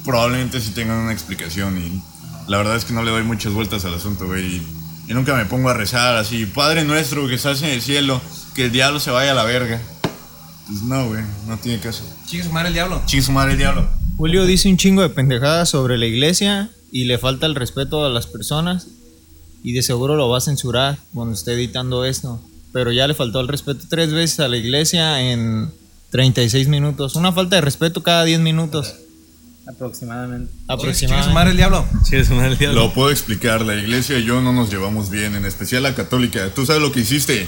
probablemente 0.04 0.60
sí 0.60 0.72
tengan 0.72 0.98
una 0.98 1.14
explicación 1.14 1.78
y 1.78 2.02
la 2.48 2.58
verdad 2.58 2.76
es 2.76 2.86
que 2.86 2.94
no 2.94 3.04
le 3.04 3.12
doy 3.12 3.22
muchas 3.22 3.54
vueltas 3.54 3.86
al 3.86 3.94
asunto, 3.94 4.26
güey. 4.26 4.64
Y, 5.08 5.12
y 5.12 5.14
nunca 5.14 5.36
me 5.36 5.46
pongo 5.46 5.70
a 5.70 5.74
rezar 5.74 6.16
así, 6.16 6.46
Padre 6.46 6.84
nuestro 6.84 7.28
que 7.28 7.36
estás 7.36 7.62
en 7.62 7.70
el 7.70 7.82
cielo, 7.82 8.22
que 8.56 8.66
el 8.66 8.72
diablo 8.72 9.00
se 9.00 9.12
vaya 9.12 9.32
a 9.32 9.36
la 9.36 9.44
verga. 9.44 9.82
Pues 10.68 10.82
no, 10.82 11.08
güey, 11.08 11.24
no 11.48 11.58
tiene 11.58 11.80
caso. 11.80 12.04
Chicos, 12.26 12.52
madre 12.52 12.70
el 12.70 12.74
diablo. 12.74 13.02
Ching 13.06 13.22
su 13.22 13.32
madre 13.32 13.52
el 13.54 13.58
diablo. 13.58 13.88
Julio 14.18 14.46
dice 14.46 14.70
un 14.70 14.78
chingo 14.78 15.02
de 15.02 15.10
pendejadas 15.10 15.70
sobre 15.70 15.98
la 15.98 16.06
iglesia 16.06 16.70
y 16.92 17.06
le 17.06 17.18
falta 17.18 17.46
el 17.46 17.56
respeto 17.56 18.06
a 18.06 18.10
las 18.10 18.28
personas 18.28 18.88
y 19.64 19.74
de 19.74 19.82
seguro 19.82 20.16
lo 20.16 20.30
va 20.30 20.38
a 20.38 20.42
censurar 20.42 20.98
cuando 21.14 21.34
esté 21.34 21.54
editando 21.54 22.06
esto. 22.06 22.40
Pero 22.72 22.92
ya 22.92 23.08
le 23.08 23.14
faltó 23.14 23.40
el 23.40 23.48
respeto 23.48 23.86
tres 23.90 24.12
veces 24.14 24.40
a 24.40 24.48
la 24.48 24.58
iglesia 24.58 25.22
en 25.22 25.72
36 26.12 26.68
minutos. 26.68 27.16
Una 27.16 27.32
falta 27.32 27.56
de 27.56 27.62
respeto 27.62 28.04
cada 28.04 28.24
10 28.24 28.40
minutos 28.40 28.96
Aproximadamente. 29.68 30.52
Aproximadamente. 30.68 31.34
madre 31.34 31.52
el 31.52 31.58
diablo. 31.58 31.86
Sí, 32.04 32.18
es 32.18 32.30
una 32.30 32.50
diablo. 32.50 32.82
Lo 32.82 32.94
puedo 32.94 33.12
explicar, 33.12 33.62
la 33.62 33.76
iglesia 33.76 34.18
y 34.20 34.26
yo 34.26 34.42
no 34.42 34.52
nos 34.52 34.70
llevamos 34.70 35.10
bien, 35.10 35.36
en 35.36 35.46
especial 35.46 35.84
la 35.84 35.96
católica. 35.96 36.50
¿Tú 36.54 36.66
sabes 36.66 36.82
lo 36.82 36.92
que 36.92 37.00
hiciste? 37.02 37.48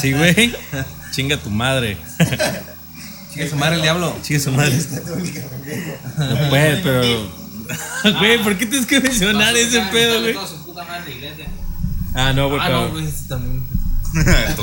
Sí, 0.00 0.12
güey. 0.12 0.52
Chinga 1.12 1.36
tu 1.38 1.48
madre. 1.50 1.96
Chicos, 3.32 3.54
madre 3.58 3.76
el 3.76 3.82
diablo. 3.82 4.14
Chinga 4.22 4.40
su 4.40 4.50
madre. 4.52 4.78
No 6.18 6.48
puede, 6.50 6.76
pero. 6.82 7.44
Güey, 8.18 8.42
¿por 8.42 8.58
qué 8.58 8.66
tienes 8.66 8.86
que 8.86 9.00
mencionar 9.00 9.56
ese 9.56 9.80
pedo, 9.90 10.20
güey? 10.20 10.36
Ah, 12.14 12.34
no, 12.34 12.48
güey, 12.48 12.60
Ah, 12.60 12.64
pero. 12.66 12.80
no, 12.82 12.90
güey, 12.90 13.06
también. 13.26 13.64
Tonto. 14.56 14.62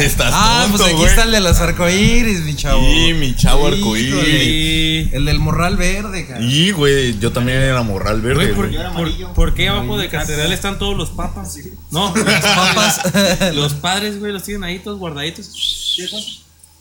Estás 0.00 0.32
Ah, 0.34 0.60
tonto, 0.62 0.78
pues 0.78 0.88
aquí 0.88 0.96
güey. 0.98 1.08
está 1.08 1.22
el 1.22 1.30
de 1.32 1.40
los 1.40 1.58
arcoíris, 1.60 2.40
mi 2.40 2.56
chavo. 2.56 2.80
Sí, 2.82 3.12
mi 3.14 3.34
chavo 3.36 3.66
arcoíris. 3.68 4.24
Y- 4.24 5.10
El 5.14 5.24
del 5.24 5.38
morral 5.38 5.76
verde, 5.76 6.26
cara. 6.26 6.40
Y, 6.40 6.72
güey, 6.72 7.18
yo 7.18 7.32
también 7.32 7.58
era 7.58 7.82
morral 7.82 8.20
verde, 8.20 8.52
Güey, 8.52 8.54
¿por, 8.54 8.68
güey. 8.70 9.18
por, 9.22 9.34
por 9.34 9.54
qué 9.54 9.68
abajo 9.68 9.96
de 9.98 10.08
catedral 10.08 10.52
están 10.52 10.78
todos 10.78 10.96
los 10.96 11.10
papas? 11.10 11.56
No, 11.90 12.12
los 12.14 12.24
papas. 12.42 13.00
los 13.54 13.74
padres, 13.74 14.18
güey, 14.18 14.32
los 14.32 14.42
tienen 14.42 14.64
ahí 14.64 14.78
todos 14.78 14.98
guardaditos. 14.98 15.96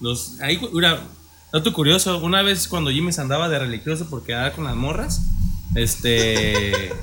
Los, 0.01 0.39
ahí, 0.41 0.59
mira, 0.73 1.01
dato 1.51 1.73
curioso, 1.73 2.17
una 2.19 2.41
vez 2.41 2.67
cuando 2.67 2.89
Jimmy 2.91 3.11
se 3.11 3.21
andaba 3.21 3.49
de 3.49 3.59
religioso 3.59 4.09
por 4.09 4.23
quedar 4.23 4.53
con 4.53 4.63
las 4.65 4.75
morras, 4.75 5.21
este... 5.75 6.93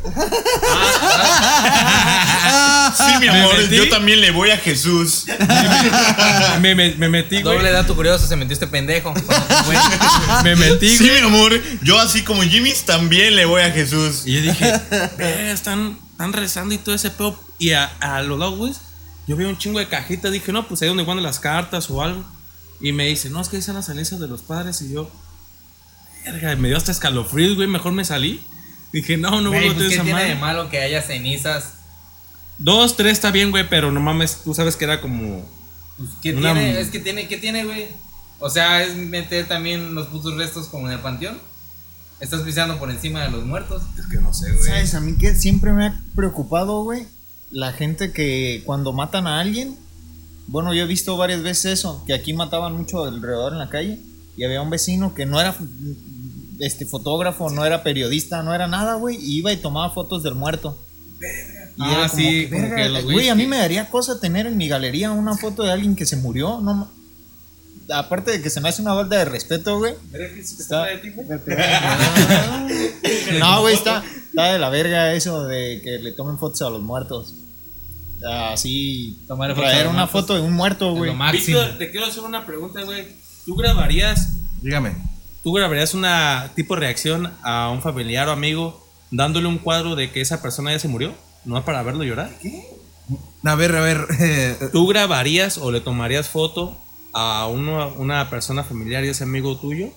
Sí, 2.97 3.13
mi 3.21 3.27
¿Me 3.27 3.41
amor, 3.41 3.57
metí? 3.59 3.77
yo 3.77 3.89
también 3.89 4.21
le 4.21 4.31
voy 4.31 4.51
a 4.51 4.57
Jesús. 4.59 5.25
me, 6.61 6.75
me- 6.75 6.95
me 6.95 7.09
metí, 7.09 7.43
güey. 7.43 7.57
Doble 7.57 7.71
dato 7.73 7.95
curioso, 7.97 8.27
se 8.27 8.37
metió 8.37 8.55
este 8.55 8.67
pendejo. 8.69 9.13
Me 10.45 10.55
metí, 10.57 10.97
Sí, 10.97 11.09
güey. 11.09 11.21
mi 11.21 11.27
amor, 11.27 11.61
yo 11.83 11.99
así 12.01 12.23
como 12.23 12.43
Jimmy 12.43 12.73
también 12.87 13.35
le 13.37 13.45
voy 13.45 13.63
a 13.63 13.71
Jesús. 13.73 14.23
Y 14.25 14.35
yo 14.35 14.41
dije, 14.43 14.81
"Ve, 15.19 15.51
están, 15.51 15.99
están 16.13 16.33
rezando 16.33 16.75
y 16.75 16.79
todo 16.79 16.95
ese 16.95 17.11
pedo. 17.11 17.39
Y 17.59 17.73
a, 17.73 17.87
a 18.01 18.23
los 18.23 18.39
lados, 18.39 18.57
güey, 18.57 18.73
yo 19.27 19.37
veo 19.37 19.49
un 19.49 19.59
chingo 19.59 19.79
de 19.81 19.89
cajitas. 19.89 20.31
Dije, 20.33 20.53
no, 20.53 20.67
pues 20.69 20.81
ahí 20.83 20.89
donde 20.89 21.03
guardan 21.03 21.25
las 21.25 21.41
cartas 21.41 21.91
o 21.91 22.03
algo. 22.03 22.25
Y 22.81 22.93
me 22.93 23.07
dice, 23.07 23.31
no, 23.31 23.41
es 23.41 23.49
que 23.49 23.57
ahí 23.57 23.61
están 23.61 23.75
las 23.75 23.87
cenizas 23.87 24.21
de 24.21 24.29
los 24.29 24.43
padres. 24.43 24.81
Y 24.83 24.93
yo, 24.93 25.11
verga, 26.25 26.55
me 26.57 26.69
dio 26.69 26.77
hasta 26.77 26.93
escalofríos, 26.93 27.57
güey. 27.57 27.67
Mejor 27.69 27.93
me 27.93 28.05
salí. 28.05 28.41
Dije, 28.93 29.17
no, 29.17 29.41
no 29.41 29.51
Güey, 29.51 29.69
vuelvo 29.69 29.73
a 29.73 29.75
pues, 29.75 29.77
tener 29.77 29.89
¿qué 29.89 29.95
esa 29.95 30.05
tiene 30.05 30.21
de 30.23 30.35
madre. 30.35 30.41
malo 30.41 30.71
que 30.71 30.79
haya 30.81 31.03
cenizas? 31.03 31.73
Dos, 32.59 32.97
tres 32.97 33.13
está 33.13 33.31
bien, 33.31 33.51
güey, 33.51 33.69
pero 33.69 33.93
no 33.93 34.01
mames, 34.01 34.39
tú 34.43 34.55
sabes 34.55 34.77
que 34.77 34.85
era 34.85 35.01
como. 35.01 35.45
Pues, 35.99 36.11
¿Qué 36.23 36.33
Una- 36.35 36.53
tiene? 36.55 36.81
Es 36.81 36.89
que 36.89 36.99
tiene, 37.01 37.29
¿qué 37.29 37.37
tiene, 37.37 37.65
güey? 37.65 37.87
O 38.39 38.49
sea, 38.51 38.83
es 38.83 38.95
meter 38.97 39.47
también 39.49 39.95
los 39.95 40.07
putos 40.09 40.37
restos 40.37 40.67
como 40.69 40.87
en 40.89 40.95
el 40.95 41.01
panteón. 41.01 41.39
Estás 42.21 42.41
pisando 42.43 42.79
por 42.79 42.91
encima 42.91 43.23
de 43.23 43.31
los 43.31 43.45
muertos. 43.45 43.83
Es 43.99 44.07
que 44.07 44.17
no 44.21 44.33
sé, 44.33 44.51
güey. 44.53 44.65
¿Sabes? 44.65 44.95
A 44.95 45.01
mí 45.01 45.17
que 45.19 45.35
siempre 45.35 45.73
me 45.73 45.87
ha 45.87 46.01
preocupado, 46.15 46.83
güey. 46.83 47.07
La 47.51 47.73
gente 47.73 48.13
que 48.13 48.63
cuando 48.65 48.93
matan 48.93 49.27
a 49.27 49.41
alguien. 49.41 49.77
Bueno, 50.47 50.73
yo 50.73 50.85
he 50.85 50.87
visto 50.87 51.17
varias 51.17 51.43
veces 51.43 51.67
eso. 51.81 52.05
Que 52.07 52.15
aquí 52.15 52.33
mataban 52.33 52.75
mucho 52.75 53.05
alrededor 53.05 53.53
en 53.53 53.59
la 53.59 53.69
calle. 53.69 54.01
Y 54.37 54.45
había 54.45 54.63
un 54.63 54.71
vecino 54.71 55.15
que 55.15 55.27
no 55.27 55.41
era 55.41 55.55
este 56.61 56.87
fotógrafo, 56.87 57.51
no 57.51 57.65
era 57.65 57.83
periodista, 57.83 58.43
no 58.43 58.55
era 58.55 58.67
nada, 58.67 58.95
güey. 58.95 59.17
Y 59.17 59.39
iba 59.39 59.53
y 59.53 59.57
tomaba 59.57 59.91
fotos 59.91 60.23
del 60.23 60.35
muerto. 60.35 60.79
Y 61.79 61.83
Ah, 61.83 62.07
como 62.11 62.23
sí, 62.23 62.49
que, 62.49 62.51
verga, 62.51 62.89
los 62.89 63.05
güey, 63.05 63.29
a 63.29 63.35
mí 63.35 63.47
me 63.47 63.59
daría 63.59 63.89
cosa 63.91 64.19
tener 64.21 64.47
en 64.47 64.57
mi 64.57 64.69
galería 64.69 65.11
una 65.13 65.37
foto 65.37 65.63
de 65.63 65.73
alguien 65.73 65.95
que 65.95 66.07
se 66.07 66.17
murió. 66.17 66.61
No, 66.63 66.91
aparte 67.95 68.33
de 68.33 68.43
que 68.43 68.51
se 68.51 68.61
me 68.61 68.69
hace 68.71 68.81
una 68.83 68.95
falta 68.95 69.17
de 69.17 69.25
respeto, 69.27 69.79
güey. 69.79 69.95
Está- 70.39 70.87
No, 73.39 73.61
güey, 73.61 73.75
está, 73.75 74.03
está 74.29 74.53
de 74.53 74.59
la 74.59 74.71
verga 74.71 75.13
eso 75.13 75.47
de 75.47 75.81
que 75.83 75.99
le 75.99 76.13
tomen 76.13 76.39
fotos 76.39 76.63
a 76.63 76.71
los 76.71 76.81
muertos. 76.83 77.35
Así, 78.51 79.19
Tomar 79.29 79.55
traer 79.55 79.89
una 79.89 80.07
foto 80.07 80.35
de 80.35 80.41
un 80.41 80.55
muerto, 80.55 80.95
güey. 80.95 81.11
Víctor, 81.59 81.79
te 81.79 81.91
quiero 81.91 82.07
hacer 82.07 82.23
una 82.23 82.47
pregunta, 82.47 82.83
güey. 82.83 83.07
¿Tú 83.45 83.55
grabarías 83.55 84.33
Dígame. 84.63 84.97
¿Tú 85.47 85.53
grabarías 85.53 85.95
una 85.95 86.51
tipo 86.57 86.75
de 86.75 86.81
reacción 86.81 87.33
a 87.45 87.71
un 87.71 87.81
familiar 87.81 88.27
o 88.29 88.33
amigo 88.33 88.85
dándole 89.13 89.47
un 89.47 89.59
cuadro 89.59 89.95
de 89.95 90.11
que 90.11 90.21
esa 90.21 90.43
persona 90.43 90.73
ya 90.73 90.81
se 90.81 90.89
murió? 90.89 91.15
¿No 91.45 91.65
para 91.65 91.85
verlo 91.85 92.03
llorar? 92.03 92.31
A 93.45 93.55
ver, 93.55 93.77
a 93.77 93.81
ver. 93.81 94.09
eh, 94.19 94.57
¿Tú 94.73 94.89
grabarías 94.89 95.59
o 95.59 95.71
le 95.71 95.81
tomarías 95.81 96.29
foto 96.29 96.77
a 97.15 97.47
uno- 97.47 97.95
una 97.97 98.29
persona 98.29 98.65
familiar 98.65 99.05
y 99.05 99.11
ese 99.11 99.23
amigo 99.23 99.57
tuyo? 99.57 99.91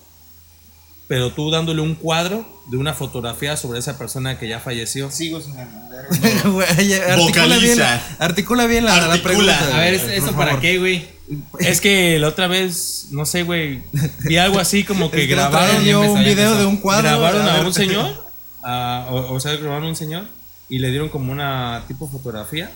Pero 1.08 1.32
tú 1.32 1.50
dándole 1.50 1.82
un 1.82 1.96
cuadro 1.96 2.46
de 2.70 2.76
una 2.76 2.94
fotografía 2.94 3.56
sobre 3.56 3.80
esa 3.80 3.98
persona 3.98 4.38
que 4.38 4.46
ya 4.46 4.60
falleció. 4.60 5.10
Sigo 5.10 5.40
sin 5.40 5.58
entender. 5.58 6.06
güey, 6.44 6.94
articula 6.94 7.56
bien, 7.58 7.78
articula 8.20 8.66
bien 8.66 8.84
la, 8.84 9.08
la 9.08 9.20
pregunta. 9.20 9.58
A 9.76 9.80
ver, 9.80 9.98
güey, 9.98 10.16
¿eso 10.16 10.26
por 10.26 10.36
para 10.36 10.46
favor. 10.50 10.60
qué, 10.60 10.78
güey? 10.78 11.19
Es 11.60 11.80
que 11.80 12.18
la 12.18 12.28
otra 12.28 12.46
vez, 12.48 13.06
no 13.10 13.24
sé, 13.24 13.42
güey, 13.44 13.82
vi 14.24 14.36
algo 14.36 14.58
así 14.58 14.82
como 14.84 15.10
que 15.10 15.18
Es 15.22 15.28
que 15.28 15.34
grabaron, 15.34 15.76
empezó, 15.76 16.12
un 16.12 16.24
video 16.24 16.56
de 16.56 16.66
un 16.66 16.76
cuadro. 16.78 17.04
grabaron 17.04 17.46
a 17.48 17.60
un 17.60 17.72
señor, 17.72 18.26
a- 18.64 19.06
o, 19.10 19.34
o 19.34 19.40
sea, 19.40 19.54
grabaron 19.56 19.84
a 19.84 19.88
un 19.90 19.96
señor 19.96 20.24
y 20.68 20.78
le 20.80 20.90
dieron 20.90 21.08
como 21.08 21.30
una 21.32 21.84
tipo 21.88 22.08
fotografía 22.08 22.70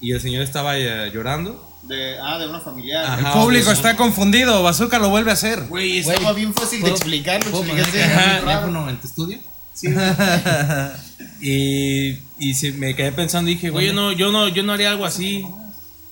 y 0.00 0.12
el 0.12 0.20
señor 0.20 0.42
estaba 0.42 0.78
eh, 0.78 1.10
llorando. 1.12 1.66
De, 1.82 2.18
ah, 2.22 2.38
de 2.38 2.46
una 2.46 2.60
familiar. 2.60 3.04
Ajá. 3.04 3.18
El 3.18 3.40
público 3.42 3.70
está 3.70 3.96
confundido. 3.96 4.62
Bazooka 4.62 4.98
lo 4.98 5.08
vuelve 5.08 5.30
a 5.30 5.34
hacer. 5.34 5.66
Güey, 5.68 5.98
Estaba 5.98 6.32
bien 6.34 6.52
fácil 6.54 6.78
de 6.80 6.84
¿puedo- 6.90 6.94
explicar. 6.96 7.42
Lo 7.44 7.50
¿Puedo 7.50 7.64
explicaste 7.64 7.98
poner 8.00 8.14
muy 8.16 8.24
el 8.24 8.42
raro. 8.44 8.44
teléfono 8.60 8.90
en 8.90 8.96
tu 9.00 9.06
estudio? 9.06 9.38
Y, 11.40 12.18
y 12.38 12.54
sí, 12.54 12.72
me 12.72 12.94
quedé 12.94 13.12
pensando 13.12 13.50
y 13.50 13.54
dije, 13.54 13.70
güey, 13.70 13.86
yo 13.86 13.92
no, 13.94 14.12
yo 14.12 14.30
no, 14.30 14.48
yo 14.48 14.62
no 14.62 14.72
haría 14.74 14.90
algo 14.90 15.06
así. 15.06 15.46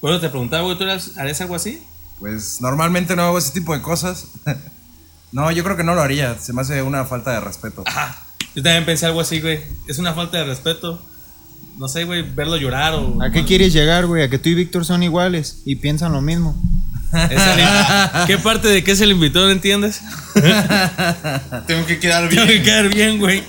Eso 0.02 0.20
te 0.20 0.28
preguntaba, 0.28 0.62
güey, 0.62 0.76
¿tú 0.78 0.84
harías, 0.84 1.16
harías 1.18 1.40
algo 1.40 1.54
así? 1.56 1.82
Pues 2.18 2.60
normalmente 2.60 3.14
no 3.16 3.22
hago 3.22 3.38
ese 3.38 3.52
tipo 3.52 3.74
de 3.74 3.82
cosas. 3.82 4.26
No, 5.30 5.50
yo 5.52 5.62
creo 5.62 5.76
que 5.76 5.84
no 5.84 5.94
lo 5.94 6.00
haría. 6.00 6.38
Se 6.38 6.54
me 6.54 6.62
hace 6.62 6.80
una 6.82 7.04
falta 7.04 7.32
de 7.32 7.40
respeto. 7.40 7.82
Ajá. 7.86 8.16
Yo 8.56 8.62
también 8.62 8.86
pensé 8.86 9.04
algo 9.04 9.20
así, 9.20 9.42
güey. 9.42 9.60
Es 9.86 9.98
una 9.98 10.14
falta 10.14 10.38
de 10.38 10.44
respeto. 10.44 11.04
No 11.76 11.86
sé, 11.86 12.04
güey, 12.04 12.22
verlo 12.22 12.56
llorar 12.56 12.94
o... 12.94 13.22
¿A 13.22 13.30
qué 13.30 13.44
quieres 13.44 13.74
llegar, 13.74 14.06
güey? 14.06 14.22
A 14.22 14.30
que 14.30 14.38
tú 14.38 14.48
y 14.48 14.54
Víctor 14.54 14.86
son 14.86 15.02
iguales 15.02 15.60
y 15.66 15.76
piensan 15.76 16.12
lo 16.14 16.22
mismo. 16.22 16.56
Es 17.12 17.42
el- 17.42 18.26
¿Qué 18.26 18.38
parte 18.38 18.68
de 18.68 18.82
qué 18.82 18.92
es 18.92 19.02
el 19.02 19.10
invitado 19.10 19.44
no 19.44 19.52
entiendes? 19.52 20.00
Tengo 21.66 21.84
que 21.84 21.98
quedar 22.00 22.26
Tengo 22.30 22.46
que 22.46 22.52
bien. 22.52 22.64
quedar 22.64 22.88
bien, 22.88 23.18
güey. 23.18 23.44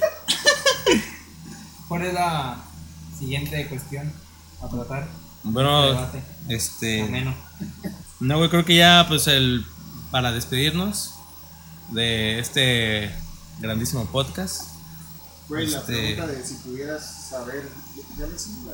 ¿Cuál 1.88 2.02
es 2.08 2.14
la 2.14 2.58
siguiente 3.18 3.68
cuestión 3.68 4.12
a 4.62 4.68
tratar? 4.68 5.08
Bueno, 5.44 6.08
este... 6.48 7.02
Ameno. 7.02 7.36
No, 8.20 8.38
güey, 8.38 8.50
creo 8.50 8.66
que 8.66 8.76
ya, 8.76 9.06
pues, 9.08 9.28
el... 9.28 9.66
Para 10.12 10.32
despedirnos 10.32 11.14
de 11.90 12.40
este 12.40 13.12
grandísimo 13.60 14.06
podcast. 14.08 14.64
Güey, 15.48 15.68
la 15.68 15.80
Este- 15.80 15.94
pregunta 15.94 16.28
de 16.28 16.46
si 16.46 16.54
pudieras 16.56 17.30
saber, 17.30 17.70
ya 18.18 18.26
le 18.26 18.34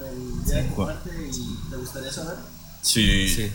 el 0.10 0.46
día 0.46 0.56
de 0.56 0.64
muerte 0.70 1.10
y 1.32 1.70
te 1.70 1.76
gustaría 1.76 2.12
saber. 2.12 2.36
Sí. 2.82 3.28
Sí. 3.30 3.52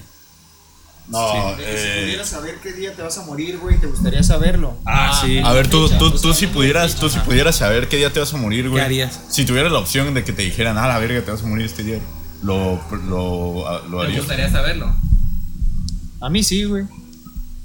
No, 1.08 1.56
si 1.56 1.62
eh, 1.62 2.00
pudieras 2.02 2.28
saber 2.28 2.60
qué 2.62 2.72
día 2.72 2.94
te 2.94 3.02
vas 3.02 3.18
a 3.18 3.22
morir, 3.24 3.58
güey, 3.58 3.80
te 3.80 3.86
gustaría 3.88 4.22
saberlo. 4.22 4.76
Ah, 4.86 5.18
sí. 5.24 5.38
a 5.38 5.52
ver, 5.52 5.68
tú, 5.68 5.88
tú, 5.98 6.12
tú 6.12 6.32
si 6.32 6.46
pudieras, 6.46 6.96
tú 6.96 7.08
si 7.08 7.18
pudieras 7.20 7.56
saber 7.56 7.88
qué 7.88 7.96
día 7.96 8.12
te 8.12 8.20
vas 8.20 8.32
a 8.32 8.36
morir, 8.36 8.68
güey. 8.68 8.80
¿Qué 8.80 8.84
harías? 8.84 9.20
Si 9.28 9.44
tuvieras 9.44 9.72
la 9.72 9.80
opción 9.80 10.14
de 10.14 10.22
que 10.22 10.32
te 10.32 10.42
dijeran, 10.42 10.78
ah, 10.78 10.86
la 10.86 10.98
verga, 10.98 11.20
te 11.24 11.30
vas 11.32 11.42
a 11.42 11.46
morir 11.46 11.66
este 11.66 11.82
día, 11.82 11.98
lo, 12.42 12.80
lo, 13.08 13.68
ah, 13.68 13.82
lo 13.88 13.98
Me 13.98 14.04
harías. 14.04 14.18
gustaría 14.20 14.50
saberlo. 14.50 14.94
A 16.20 16.28
mí 16.30 16.42
sí, 16.42 16.64
güey. 16.64 16.84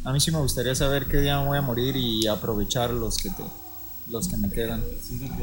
A 0.03 0.11
mí 0.13 0.19
sí 0.19 0.31
me 0.31 0.37
gustaría 0.39 0.75
saber 0.75 1.05
qué 1.07 1.17
día 1.17 1.39
me 1.39 1.47
voy 1.47 1.57
a 1.57 1.61
morir 1.61 1.95
y 1.95 2.27
aprovechar 2.27 2.91
los 2.91 3.17
que 3.17 3.29
te 3.29 3.43
los 4.09 4.27
que 4.27 4.37
me 4.37 4.49
quedan. 4.51 4.83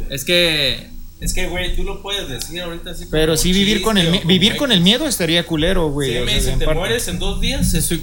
Es 0.09 0.25
que 0.25 0.89
Es 1.21 1.35
que, 1.35 1.49
güey, 1.49 1.75
tú 1.75 1.83
lo 1.83 2.01
puedes 2.01 2.29
decir 2.29 2.61
ahorita 2.63 2.91
así 2.93 3.07
Pero 3.11 3.37
sí 3.37 3.53
vivir 3.53 3.83
con 3.83 3.99
el 3.99 4.21
vivir 4.25 4.57
con 4.57 4.71
el 4.71 4.81
miedo 4.81 5.07
estaría 5.07 5.45
culero, 5.47 5.91
güey. 5.91 6.13
Sí, 6.13 6.19
o 6.19 6.25
me 6.25 6.27
sea, 6.31 6.37
dicen, 6.39 6.53
en 6.55 6.59
te 6.61 6.65
parte. 6.67 6.79
mueres 6.79 7.09
en 7.09 7.19
dos 7.19 7.41
días, 7.41 7.75
eso 7.75 7.97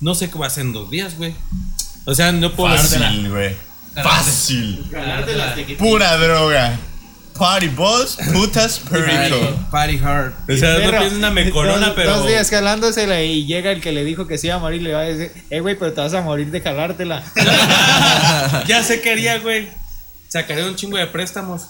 no 0.00 0.14
sé 0.14 0.30
qué 0.30 0.38
va 0.38 0.44
a 0.46 0.48
hacer 0.48 0.64
en 0.66 0.72
dos 0.72 0.88
días, 0.90 1.16
güey. 1.16 1.34
O 2.04 2.14
sea, 2.14 2.30
no 2.32 2.52
puedo. 2.54 2.76
Fácil, 2.76 3.30
güey. 3.30 3.56
Fácil. 3.94 4.84
Pura 5.78 6.16
droga. 6.16 6.78
Party 7.38 7.68
boss, 7.68 8.16
putas, 8.32 8.78
perico. 8.78 9.36
Party 9.70 9.98
hard. 9.98 10.32
O 10.48 10.56
sea, 10.56 10.78
no 10.78 10.90
piensas 10.90 11.12
una 11.14 11.30
mecorona, 11.30 11.86
dos, 11.86 11.94
pero. 11.96 12.16
Dos 12.18 12.28
días 12.28 12.48
jalándosela 12.48 13.22
y 13.22 13.44
llega 13.44 13.72
el 13.72 13.80
que 13.80 13.90
le 13.90 14.04
dijo 14.04 14.28
que 14.28 14.38
se 14.38 14.46
iba 14.46 14.56
a 14.56 14.60
morir 14.60 14.80
y 14.80 14.84
le 14.84 14.92
va 14.92 15.00
a 15.00 15.04
decir, 15.04 15.32
eh, 15.50 15.60
güey, 15.60 15.76
pero 15.76 15.92
te 15.92 16.00
vas 16.00 16.14
a 16.14 16.22
morir 16.22 16.50
de 16.52 16.60
jalártela. 16.60 17.24
ya 18.68 18.84
sé 18.84 19.00
qué 19.00 19.12
haría, 19.12 19.38
güey. 19.38 19.68
Sacaré 20.28 20.64
un 20.64 20.76
chingo 20.76 20.96
de 20.96 21.08
préstamos. 21.08 21.62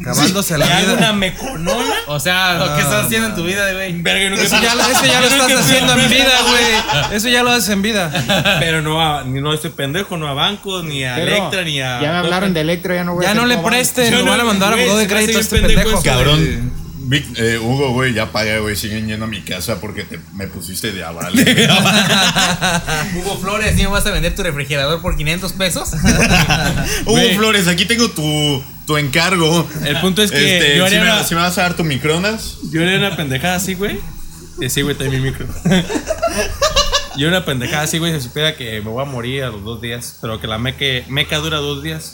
Acabándose 0.00 0.58
¿Le 0.58 0.64
la 0.66 0.76
hago 0.78 0.86
una 0.88 0.96
vida. 0.96 1.12
meconona? 1.14 1.94
O 2.08 2.20
sea, 2.20 2.54
lo 2.58 2.74
que 2.76 2.82
estás 2.82 3.06
haciendo 3.06 3.28
en 3.28 3.34
tu 3.34 3.44
vida, 3.44 3.72
güey. 3.72 4.00
Verga, 4.02 4.30
nunca 4.30 4.42
Eso 4.42 4.60
ya, 4.62 4.74
lo- 4.74 4.82
eso 4.82 5.04
ya 5.04 5.20
lo 5.20 5.30
Nunca 5.30 5.46
estás 5.46 5.60
haciendo 5.66 5.92
en 5.94 6.08
vida, 6.10 6.32
güey. 6.48 7.16
Eso 7.16 7.28
ya 7.28 7.42
lo 7.42 7.50
haces 7.50 7.68
en 7.70 7.82
vida. 7.82 8.56
Pero 8.60 8.82
no, 8.82 9.00
a, 9.00 9.24
ni 9.24 9.40
no 9.40 9.52
estoy 9.52 9.70
pendejo, 9.70 10.16
no 10.16 10.28
a 10.28 10.34
bancos, 10.34 10.84
ni 10.84 11.04
a 11.04 11.14
Pero 11.16 11.36
Electra, 11.36 11.62
ni 11.64 11.80
a. 11.80 12.00
Ya 12.00 12.12
me 12.12 12.18
hablaron 12.18 12.54
de 12.54 12.60
Electra, 12.60 12.94
ya 12.94 13.04
no 13.04 13.14
voy 13.14 13.24
a 13.24 13.28
Ya 13.28 13.34
no 13.34 13.46
le 13.46 13.58
presten, 13.58 14.10
Yo 14.12 14.18
lo 14.18 14.24
no- 14.26 14.30
van 14.32 14.40
a 14.40 14.44
mandar 14.44 14.72
a 14.72 14.76
de 14.76 15.06
crédito 15.08 15.38
a 15.38 15.40
este 15.40 15.56
pendejo 15.58 15.80
pendejo. 15.80 15.98
eso. 16.00 16.04
Cabrón. 16.04 16.86
Vic- 17.08 17.38
eh, 17.38 17.56
Hugo, 17.58 17.90
güey, 17.92 18.12
ya 18.14 18.32
paga, 18.32 18.58
güey. 18.58 18.74
Siguen 18.74 19.06
yendo 19.06 19.26
a 19.26 19.28
mi 19.28 19.40
casa 19.42 19.80
porque 19.80 20.02
te, 20.02 20.18
me 20.34 20.48
pusiste 20.48 20.90
de 20.92 21.04
aval. 21.04 21.34
Hugo 23.16 23.38
Flores, 23.40 23.74
¿ni 23.76 23.82
me 23.82 23.88
vas 23.88 24.04
a 24.06 24.10
vender 24.10 24.34
tu 24.34 24.42
refrigerador 24.42 25.00
por 25.00 25.16
500 25.16 25.52
pesos? 25.52 25.90
Hugo. 27.06 27.18
Flores, 27.36 27.68
aquí 27.68 27.84
tengo 27.84 28.10
tu, 28.10 28.62
tu 28.86 28.96
encargo. 28.96 29.68
El 29.84 30.00
punto 30.00 30.22
es 30.22 30.30
que 30.30 30.58
Este, 30.58 30.76
yo 30.78 30.86
¿sí 30.88 30.94
haría 30.96 31.04
me, 31.12 31.12
una- 31.18 31.24
sí 31.24 31.34
me 31.34 31.40
vas 31.40 31.58
a 31.58 31.62
dar 31.62 31.76
tu 31.76 31.84
micronas? 31.84 32.58
Yo 32.70 32.82
era 32.82 32.96
una 33.08 33.16
pendejada 33.16 33.56
así, 33.56 33.74
güey. 33.74 33.98
Eh, 34.60 34.70
sí, 34.70 34.82
güey, 34.82 34.96
también 34.96 35.22
mi 35.22 35.30
micro. 35.30 35.46
Yo 37.16 37.28
era 37.28 37.38
una 37.38 37.46
pendejada 37.46 37.82
así, 37.82 37.98
güey, 37.98 38.12
se 38.12 38.20
supiera 38.20 38.56
que 38.56 38.72
me 38.82 38.90
voy 38.90 39.02
a 39.02 39.06
morir 39.06 39.44
a 39.44 39.48
los 39.48 39.64
dos 39.64 39.80
días, 39.80 40.18
pero 40.20 40.38
que 40.38 40.46
la 40.46 40.58
meca, 40.58 40.84
meca 41.08 41.38
dura 41.38 41.58
dos 41.58 41.82
días. 41.82 42.12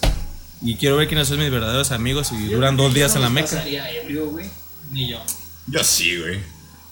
Y 0.61 0.77
quiero 0.77 0.97
ver 0.97 1.09
quiénes 1.09 1.27
son 1.27 1.39
mis 1.41 1.51
verdaderos 1.51 1.91
amigos 1.91 2.31
y 2.31 2.47
duran 2.47 2.77
dos 2.77 2.95
días 2.95 3.17
en 3.17 3.23
la 3.23 3.29
meca. 3.31 3.65
Ni 4.93 5.09
yo. 5.11 5.21
Yo 5.67 5.83
sí, 5.83 6.19
güey. 6.21 6.39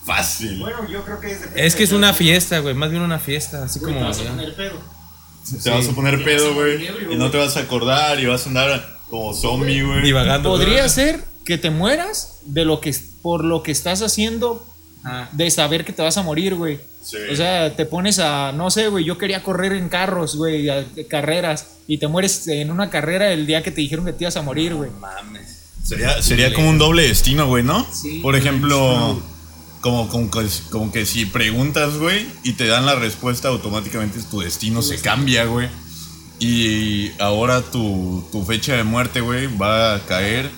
Fácil. 0.05 0.59
Bueno, 0.59 0.89
yo 0.91 1.05
creo 1.05 1.21
que 1.21 1.31
es 1.31 1.39
Es 1.55 1.75
que 1.77 1.85
es 1.85 1.93
una 1.93 2.13
fiesta, 2.13 2.59
güey, 2.59 2.75
más 2.75 2.91
bien 2.91 3.03
una 3.03 3.19
fiesta, 3.21 3.65
así 3.65 3.79
como... 3.79 4.01
ya. 4.13 4.35
Te 5.63 5.71
vas 5.71 5.89
a 5.89 5.93
poner 5.93 6.25
pedo, 6.25 6.55
güey. 6.55 6.89
Y 7.13 7.17
no 7.17 7.31
te 7.31 7.39
vas 7.39 7.57
a 7.57 7.61
acordar 7.61 8.19
y 8.19 8.27
vas 8.27 8.45
a 8.45 8.49
andar 8.49 9.00
como 9.11 9.35
zombie, 9.35 9.83
güey. 9.83 10.03
Divagando. 10.03 10.51
Podría 10.51 10.89
ser 10.89 11.25
que 11.45 11.59
te 11.59 11.71
mueras 11.71 12.39
de 12.47 12.65
lo 12.65 12.81
que 12.81 12.95
por 13.23 13.45
lo 13.45 13.63
que 13.63 13.73
estás 13.73 14.01
haciendo 14.03 14.65
Ah. 15.05 15.29
de 15.33 15.51
saber 15.51 15.85
que 15.85 15.93
te 15.95 16.03
vas 16.03 16.17
a 16.19 16.23
morir, 16.23 16.55
güey. 16.55 16.79
Sí. 17.03 17.17
O 17.33 17.35
sea, 17.37 17.75
te 17.75 17.87
pones 17.87 18.19
a, 18.19 18.53
no 18.53 18.71
sé, 18.71 18.89
güey, 18.89 19.05
yo 19.05 19.17
quería 19.17 19.43
correr 19.43 19.73
en 19.73 19.89
carros, 19.89 20.37
güey, 20.37 20.69
a- 20.69 20.85
carreras, 21.09 21.67
y 21.87 21.97
te 21.97 22.07
mueres 22.07 22.47
en 22.49 22.71
una 22.71 22.91
carrera 22.91 23.33
el 23.33 23.47
día 23.47 23.63
que 23.63 23.71
te 23.71 23.81
dijeron 23.81 24.05
que 24.05 24.13
te 24.13 24.25
ibas 24.25 24.37
a 24.37 24.43
morir, 24.43 24.75
güey. 24.75 24.91
Sería, 25.83 26.21
sería 26.23 26.53
como 26.53 26.69
un 26.69 26.77
doble 26.79 27.03
destino, 27.09 27.47
güey, 27.47 27.65
¿no? 27.65 27.87
Sí. 27.91 28.19
Por 28.23 28.37
ejemplo, 28.37 29.21
como, 29.81 30.09
como, 30.11 30.31
que, 30.31 30.47
como 30.71 30.93
que 30.93 31.07
si 31.07 31.25
preguntas, 31.25 31.97
güey, 31.97 32.27
y 32.45 32.53
te 32.53 32.67
dan 32.67 32.85
la 32.85 32.95
respuesta, 32.97 33.49
automáticamente 33.49 34.19
tu 34.31 34.41
destino 34.41 34.83
se 34.83 35.01
cambia, 35.01 35.47
güey. 35.47 35.69
Y 36.41 37.13
ahora 37.21 37.61
tu, 37.63 38.27
tu 38.33 38.45
fecha 38.45 38.75
de 38.75 38.83
muerte, 38.83 39.21
güey, 39.21 39.47
va 39.59 39.95
a 39.95 40.01
caer 40.01 40.51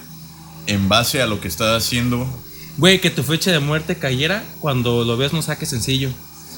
en 0.67 0.89
base 0.89 1.21
a 1.21 1.27
lo 1.27 1.41
que 1.41 1.49
estás 1.49 1.77
haciendo. 1.85 2.27
Güey, 2.79 3.01
que 3.01 3.11
tu 3.11 3.23
fecha 3.25 3.51
de 3.51 3.59
muerte 3.59 3.97
cayera 3.99 4.45
cuando 4.61 5.05
lo 5.05 5.17
veas 5.17 5.33
no 5.33 5.43
saque 5.43 5.67
sencillo. 5.67 6.09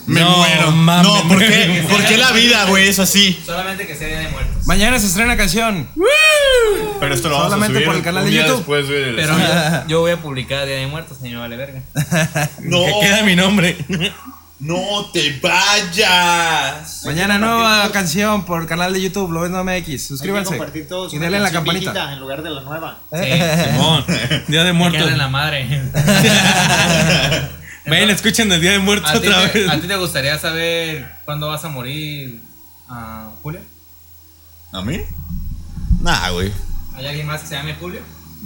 Me 0.06 0.20
No, 0.20 0.36
muero. 0.36 0.70
mames. 0.72 1.06
no, 1.10 1.28
¿por 1.28 1.38
qué? 1.38 1.84
¿por 1.90 2.04
qué 2.04 2.18
la 2.18 2.30
vida, 2.32 2.66
güey, 2.66 2.86
es 2.88 2.98
así? 2.98 3.38
Solamente 3.46 3.86
que 3.86 3.96
sea 3.96 4.06
Día 4.08 4.18
de 4.20 4.28
Muertos. 4.28 4.66
Mañana 4.66 4.98
se 5.00 5.06
estrena 5.06 5.34
canción. 5.38 5.88
Pero 7.00 7.14
esto 7.14 7.28
lo 7.30 7.36
vamos 7.36 7.52
Solamente 7.52 7.78
a 7.78 7.80
subir 7.80 7.86
por 7.86 7.96
el 7.96 8.02
canal 8.02 8.24
un 8.24 8.26
de 8.26 8.32
día 8.32 8.42
YouTube. 8.42 8.58
después, 8.58 8.86
güey. 8.86 9.16
Pero 9.16 9.38
yo, 9.38 9.88
yo 9.88 10.00
voy 10.00 10.10
a 10.10 10.20
publicar 10.20 10.66
Día 10.66 10.76
de 10.76 10.86
Muertos, 10.86 11.16
señor 11.22 11.40
Vale 11.40 11.56
Verga. 11.56 11.82
no, 12.60 12.84
Que 12.84 12.92
queda 13.00 13.22
mi 13.22 13.34
nombre. 13.34 13.78
no 14.64 15.10
te 15.12 15.38
vayas. 15.42 17.02
Mañana 17.04 17.38
nueva 17.38 17.92
canción 17.92 18.46
por 18.46 18.66
canal 18.66 18.94
de 18.94 19.02
YouTube, 19.02 19.30
lo 19.30 19.42
ves 19.42 19.50
no 19.50 19.62
MX. 19.62 20.06
Suscríbanse. 20.06 20.58
Y 21.12 21.18
denle 21.18 21.38
la 21.38 21.52
campanita. 21.52 22.14
en 22.14 22.20
lugar 22.20 22.42
de 22.42 22.48
la 22.48 22.62
nueva. 22.62 22.98
Simón, 23.12 24.06
Día 24.48 24.64
de 24.64 24.72
Muertos. 24.72 25.10
en 25.10 25.18
la 25.18 25.28
madre. 25.28 25.68
Ven, 27.86 28.08
escuchen 28.08 28.50
el 28.50 28.62
Día 28.62 28.72
de 28.72 28.78
Muertos 28.78 29.10
¿A 29.10 29.20
ti, 29.20 29.28
otra 29.28 29.52
te, 29.52 29.58
vez. 29.58 29.68
¿A 29.68 29.78
ti 29.78 29.86
te 29.86 29.96
gustaría 29.96 30.38
saber 30.38 31.06
cuándo 31.26 31.48
vas 31.48 31.62
a 31.66 31.68
morir, 31.68 32.40
ah, 32.88 33.28
Julio? 33.42 33.60
¿A 34.72 34.80
mí? 34.80 35.02
Nah, 36.00 36.30
güey. 36.30 36.50
¿Hay 36.96 37.04
alguien 37.04 37.26
más 37.26 37.42
que 37.42 37.48
se 37.48 37.56
llame 37.56 37.74
Julio? 37.74 38.00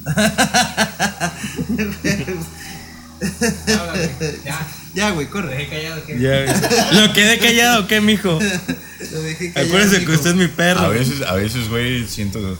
Güey. 3.20 4.10
Ya, 4.44 4.66
Ya, 4.94 5.10
güey, 5.10 5.26
lo 5.26 5.32
corre. 5.32 5.56
dejé 5.56 5.68
callado. 5.68 6.04
¿qué? 6.06 6.18
Ya, 6.18 7.00
¿Lo 7.00 7.12
quedé 7.12 7.38
callado 7.38 7.84
o 7.84 7.86
qué, 7.86 8.00
mijo? 8.00 8.38
Lo 9.12 9.22
dejé 9.22 9.52
callado, 9.52 9.68
Acuérdense 9.68 10.04
que 10.04 10.12
usted 10.12 10.30
es 10.30 10.36
mi 10.36 10.48
perro. 10.48 10.80
A 10.80 10.88
veces, 10.88 11.22
a 11.22 11.34
veces, 11.34 11.68
güey, 11.68 12.06
siento. 12.06 12.58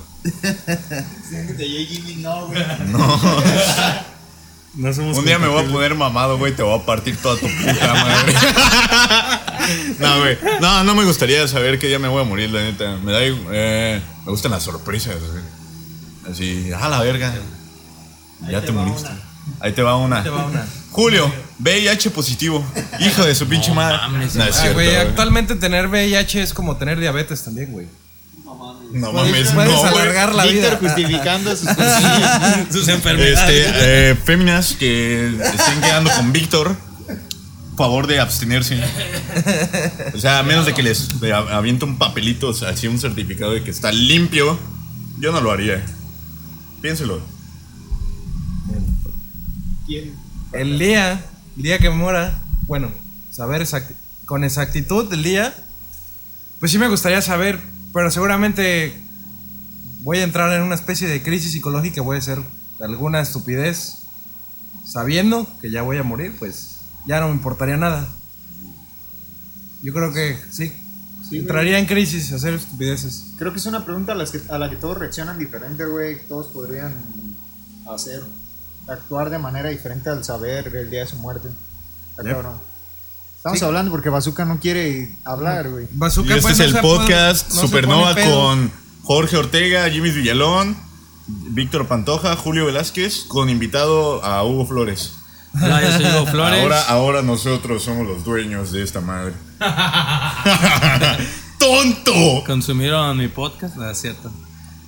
No 4.75 4.93
somos 4.93 5.19
Un 5.19 5.25
día 5.25 5.39
me 5.39 5.49
voy 5.49 5.65
a 5.65 5.69
poner 5.69 5.95
mamado, 5.95 6.39
güey, 6.39 6.55
te 6.55 6.63
voy 6.63 6.79
a 6.79 6.87
partir 6.87 7.17
toda 7.17 7.37
tu 7.37 7.47
puta 7.49 7.95
madre. 7.95 8.33
no, 9.99 10.19
güey. 10.21 10.39
No, 10.61 10.85
no 10.85 10.95
me 10.95 11.05
gustaría 11.05 11.49
saber 11.49 11.79
qué 11.79 11.89
día 11.89 11.99
me 11.99 12.09
voy 12.09 12.23
a 12.23 12.25
morir, 12.25 12.51
la 12.51 12.63
neta. 12.63 12.97
Me 13.03 13.13
da 13.13 13.21
eh, 13.23 14.01
me 14.25 14.31
gustan 14.31 14.53
las 14.53 14.63
sorpresas, 14.63 15.17
güey. 15.19 15.43
Así, 16.31 16.71
a 16.73 16.89
la 16.89 17.01
verga. 17.01 17.35
ya 18.49 18.61
te, 18.61 18.71
moriste. 18.71 19.09
Ahí 19.61 19.73
te 19.73 19.83
va 19.83 19.97
una. 19.97 20.23
Te 20.23 20.31
va 20.31 20.47
una. 20.47 20.67
Julio, 20.91 21.33
VIH 21.59 22.11
positivo. 22.11 22.65
Hijo 23.01 23.25
de 23.25 23.35
su 23.35 23.47
pinche 23.47 23.73
madre. 23.73 23.99
no, 24.11 24.23
es 24.23 24.37
Ah, 24.37 24.49
cierto, 24.53 24.75
güey, 24.75 24.87
güey. 24.89 24.97
actualmente 24.97 25.55
tener 25.57 25.87
VIH 25.89 26.43
es 26.43 26.55
como 26.55 26.77
tener 26.77 26.99
diabetes 26.99 27.45
también, 27.45 27.71
güey. 27.73 27.87
No 28.93 29.13
Puedes- 29.13 29.31
mames, 29.33 29.51
puedes 29.53 29.71
no, 29.73 29.81
güey. 29.81 29.93
alargar 30.03 30.35
la 30.35 30.45
Víctor 30.47 30.79
vida. 30.81 30.95
justificando 30.95 31.55
sus 31.55 31.69
cosillas. 31.75 32.67
sus 32.73 32.89
enfermedades. 32.89 33.39
Este, 33.39 34.11
eh, 34.11 34.15
féminas 34.25 34.73
que 34.79 35.29
estén 35.29 35.81
quedando 35.83 36.11
con 36.11 36.33
Víctor, 36.33 36.75
favor 37.77 38.07
de 38.07 38.19
abstenerse. 38.19 38.83
O 40.15 40.19
sea, 40.19 40.39
a 40.39 40.43
menos 40.43 40.65
de 40.65 40.73
que 40.75 40.83
les 40.83 41.09
aviente 41.53 41.85
un 41.85 41.99
papelito, 41.99 42.49
o 42.49 42.55
sea, 42.55 42.71
así 42.71 42.89
un 42.89 42.99
certificado 42.99 43.53
de 43.53 43.63
que 43.63 43.71
está 43.71 43.93
limpio, 43.93 44.59
yo 45.19 45.33
no 45.33 45.41
lo 45.43 45.53
haría. 45.53 45.85
Piénselo. 46.81 47.21
El 50.53 50.79
día, 50.79 51.25
el 51.57 51.63
día 51.63 51.79
que 51.79 51.89
me 51.91 51.97
muera, 51.97 52.41
bueno, 52.67 52.91
saber 53.31 53.63
exacti- 53.63 53.95
con 54.25 54.45
exactitud 54.45 55.13
el 55.13 55.23
día, 55.23 55.55
pues 56.61 56.73
sí 56.73 56.79
me 56.79 56.89
gustaría 56.89 57.23
saber, 57.23 57.61
pero 57.93 58.11
seguramente 58.11 59.01
voy 60.03 60.19
a 60.19 60.25
entrar 60.25 60.53
en 60.53 60.63
una 60.63 60.75
especie 60.75 61.09
de 61.09 61.23
crisis 61.23 61.53
psicológica, 61.53 62.03
voy 62.03 62.17
a 62.17 62.19
hacer 62.21 62.39
alguna 62.81 63.21
estupidez, 63.21 63.99
sabiendo 64.87 65.47
que 65.61 65.71
ya 65.71 65.83
voy 65.83 65.97
a 65.99 66.03
morir, 66.03 66.35
pues 66.39 66.77
ya 67.07 67.21
no 67.21 67.29
me 67.29 67.35
importaría 67.35 67.77
nada. 67.77 68.09
Yo 69.83 69.93
creo 69.93 70.13
que 70.13 70.37
sí, 70.51 70.73
Sí, 71.29 71.39
entraría 71.39 71.79
en 71.79 71.85
crisis 71.87 72.33
hacer 72.33 72.55
estupideces. 72.55 73.33
Creo 73.37 73.53
que 73.53 73.59
es 73.59 73.67
una 73.67 73.85
pregunta 73.85 74.13
a, 74.13 74.15
las 74.15 74.31
que, 74.31 74.41
a 74.51 74.59
la 74.59 74.71
que 74.71 74.77
todos 74.77 74.97
reaccionan 74.97 75.39
diferente, 75.39 75.85
güey. 75.85 76.27
Todos 76.27 76.47
podrían 76.47 76.95
hacer, 77.93 78.23
actuar 78.89 79.31
de 79.31 79.39
manera 79.39 79.69
diferente 79.69 80.11
al 80.11 80.25
saber 80.25 80.69
el 80.75 80.91
día 80.91 81.01
de 81.01 81.07
su 81.07 81.17
muerte. 81.17 81.49
Está 82.11 82.23
Yep. 82.23 82.33
cabrón. 82.33 82.55
Estamos 83.37 83.59
Sí. 83.59 83.65
hablando 83.65 83.91
porque 83.93 84.09
Bazooka 84.09 84.45
no 84.45 84.59
quiere 84.59 85.15
hablar, 85.25 85.69
güey. 85.71 85.87
Bazooka, 85.93 86.35
Y 86.35 86.39
este 86.39 86.43
pues, 86.43 86.61
es 86.61 86.73
no 86.73 86.79
el 86.79 86.83
podcast 86.83 87.49
pone- 87.49 87.61
no 87.61 87.67
Supernova 87.69 88.15
con 88.15 88.73
Jorge 89.05 89.37
Ortega, 89.37 89.89
Jimmy 89.91 90.11
Villalón, 90.11 90.77
Víctor 91.29 91.87
Pantoja, 91.87 92.35
Julio 92.37 92.67
Velázquez, 92.67 93.25
con 93.29 93.49
invitado 93.49 94.25
a 94.25 94.43
Hugo 94.45 94.67
Flores. 94.67 95.13
Hola, 95.55 95.81
yo 95.83 95.93
soy 95.93 96.05
Hugo 96.07 96.27
Flores. 96.27 96.61
Ahora, 96.63 96.83
ahora 96.89 97.23
nosotros 97.23 97.83
somos 97.83 98.07
los 98.07 98.25
dueños 98.25 98.73
de 98.73 98.83
esta 98.83 99.01
madre. 99.01 99.35
¡Tonto! 101.59 102.45
consumieron 102.47 103.17
mi 103.17 103.29
podcast, 103.29 103.77
no 103.77 103.89
es 103.91 103.99
cierto. 104.01 104.31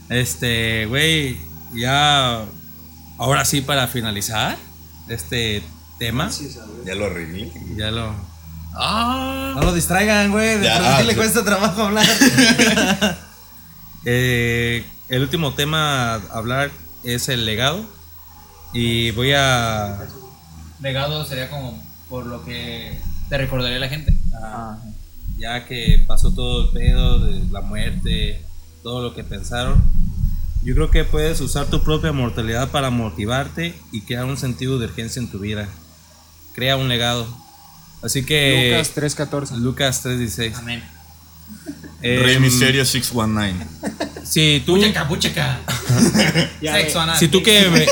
Este, 0.08 0.86
güey, 0.86 1.38
ya. 1.74 2.44
Ahora 3.20 3.44
sí, 3.44 3.60
para 3.60 3.86
finalizar 3.86 4.56
este 5.06 5.62
tema, 5.98 6.30
Ya 6.86 6.94
lo 6.94 7.04
arreglé. 7.04 7.52
ya 7.76 7.90
lo. 7.90 8.14
¡Ah! 8.72 9.52
No 9.56 9.60
lo 9.60 9.74
distraigan, 9.74 10.30
güey. 10.30 10.58
De 10.58 10.70
por 10.70 10.82
ah, 10.82 11.02
le 11.02 11.14
cuesta 11.14 11.44
trabajo 11.44 11.82
hablar. 11.82 12.06
Eh, 14.06 14.82
el 15.10 15.20
último 15.20 15.52
tema 15.52 16.14
a 16.14 16.20
hablar 16.32 16.70
es 17.04 17.28
el 17.28 17.44
legado. 17.44 17.84
Y 18.72 19.10
voy 19.10 19.34
a. 19.34 19.98
Legado 20.80 21.22
sería 21.26 21.50
como 21.50 21.78
por 22.08 22.24
lo 22.24 22.42
que 22.42 22.98
te 23.28 23.36
recordaría 23.36 23.78
la 23.78 23.90
gente. 23.90 24.14
Ya 25.36 25.66
que 25.66 26.02
pasó 26.06 26.32
todo 26.32 26.64
el 26.64 26.70
pedo 26.70 27.18
de 27.18 27.44
la 27.52 27.60
muerte, 27.60 28.42
todo 28.82 29.02
lo 29.02 29.14
que 29.14 29.22
pensaron. 29.22 29.84
Yo 30.62 30.74
creo 30.74 30.90
que 30.90 31.04
puedes 31.04 31.40
usar 31.40 31.66
tu 31.66 31.82
propia 31.82 32.12
mortalidad 32.12 32.70
para 32.70 32.90
motivarte 32.90 33.74
y 33.92 34.02
crear 34.02 34.26
un 34.26 34.36
sentido 34.36 34.78
de 34.78 34.86
urgencia 34.86 35.20
en 35.20 35.30
tu 35.30 35.38
vida. 35.38 35.68
Crea 36.54 36.76
un 36.76 36.88
legado. 36.88 37.26
Así 38.02 38.24
que. 38.24 38.70
Lucas 38.72 38.94
3.14. 39.18 39.56
Lucas 39.56 40.04
3.16. 40.04 40.54
Amén. 40.56 40.84
Rey 42.02 42.36
Em, 42.36 42.42
Misterio 42.42 42.84
619. 42.84 43.54
Si 44.24 44.62
tú, 44.64 44.78
pucheca. 45.08 45.60
Sexo 46.60 47.00
anal. 47.00 47.18
si 47.18 47.28
tú 47.28 47.42
que 47.42 47.68
me, 47.68 47.86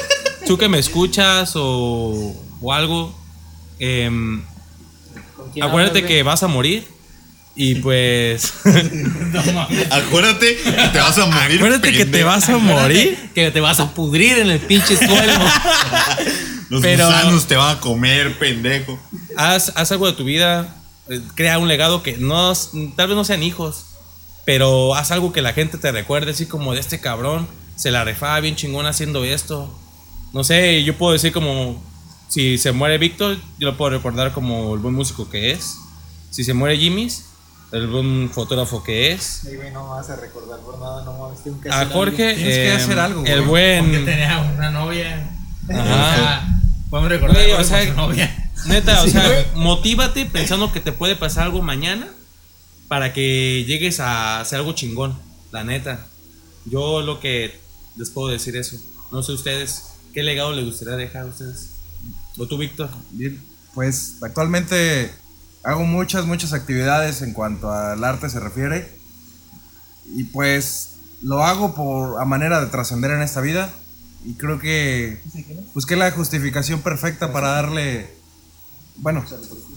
tú 0.46 0.56
que 0.56 0.68
me 0.68 0.78
escuchas 0.78 1.52
o, 1.56 2.34
o 2.60 2.72
algo, 2.72 3.18
em, 3.78 4.42
acuérdate 5.60 6.04
que 6.04 6.22
vas 6.22 6.42
a 6.42 6.48
morir 6.48 6.86
y 7.61 7.74
pues 7.76 8.52
Acuérdate 9.90 10.56
que 10.56 10.70
te 10.92 10.98
vas 10.98 11.18
a 11.18 11.26
morir. 11.26 11.56
acuérdate 11.56 11.92
que 11.92 12.04
te 12.04 12.22
vas 12.24 12.48
a 12.48 12.59
morir. 12.59 13.30
Que 13.34 13.50
te 13.50 13.61
vas 13.61 13.80
a 13.80 13.92
pudrir 13.94 14.38
en 14.38 14.50
el 14.50 14.61
pinche 14.61 14.96
suelo. 14.96 15.32
Los 16.70 16.82
pero- 16.82 17.06
gusanos 17.06 17.46
te 17.46 17.56
van 17.56 17.76
a 17.76 17.80
comer, 17.80 18.38
pendejo. 18.38 18.98
Haz, 19.36 19.72
haz 19.74 19.90
algo 19.92 20.06
de 20.06 20.12
tu 20.12 20.24
vida, 20.24 20.76
eh, 21.09 21.20
crea 21.34 21.59
un 21.59 21.66
legado 21.68 22.02
que 22.02 22.16
no, 22.18 22.52
tal 22.96 23.09
vez 23.09 23.16
no 23.16 23.24
sean 23.24 23.42
hijos, 23.42 23.86
pero 24.44 24.94
haz 24.94 25.11
algo 25.11 25.32
que 25.32 25.40
la 25.42 25.52
gente 25.52 25.78
te 25.78 25.90
recuerde, 25.90 26.32
así 26.32 26.46
como 26.46 26.74
de 26.74 26.80
este 26.80 27.00
cabrón, 27.00 27.48
se 27.76 27.90
la 27.90 28.04
refaba 28.04 28.38
bien 28.40 28.54
chingón 28.56 28.86
haciendo 28.86 29.24
esto. 29.24 29.76
No 30.32 30.44
sé, 30.44 30.84
yo 30.84 30.96
puedo 30.96 31.14
decir 31.14 31.32
como, 31.32 31.82
si 32.28 32.59
se 32.59 32.72
muere 32.72 32.98
Víctor, 32.98 33.38
yo 33.59 33.68
lo 33.70 33.76
puedo 33.76 33.90
recordar 33.90 34.32
como 34.32 34.74
el 34.74 34.80
buen 34.80 34.94
músico 34.94 35.30
que 35.30 35.52
es. 35.52 35.78
Si 36.30 36.44
se 36.44 36.52
muere 36.52 36.76
Jimmy's, 36.76 37.24
el 37.72 37.86
buen 37.86 38.30
fotógrafo 38.30 38.82
que 38.82 39.12
es. 39.12 39.42
no 39.44 39.82
me 39.84 39.90
vas 39.90 40.08
a 40.10 40.16
recordar 40.16 40.60
por 40.60 40.78
nada, 40.78 41.04
no 41.04 41.18
mames, 41.18 41.42
tengo 41.42 41.60
que 41.60 41.70
A 41.70 41.86
Jorge, 41.86 42.34
Tienes 42.34 42.54
que 42.54 42.68
eh, 42.68 42.72
hacer 42.72 42.98
algo, 42.98 43.24
el 43.24 43.46
güey. 43.46 43.80
Porque 43.80 43.92
buen... 43.98 44.04
tenía 44.06 44.38
una 44.40 44.70
novia. 44.70 45.30
Ajá. 45.68 46.48
Podemos 46.88 47.10
recordar 47.10 47.36
Güey, 47.36 47.50
por 47.52 47.60
o 47.60 47.64
sea, 47.64 47.86
su 47.86 47.94
novia. 47.94 48.50
Neta, 48.66 49.02
o 49.02 49.06
sea, 49.06 49.46
motívate 49.54 50.24
pensando 50.26 50.72
que 50.72 50.80
te 50.80 50.92
puede 50.92 51.16
pasar 51.16 51.44
algo 51.44 51.62
mañana 51.62 52.08
para 52.88 53.12
que 53.12 53.64
llegues 53.66 54.00
a 54.00 54.40
hacer 54.40 54.58
algo 54.58 54.72
chingón, 54.72 55.18
la 55.52 55.64
neta. 55.64 56.06
Yo 56.64 57.02
lo 57.02 57.20
que 57.20 57.60
les 57.96 58.10
puedo 58.10 58.28
decir 58.28 58.56
eso. 58.56 58.76
No 59.12 59.22
sé 59.22 59.32
ustedes, 59.32 59.84
¿qué 60.14 60.22
legado 60.22 60.52
les 60.52 60.64
gustaría 60.64 60.96
dejar 60.96 61.22
a 61.22 61.26
ustedes? 61.26 61.74
¿O 62.38 62.46
tú, 62.46 62.56
Víctor? 62.56 62.88
Bien, 63.10 63.40
Pues 63.74 64.16
actualmente 64.22 65.12
hago 65.62 65.84
muchas, 65.84 66.26
muchas 66.26 66.52
actividades 66.52 67.22
en 67.22 67.32
cuanto 67.32 67.70
al 67.70 68.02
arte 68.04 68.28
se 68.30 68.40
refiere. 68.40 68.92
Y 70.14 70.24
pues 70.24 70.96
lo 71.22 71.44
hago 71.44 71.74
por 71.74 72.20
a 72.20 72.24
manera 72.24 72.61
de 72.61 72.66
trascender 72.66 73.11
en 73.11 73.22
esta 73.22 73.40
vida. 73.40 73.70
Y 74.24 74.34
creo 74.34 74.59
que 74.59 75.20
busqué 75.74 75.96
la 75.96 76.11
justificación 76.11 76.80
perfecta 76.80 77.32
para 77.32 77.48
darle, 77.48 78.11
bueno, 78.96 79.24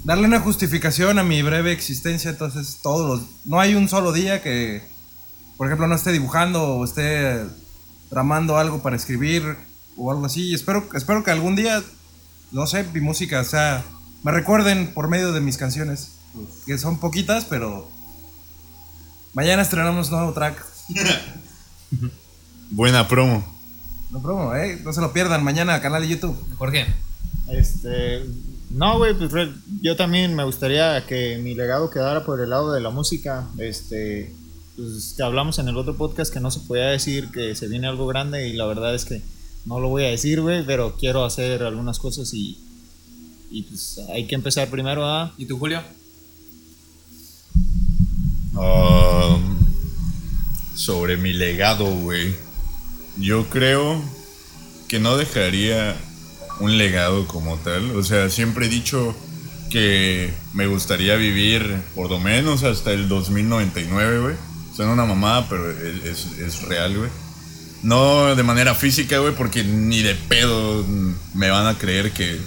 darle 0.04 0.26
una 0.26 0.40
justificación 0.40 1.20
a 1.20 1.24
mi 1.24 1.42
breve 1.42 1.72
existencia. 1.72 2.32
Entonces 2.32 2.80
todos 2.82 3.08
los, 3.20 3.30
no 3.46 3.60
hay 3.60 3.76
un 3.76 3.88
solo 3.88 4.12
día 4.12 4.42
que, 4.42 4.82
por 5.58 5.68
ejemplo, 5.68 5.88
no 5.88 5.96
esté 5.96 6.12
dibujando 6.12 6.78
o 6.78 6.86
esté 6.86 7.42
tramando 8.10 8.58
algo 8.58 8.82
para 8.82 8.96
escribir 8.96 9.58
o 9.98 10.12
algo 10.12 10.26
así. 10.26 10.50
Y 10.50 10.54
espero, 10.56 10.88
espero 10.94 11.24
que 11.24 11.32
algún 11.32 11.56
día 11.56 11.84
no 12.52 12.68
sé, 12.68 12.84
mi 12.94 13.00
música, 13.00 13.44
sea, 13.44 13.84
me 14.24 14.32
recuerden 14.32 14.94
por 14.94 15.08
medio 15.08 15.32
de 15.32 15.42
mis 15.42 15.58
canciones, 15.58 16.14
que 16.66 16.78
son 16.78 17.00
poquitas, 17.00 17.46
pero 17.46 17.90
mañana 19.34 19.62
estrenamos 19.62 20.12
nuevo 20.12 20.34
track. 20.34 20.64
Buena 22.70 23.08
promo. 23.08 23.44
No 24.12 24.22
promo, 24.22 24.56
eh, 24.56 24.80
no 24.84 24.94
se 24.94 25.02
lo 25.02 25.14
pierdan, 25.14 25.44
mañana 25.44 25.82
canal 25.82 26.04
de 26.04 26.10
YouTube. 26.10 26.38
Jorge. 26.58 26.86
Este, 27.50 28.26
no, 28.70 28.98
güey, 28.98 29.14
pues 29.14 29.32
yo 29.82 29.96
también 29.96 30.36
me 30.36 30.44
gustaría 30.44 31.06
que 31.06 31.40
mi 31.42 31.56
legado 31.56 31.90
quedara 31.90 32.24
por 32.24 32.42
el 32.42 32.50
lado 32.50 32.72
de 32.74 32.82
la 32.82 32.90
música. 32.90 33.48
Este, 33.58 34.34
pues 34.76 35.14
que 35.18 35.24
hablamos 35.24 35.60
en 35.60 35.68
el 35.68 35.78
otro 35.78 35.96
podcast 35.96 36.34
que 36.34 36.40
no 36.40 36.52
se 36.52 36.62
podía 36.62 36.86
decir 36.86 37.30
que 37.32 37.56
se 37.56 37.68
viene 37.68 37.88
algo 37.88 38.08
grande 38.08 38.48
y 38.48 38.54
la 38.54 38.66
verdad 38.66 38.94
es 38.94 39.06
que 39.06 39.22
no 39.66 39.80
lo 39.80 39.90
voy 39.90 40.06
a 40.06 40.10
decir, 40.10 40.42
güey, 40.42 40.66
pero 40.66 40.96
quiero 40.98 41.26
hacer 41.26 41.64
algunas 41.64 42.00
cosas 42.00 42.34
y, 42.34 42.58
y 43.52 43.64
pues 43.64 44.00
hay 44.14 44.26
que 44.28 44.36
empezar 44.36 44.70
primero 44.70 45.06
a... 45.06 45.34
¿Y 45.38 45.46
tú, 45.46 45.58
Julio? 45.60 45.82
Um, 48.54 49.58
sobre 50.76 51.18
mi 51.18 51.34
legado, 51.34 51.86
güey. 51.86 52.36
Yo 53.18 53.50
creo 53.50 54.02
que 54.88 55.00
no 55.00 55.18
dejaría 55.18 55.96
un 56.60 56.78
legado 56.78 57.28
como 57.28 57.58
tal. 57.58 57.92
O 57.96 58.04
sea, 58.04 58.30
siempre 58.30 58.66
he 58.68 58.70
dicho 58.70 59.16
que 59.70 60.34
me 60.54 60.68
gustaría 60.68 61.16
vivir 61.16 61.82
por 61.96 62.10
lo 62.10 62.20
menos 62.20 62.64
hasta 62.64 62.92
el 62.92 63.08
2099, 63.08 64.20
güey. 64.22 64.36
Suena 64.76 64.94
una 64.94 65.06
mamada, 65.06 65.48
pero 65.50 65.70
es, 65.72 66.04
es- 66.06 66.38
es 66.40 66.62
real, 66.64 66.98
güey. 66.98 67.10
No 67.84 68.36
de 68.36 68.44
manera 68.44 68.76
física, 68.76 69.18
güey, 69.20 69.34
porque 69.36 69.64
ni 69.64 70.02
de 70.04 70.14
pedo 70.16 70.86
me 71.34 71.50
van 71.50 71.66
a 71.68 71.78
creer 71.78 72.12
que 72.12 72.40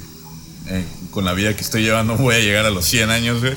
eh, 0.68 0.84
con 1.10 1.24
la 1.24 1.34
vida 1.34 1.54
que 1.54 1.62
estoy 1.62 1.82
llevando 1.82 2.16
voy 2.18 2.36
a 2.36 2.40
llegar 2.40 2.66
a 2.66 2.70
los 2.70 2.84
100 2.86 3.10
años, 3.10 3.40
güey. 3.40 3.54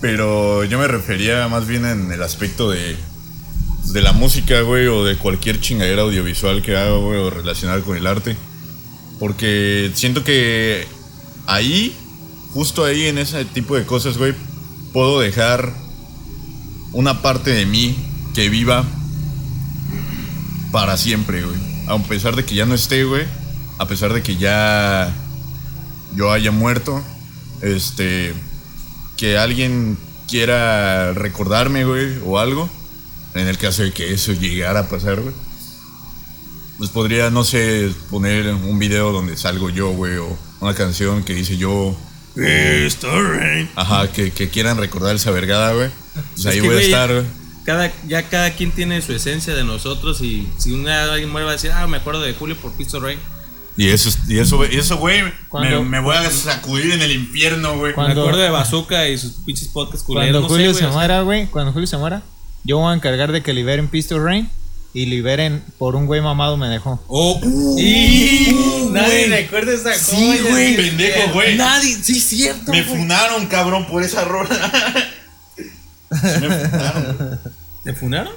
Pero 0.00 0.64
yo 0.64 0.78
me 0.78 0.86
refería 0.86 1.48
más 1.48 1.66
bien 1.66 1.84
en 1.84 2.12
el 2.12 2.22
aspecto 2.22 2.70
de, 2.70 2.96
de 3.92 4.02
la 4.02 4.12
música, 4.12 4.60
güey, 4.60 4.86
o 4.86 5.04
de 5.04 5.16
cualquier 5.16 5.60
chingadera 5.60 6.02
audiovisual 6.02 6.62
que 6.62 6.76
haga, 6.76 6.96
güey, 6.96 7.18
o 7.18 7.30
relacionada 7.30 7.80
con 7.82 7.96
el 7.96 8.06
arte. 8.06 8.36
Porque 9.18 9.90
siento 9.94 10.22
que 10.22 10.86
ahí, 11.46 11.96
justo 12.52 12.84
ahí 12.84 13.06
en 13.06 13.18
ese 13.18 13.44
tipo 13.44 13.76
de 13.76 13.84
cosas, 13.84 14.18
güey, 14.18 14.34
puedo 14.92 15.18
dejar 15.18 15.74
una 16.92 17.20
parte 17.20 17.50
de 17.50 17.66
mí 17.66 17.96
que 18.34 18.48
viva 18.48 18.84
para 20.70 20.96
siempre, 20.96 21.42
güey. 21.42 21.58
A 21.88 21.98
pesar 21.98 22.36
de 22.36 22.44
que 22.44 22.54
ya 22.54 22.66
no 22.66 22.74
esté, 22.74 23.04
güey. 23.04 23.24
A 23.78 23.88
pesar 23.88 24.12
de 24.12 24.22
que 24.22 24.36
ya 24.36 25.14
yo 26.14 26.32
haya 26.32 26.50
muerto. 26.50 27.02
Este. 27.62 28.34
Que 29.16 29.36
alguien 29.36 29.98
quiera 30.28 31.12
recordarme, 31.14 31.84
güey, 31.84 32.18
o 32.24 32.38
algo. 32.38 32.68
En 33.34 33.46
el 33.48 33.58
caso 33.58 33.82
de 33.82 33.92
que 33.92 34.12
eso 34.12 34.32
llegara 34.32 34.80
a 34.80 34.88
pasar, 34.88 35.20
güey. 35.20 35.34
Pues 36.78 36.90
podría, 36.90 37.30
no 37.30 37.42
sé, 37.42 37.90
poner 38.10 38.54
un 38.54 38.78
video 38.78 39.10
donde 39.10 39.36
salgo 39.36 39.68
yo, 39.70 39.90
güey, 39.90 40.16
o 40.16 40.38
una 40.60 40.74
canción 40.74 41.24
que 41.24 41.34
dice 41.34 41.56
yo. 41.56 41.96
Ajá, 43.74 44.12
que, 44.12 44.30
que 44.30 44.48
quieran 44.48 44.76
recordar 44.78 45.16
esa 45.16 45.32
vergada, 45.32 45.72
güey. 45.72 45.90
Pues 46.34 46.46
ahí 46.46 46.58
Es 46.58 46.62
que, 46.62 46.68
voy 46.68 46.76
a 46.76 46.78
güey, 46.78 46.84
estar, 46.84 47.12
güey. 47.12 47.26
Cada, 47.64 47.92
ya 48.06 48.22
cada 48.28 48.54
quien 48.54 48.70
tiene 48.70 49.02
su 49.02 49.12
esencia 49.12 49.54
de 49.54 49.64
nosotros 49.64 50.22
y 50.22 50.48
si 50.56 50.72
un 50.72 50.84
día 50.84 51.12
alguien 51.12 51.30
muere 51.30 51.44
va 51.44 51.50
a 51.50 51.54
decir, 51.54 51.70
ah, 51.72 51.86
me 51.86 51.98
acuerdo 51.98 52.22
de 52.22 52.32
Julio 52.32 52.56
por 52.56 52.72
Pistol 52.72 53.02
Ray. 53.02 53.18
Y 53.78 53.88
eso, 53.90 54.10
y 54.26 54.38
eso, 54.40 54.66
y 54.66 54.76
eso, 54.76 54.96
güey, 54.98 55.22
me, 55.22 55.32
Cuando- 55.48 55.84
me 55.84 56.00
voy 56.00 56.16
a 56.16 56.28
sacudir 56.32 56.90
en 56.92 57.00
el 57.00 57.12
infierno, 57.12 57.78
güey. 57.78 57.90
Me 57.92 57.94
Cuando- 57.94 58.22
acuerdo 58.22 58.40
de 58.40 58.50
Bazooka 58.50 59.08
y 59.08 59.16
sus 59.16 59.32
pinches 59.46 59.68
podcasts 59.68 60.04
culeros. 60.04 60.30
Cuando 60.32 60.40
no 60.40 60.48
sé, 60.48 60.54
Julio 60.54 60.74
se 60.74 60.86
muera, 60.88 61.20
güey, 61.22 61.46
cuando 61.46 61.72
Julio 61.72 61.86
se 61.86 61.96
muera, 61.96 62.22
yo 62.64 62.78
voy 62.78 62.90
a 62.92 62.94
encargar 62.96 63.30
de 63.30 63.40
que 63.42 63.52
liberen 63.52 63.86
Pistol 63.88 64.22
Rain 64.24 64.50
y 64.92 65.06
liberen 65.06 65.62
por 65.78 65.94
un 65.94 66.06
güey 66.06 66.20
mamado 66.20 66.56
me 66.56 66.66
dejó. 66.66 67.00
Oh, 67.06 67.38
Nadie 68.90 69.26
recuerda 69.28 69.72
esa 69.72 69.94
Sí, 69.94 70.38
güey. 70.50 70.76
Pendejo, 70.76 71.32
güey. 71.34 71.56
Nadie, 71.56 71.94
sí, 72.02 72.18
cierto. 72.20 72.72
Me 72.72 72.82
funaron, 72.82 73.46
cabrón, 73.46 73.86
por 73.86 74.02
esa 74.02 74.24
rola. 74.24 74.48
Sí 75.56 75.66
me 76.40 76.50
funaron, 76.68 77.16
güey. 77.16 77.28
¿Te 77.84 77.92
funaron? 77.94 78.32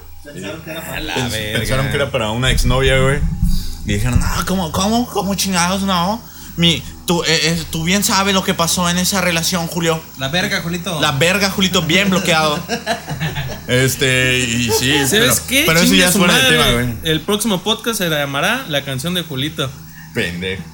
A 0.94 1.00
la 1.00 1.28
verga. 1.30 1.60
Pensaron 1.60 1.88
que 1.90 1.96
era 1.96 2.12
para 2.12 2.30
una 2.30 2.52
exnovia, 2.52 3.00
güey. 3.00 3.20
Y 3.86 3.94
dijeron, 3.94 4.20
no, 4.20 4.46
¿cómo, 4.46 4.72
cómo, 4.72 5.08
cómo 5.08 5.36
chingados, 5.36 5.82
no? 5.84 6.22
Mi, 6.58 6.84
tú, 7.08 7.24
eh, 7.24 7.28
eh, 7.44 7.64
tú 7.72 7.84
bien 7.84 8.04
sabes 8.04 8.34
lo 8.34 8.44
que 8.44 8.54
pasó 8.54 8.90
en 8.90 8.98
esa 8.98 9.22
relación, 9.22 9.68
Julio. 9.68 10.02
La 10.20 10.28
verga, 10.28 10.62
Julito. 10.62 11.00
La 11.00 11.14
verga, 11.14 11.50
Julito, 11.50 11.82
bien 11.82 12.10
bloqueado. 12.10 12.60
Este, 13.68 14.40
y 14.40 14.70
sí, 14.72 14.92
¿Sabes 15.08 15.10
pero, 15.12 15.34
qué? 15.48 15.64
pero 15.66 15.80
eso 15.80 15.86
Chingue 15.86 16.00
ya 16.00 16.08
es 16.08 16.14
su 16.14 16.20
fuera 16.20 16.36
de 16.36 16.42
madre. 16.44 16.58
tema, 16.58 16.72
güey. 16.74 16.96
El 17.04 17.22
próximo 17.22 17.64
podcast 17.64 17.98
se 18.00 18.10
llamará 18.10 18.66
La 18.68 18.84
canción 18.84 19.14
de 19.14 19.24
Julito. 19.24 19.70
Pendejo. 20.14 20.64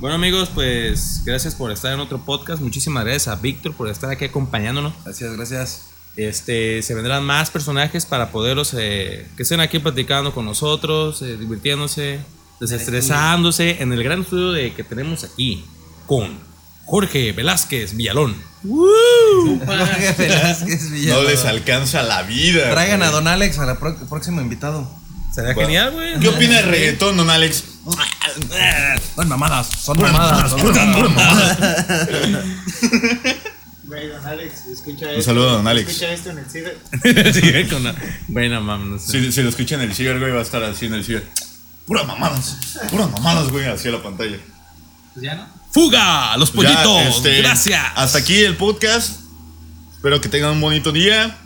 Bueno 0.00 0.16
amigos, 0.16 0.48
pues 0.54 1.20
gracias 1.26 1.54
por 1.54 1.70
estar 1.70 1.92
en 1.92 2.00
otro 2.00 2.24
podcast. 2.24 2.62
Muchísimas 2.62 3.04
gracias 3.04 3.28
a 3.28 3.36
Víctor 3.36 3.74
por 3.74 3.86
estar 3.86 4.10
aquí 4.10 4.24
acompañándonos. 4.24 4.94
Gracias, 5.04 5.36
gracias. 5.36 5.82
Este, 6.16 6.82
se 6.82 6.94
vendrán 6.94 7.24
más 7.24 7.50
personajes 7.50 8.04
para 8.04 8.30
poderlos 8.30 8.74
eh, 8.76 9.26
que 9.36 9.42
estén 9.44 9.60
aquí 9.60 9.78
platicando 9.78 10.34
con 10.34 10.44
nosotros, 10.44 11.22
eh, 11.22 11.36
divirtiéndose, 11.36 12.20
desestresándose 12.60 13.80
en 13.82 13.92
el 13.92 14.02
gran 14.02 14.22
estudio 14.22 14.52
de, 14.52 14.74
que 14.74 14.82
tenemos 14.84 15.24
aquí 15.24 15.64
con 16.06 16.38
Jorge 16.84 17.32
Velázquez 17.32 17.94
Villalón. 17.96 18.34
Jorge 18.62 20.14
Velázquez 20.18 20.82
No 20.82 20.90
Villalón. 20.90 21.26
les 21.26 21.44
alcanza 21.44 22.02
la 22.02 22.22
vida. 22.22 22.68
Traigan 22.70 23.02
a. 23.02 23.10
Don 23.10 23.26
Alex 23.28 23.58
al 23.58 23.78
próximo 23.78 24.40
invitado. 24.40 24.90
Sería 25.32 25.54
Bueno. 25.54 25.68
genial, 25.68 25.92
güey. 25.92 26.18
¿Qué 26.18 26.28
opina 26.28 26.56
del 26.56 26.66
reggaetón, 26.66 27.16
don 27.16 27.30
Alex? 27.30 27.64
Son 29.14 29.28
mamadas, 29.28 29.68
son 29.68 29.96
mamadas. 30.00 30.50
son 30.50 30.74
mamadas. 30.74 31.58
Don 34.08 34.26
Alex, 34.26 34.66
escucha 34.66 35.06
Un 35.06 35.10
esto. 35.12 35.22
saludo 35.22 35.50
don 35.52 35.66
Alex. 35.66 35.88
Escucha 35.90 36.12
esto 36.12 36.30
en 36.30 36.38
el 36.38 36.46
ciber. 36.46 36.78
Sí, 37.34 37.68
con 37.70 37.84
la- 37.84 37.94
Bueno, 38.28 38.60
mames, 38.60 38.86
no 38.88 38.98
sé. 38.98 39.20
Si, 39.24 39.32
si 39.32 39.42
lo 39.42 39.48
escuchan 39.50 39.80
en 39.82 39.90
el 39.90 39.94
ciber, 39.96 40.18
güey, 40.18 40.32
va 40.32 40.38
a 40.40 40.42
estar 40.42 40.62
así 40.62 40.86
en 40.86 40.94
el 40.94 41.04
ciber. 41.04 41.26
Puras 41.86 42.06
mamadas, 42.06 42.56
puras 42.90 43.10
mamadas, 43.10 43.48
güey, 43.50 43.66
hacia 43.66 43.90
la 43.90 44.02
pantalla. 44.02 44.38
Pues 45.14 45.24
ya 45.24 45.34
no. 45.34 45.46
¡Fuga! 45.72 46.36
¡Los 46.36 46.50
ya, 46.50 46.56
pollitos! 46.56 47.16
este, 47.16 47.38
¡Gracias! 47.42 47.84
Hasta 47.96 48.18
aquí 48.18 48.38
el 48.40 48.56
podcast. 48.56 49.20
Espero 49.94 50.20
que 50.20 50.28
tengan 50.28 50.52
un 50.52 50.60
bonito 50.60 50.92
día. 50.92 51.36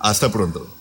Hasta 0.00 0.30
pronto. 0.30 0.74